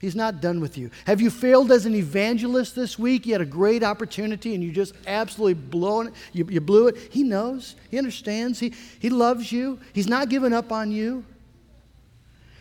He's 0.00 0.16
not 0.16 0.40
done 0.40 0.60
with 0.60 0.78
you. 0.78 0.90
Have 1.06 1.20
you 1.20 1.28
failed 1.28 1.70
as 1.70 1.84
an 1.84 1.94
evangelist 1.94 2.74
this 2.74 2.98
week? 2.98 3.26
You 3.26 3.34
had 3.34 3.42
a 3.42 3.46
great 3.46 3.82
opportunity 3.82 4.54
and 4.54 4.64
you 4.64 4.72
just 4.72 4.94
absolutely 5.06 5.54
blown 5.54 6.08
it. 6.08 6.14
You, 6.32 6.46
you 6.48 6.62
blew 6.62 6.88
it. 6.88 6.96
He 7.10 7.22
knows. 7.22 7.76
He 7.90 7.98
understands. 7.98 8.58
He, 8.58 8.72
he 8.98 9.10
loves 9.10 9.52
you. 9.52 9.78
He's 9.92 10.08
not 10.08 10.30
giving 10.30 10.54
up 10.54 10.72
on 10.72 10.90
you. 10.90 11.22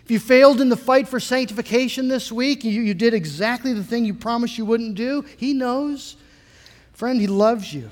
If 0.03 0.12
you 0.12 0.20
failed 0.20 0.59
in 0.59 0.68
the 0.68 0.76
fight 0.76 1.07
for 1.07 1.22
sanctification 1.22 2.09
this 2.09 2.30
week, 2.30 2.66
you, 2.66 2.82
you 2.82 2.93
did 2.93 3.14
exactly 3.14 3.72
the 3.72 3.84
thing 3.84 4.03
you 4.03 4.14
promised 4.14 4.57
you 4.57 4.66
wouldn't 4.66 4.95
do, 4.95 5.24
He 5.38 5.53
knows. 5.53 6.18
Friend, 6.93 7.20
He 7.20 7.28
loves 7.28 7.74
you. 7.74 7.89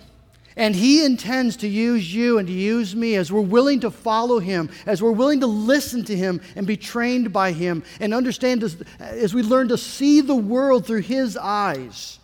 And 0.60 0.76
He 0.76 1.06
intends 1.06 1.56
to 1.58 1.70
use 1.70 2.14
you 2.14 2.38
and 2.38 2.46
to 2.46 2.54
use 2.54 2.94
me 2.94 3.16
as 3.16 3.32
we're 3.32 3.40
willing 3.40 3.80
to 3.80 3.90
follow 3.90 4.40
Him, 4.40 4.70
as 4.86 5.02
we're 5.02 5.14
willing 5.14 5.40
to 5.40 5.48
listen 5.48 6.04
to 6.04 6.16
Him 6.18 6.42
and 6.58 6.68
be 6.68 6.76
trained 6.76 7.32
by 7.32 7.54
Him 7.54 7.82
and 8.02 8.14
understand 8.14 8.62
as, 8.64 8.76
as 9.00 9.34
we 9.34 9.42
learn 9.42 9.70
to 9.70 9.78
see 9.78 10.20
the 10.20 10.36
world 10.36 10.86
through 10.86 11.04
His 11.04 11.38
eyes 11.38 12.20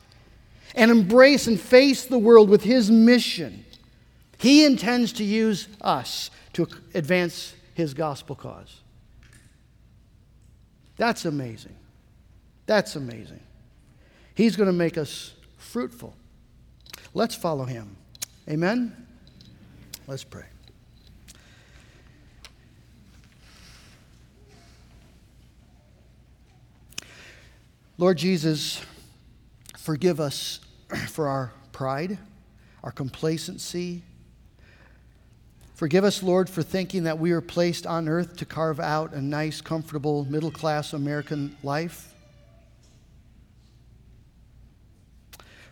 and 0.76 0.92
embrace 0.92 1.48
and 1.48 1.58
face 1.58 2.04
the 2.04 2.18
world 2.20 2.50
with 2.50 2.62
His 2.62 2.92
mission. 2.92 3.64
He 4.38 4.66
intends 4.66 5.14
to 5.14 5.24
use 5.24 5.70
us 5.80 6.30
to 6.54 6.68
advance 6.94 7.56
His 7.74 7.94
gospel 7.94 8.36
cause. 8.36 8.82
That's 10.98 11.24
amazing. 11.24 11.78
That's 12.66 12.98
amazing. 12.98 13.40
He's 14.34 14.58
going 14.58 14.68
to 14.68 14.74
make 14.74 14.98
us 14.98 15.34
fruitful. 15.58 16.14
Let's 17.14 17.36
follow 17.36 17.64
Him. 17.64 17.96
Amen? 18.50 18.96
Let's 20.08 20.24
pray. 20.24 20.46
Lord 27.98 28.18
Jesus, 28.18 28.82
forgive 29.78 30.20
us 30.20 30.60
for 31.08 31.28
our 31.28 31.54
pride, 31.72 32.18
our 32.84 32.92
complacency. 32.92 34.04
Forgive 35.76 36.04
us, 36.04 36.22
Lord, 36.22 36.50
for 36.50 36.62
thinking 36.62 37.04
that 37.04 37.20
we 37.20 37.32
are 37.32 37.42
placed 37.42 37.88
on 37.88 38.08
earth 38.08 38.38
to 38.38 38.46
carve 38.46 38.80
out 38.80 39.14
a 39.14 39.22
nice, 39.22 39.60
comfortable, 39.60 40.26
middle 40.26 40.52
class 40.52 40.94
American 40.94 41.58
life. 41.64 42.15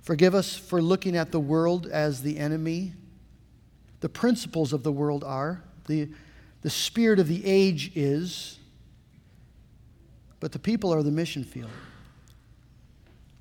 Forgive 0.03 0.35
us 0.35 0.55
for 0.55 0.81
looking 0.81 1.15
at 1.15 1.31
the 1.31 1.39
world 1.39 1.87
as 1.87 2.21
the 2.21 2.37
enemy. 2.37 2.93
The 4.01 4.09
principles 4.09 4.73
of 4.73 4.83
the 4.83 4.91
world 4.91 5.23
are, 5.23 5.63
the, 5.87 6.09
the 6.61 6.69
spirit 6.69 7.19
of 7.19 7.29
the 7.29 7.45
age 7.45 7.91
is, 7.95 8.59
but 10.41 10.51
the 10.51 10.59
people 10.59 10.93
are 10.93 11.01
the 11.01 11.11
mission 11.11 11.45
field. 11.45 11.69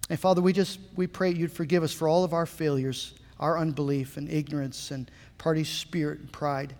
And 0.09 0.21
Father, 0.21 0.41
we 0.41 0.53
just 0.53 0.79
we 0.95 1.09
pray 1.09 1.33
you'd 1.33 1.51
forgive 1.51 1.83
us 1.83 1.93
for 1.93 2.07
all 2.07 2.23
of 2.23 2.33
our 2.33 2.47
failures, 2.47 3.15
our 3.41 3.59
unbelief 3.59 4.17
and 4.17 4.31
ignorance 4.31 4.93
and 4.93 5.11
party 5.39 5.65
spirit 5.65 6.21
and 6.21 6.31
pride. 6.31 6.75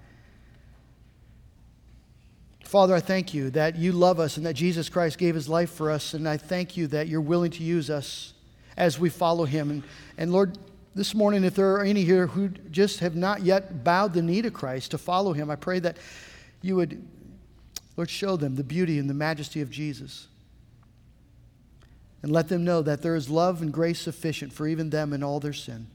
Father, 2.65 2.95
I 2.95 3.01
thank 3.01 3.35
you 3.35 3.51
that 3.51 3.75
you 3.77 3.91
love 3.91 4.21
us 4.21 4.37
and 4.37 4.47
that 4.47 4.55
Jesus 4.55 4.89
Christ 4.89 5.19
gave 5.19 5.35
his 5.35 5.49
life 5.49 5.71
for 5.71 5.91
us. 5.91 6.15
And 6.15 6.29
I 6.29 6.37
thank 6.37 6.77
you 6.77 6.87
that 6.89 7.09
you're 7.09 7.21
willing 7.21 7.51
to 7.53 7.65
use 7.65 7.91
us 7.91 8.33
as 8.77 8.99
we 8.99 9.09
follow 9.09 9.45
him. 9.45 9.71
And, 9.71 9.83
and 10.19 10.33
Lord, 10.33 10.59
this 10.95 11.15
morning, 11.15 11.45
if 11.45 11.55
there 11.55 11.75
are 11.75 11.85
any 11.85 12.05
here 12.05 12.27
who 12.27 12.49
just 12.49 13.01
have 13.01 13.17
not 13.17 13.43
yet 13.43 13.85
bowed 13.85 14.13
the 14.13 14.23
knee 14.23 14.43
to 14.43 14.51
Christ 14.51 14.91
to 14.91 14.99
follow 14.99 15.33
him, 15.33 15.51
I 15.51 15.57
pray 15.57 15.79
that 15.81 15.97
you 16.61 16.77
would, 16.77 17.03
Lord, 17.97 18.11
show 18.11 18.37
them 18.37 18.57
the 18.57 18.65
beauty 18.65 18.99
and 18.99 19.09
the 19.09 19.15
majesty 19.15 19.61
of 19.61 19.71
Jesus 19.71 20.29
and 22.23 22.31
let 22.31 22.49
them 22.49 22.65
know 22.65 22.83
that 22.83 23.03
there 23.03 23.17
is 23.17 23.29
love 23.29 23.63
and 23.63 23.73
grace 23.73 24.01
sufficient 24.01 24.53
for 24.53 24.67
even 24.67 24.91
them 24.91 25.13
in 25.13 25.23
all 25.23 25.41
their 25.41 25.53
sin. 25.53 25.89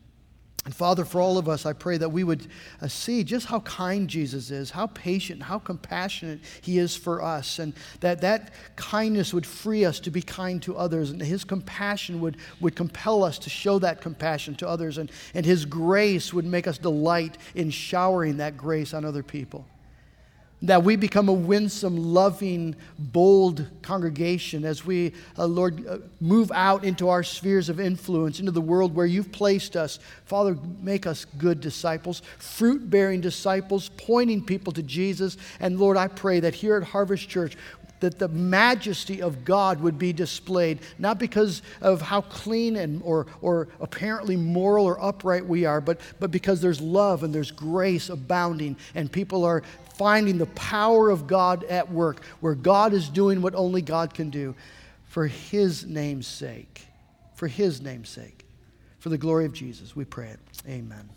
And 0.68 0.76
Father, 0.76 1.06
for 1.06 1.22
all 1.22 1.38
of 1.38 1.48
us, 1.48 1.66
I 1.66 1.72
pray 1.72 1.96
that 1.96 2.10
we 2.10 2.26
would 2.26 2.46
uh, 2.82 2.90
see 2.90 3.24
just 3.24 3.46
how 3.46 3.62
kind 3.62 4.10
Jesus 4.10 4.52
is, 4.52 4.70
how 4.70 4.88
patient, 4.88 5.44
how 5.44 5.60
compassionate 5.60 6.42
he 6.60 6.78
is 6.78 6.94
for 6.94 7.24
us, 7.24 7.58
and 7.58 7.72
that 8.02 8.20
that 8.20 8.52
kindness 8.76 9.34
would 9.34 9.46
free 9.46 9.86
us 9.86 10.02
to 10.02 10.12
be 10.12 10.22
kind 10.22 10.62
to 10.64 10.76
others, 10.76 11.10
and 11.12 11.22
his 11.22 11.46
compassion 11.46 12.20
would, 12.20 12.36
would 12.60 12.76
compel 12.76 13.24
us 13.24 13.40
to 13.40 13.50
show 13.50 13.80
that 13.80 14.02
compassion 14.02 14.56
to 14.56 14.68
others, 14.68 14.98
and, 14.98 15.10
and 15.34 15.46
his 15.46 15.64
grace 15.64 16.34
would 16.34 16.44
make 16.44 16.68
us 16.68 16.78
delight 16.78 17.38
in 17.56 17.70
showering 17.70 18.36
that 18.36 18.58
grace 18.58 18.94
on 18.94 19.06
other 19.06 19.24
people. 19.24 19.66
That 20.64 20.84
we 20.84 20.96
become 20.96 21.30
a 21.30 21.34
winsome, 21.34 22.14
loving, 22.14 22.76
bold 22.98 23.68
congregation 23.84 24.66
as 24.66 24.84
we, 24.84 25.14
uh, 25.38 25.46
Lord, 25.46 25.86
uh, 25.88 26.00
move 26.20 26.52
out 26.52 26.84
into 26.84 27.10
our 27.10 27.22
spheres 27.22 27.70
of 27.70 27.80
influence, 27.80 28.40
into 28.40 28.52
the 28.52 28.60
world 28.60 28.96
where 28.96 29.06
you've 29.06 29.32
placed 29.32 29.76
us. 29.76 30.00
Father, 30.26 30.58
make 30.82 31.06
us 31.06 31.26
good 31.38 31.62
disciples, 31.62 32.24
fruit 32.40 32.90
bearing 32.90 33.22
disciples, 33.22 33.92
pointing 33.98 34.44
people 34.44 34.74
to 34.74 34.82
Jesus. 34.82 35.38
And 35.60 35.80
Lord, 35.80 35.96
I 35.96 36.08
pray 36.08 36.40
that 36.40 36.56
here 36.56 36.76
at 36.78 36.84
Harvest 36.84 37.30
Church, 37.30 37.56
that 38.00 38.20
the 38.20 38.28
majesty 38.28 39.22
of 39.22 39.44
God 39.44 39.82
would 39.82 39.98
be 39.98 40.14
displayed, 40.14 40.80
not 41.00 41.20
because 41.20 41.62
of 41.82 42.02
how 42.02 42.22
clean 42.22 42.76
and 42.76 43.02
or, 43.04 43.28
or 43.42 43.68
apparently 43.80 44.36
moral 44.36 44.86
or 44.86 45.04
upright 45.04 45.46
we 45.46 45.66
are, 45.66 45.82
but, 45.82 46.00
but 46.20 46.32
because 46.32 46.62
there's 46.62 46.82
love 46.82 47.24
and 47.24 47.34
there's 47.34 47.52
grace 47.52 48.10
abounding, 48.10 48.76
and 48.96 49.12
people 49.12 49.44
are 49.46 49.64
finding 49.96 50.38
the 50.38 50.46
power 50.48 51.10
of 51.10 51.28
God 51.28 51.64
at 51.66 51.92
work, 51.92 52.24
where 52.40 52.56
God 52.56 52.94
is 52.94 53.10
doing 53.10 53.42
what 53.42 53.56
only 53.56 53.82
God 53.82 54.14
can 54.14 54.30
do 54.30 54.56
for 55.06 55.28
His 55.28 55.86
name's 55.86 56.28
sake. 56.28 56.86
For 57.36 57.48
His 57.48 57.82
name's 57.82 58.10
sake. 58.10 58.46
For 59.00 59.10
the 59.10 59.18
glory 59.18 59.46
of 59.46 59.54
Jesus, 59.54 59.96
we 59.96 60.06
pray 60.06 60.30
it. 60.30 60.40
Amen. 60.68 61.17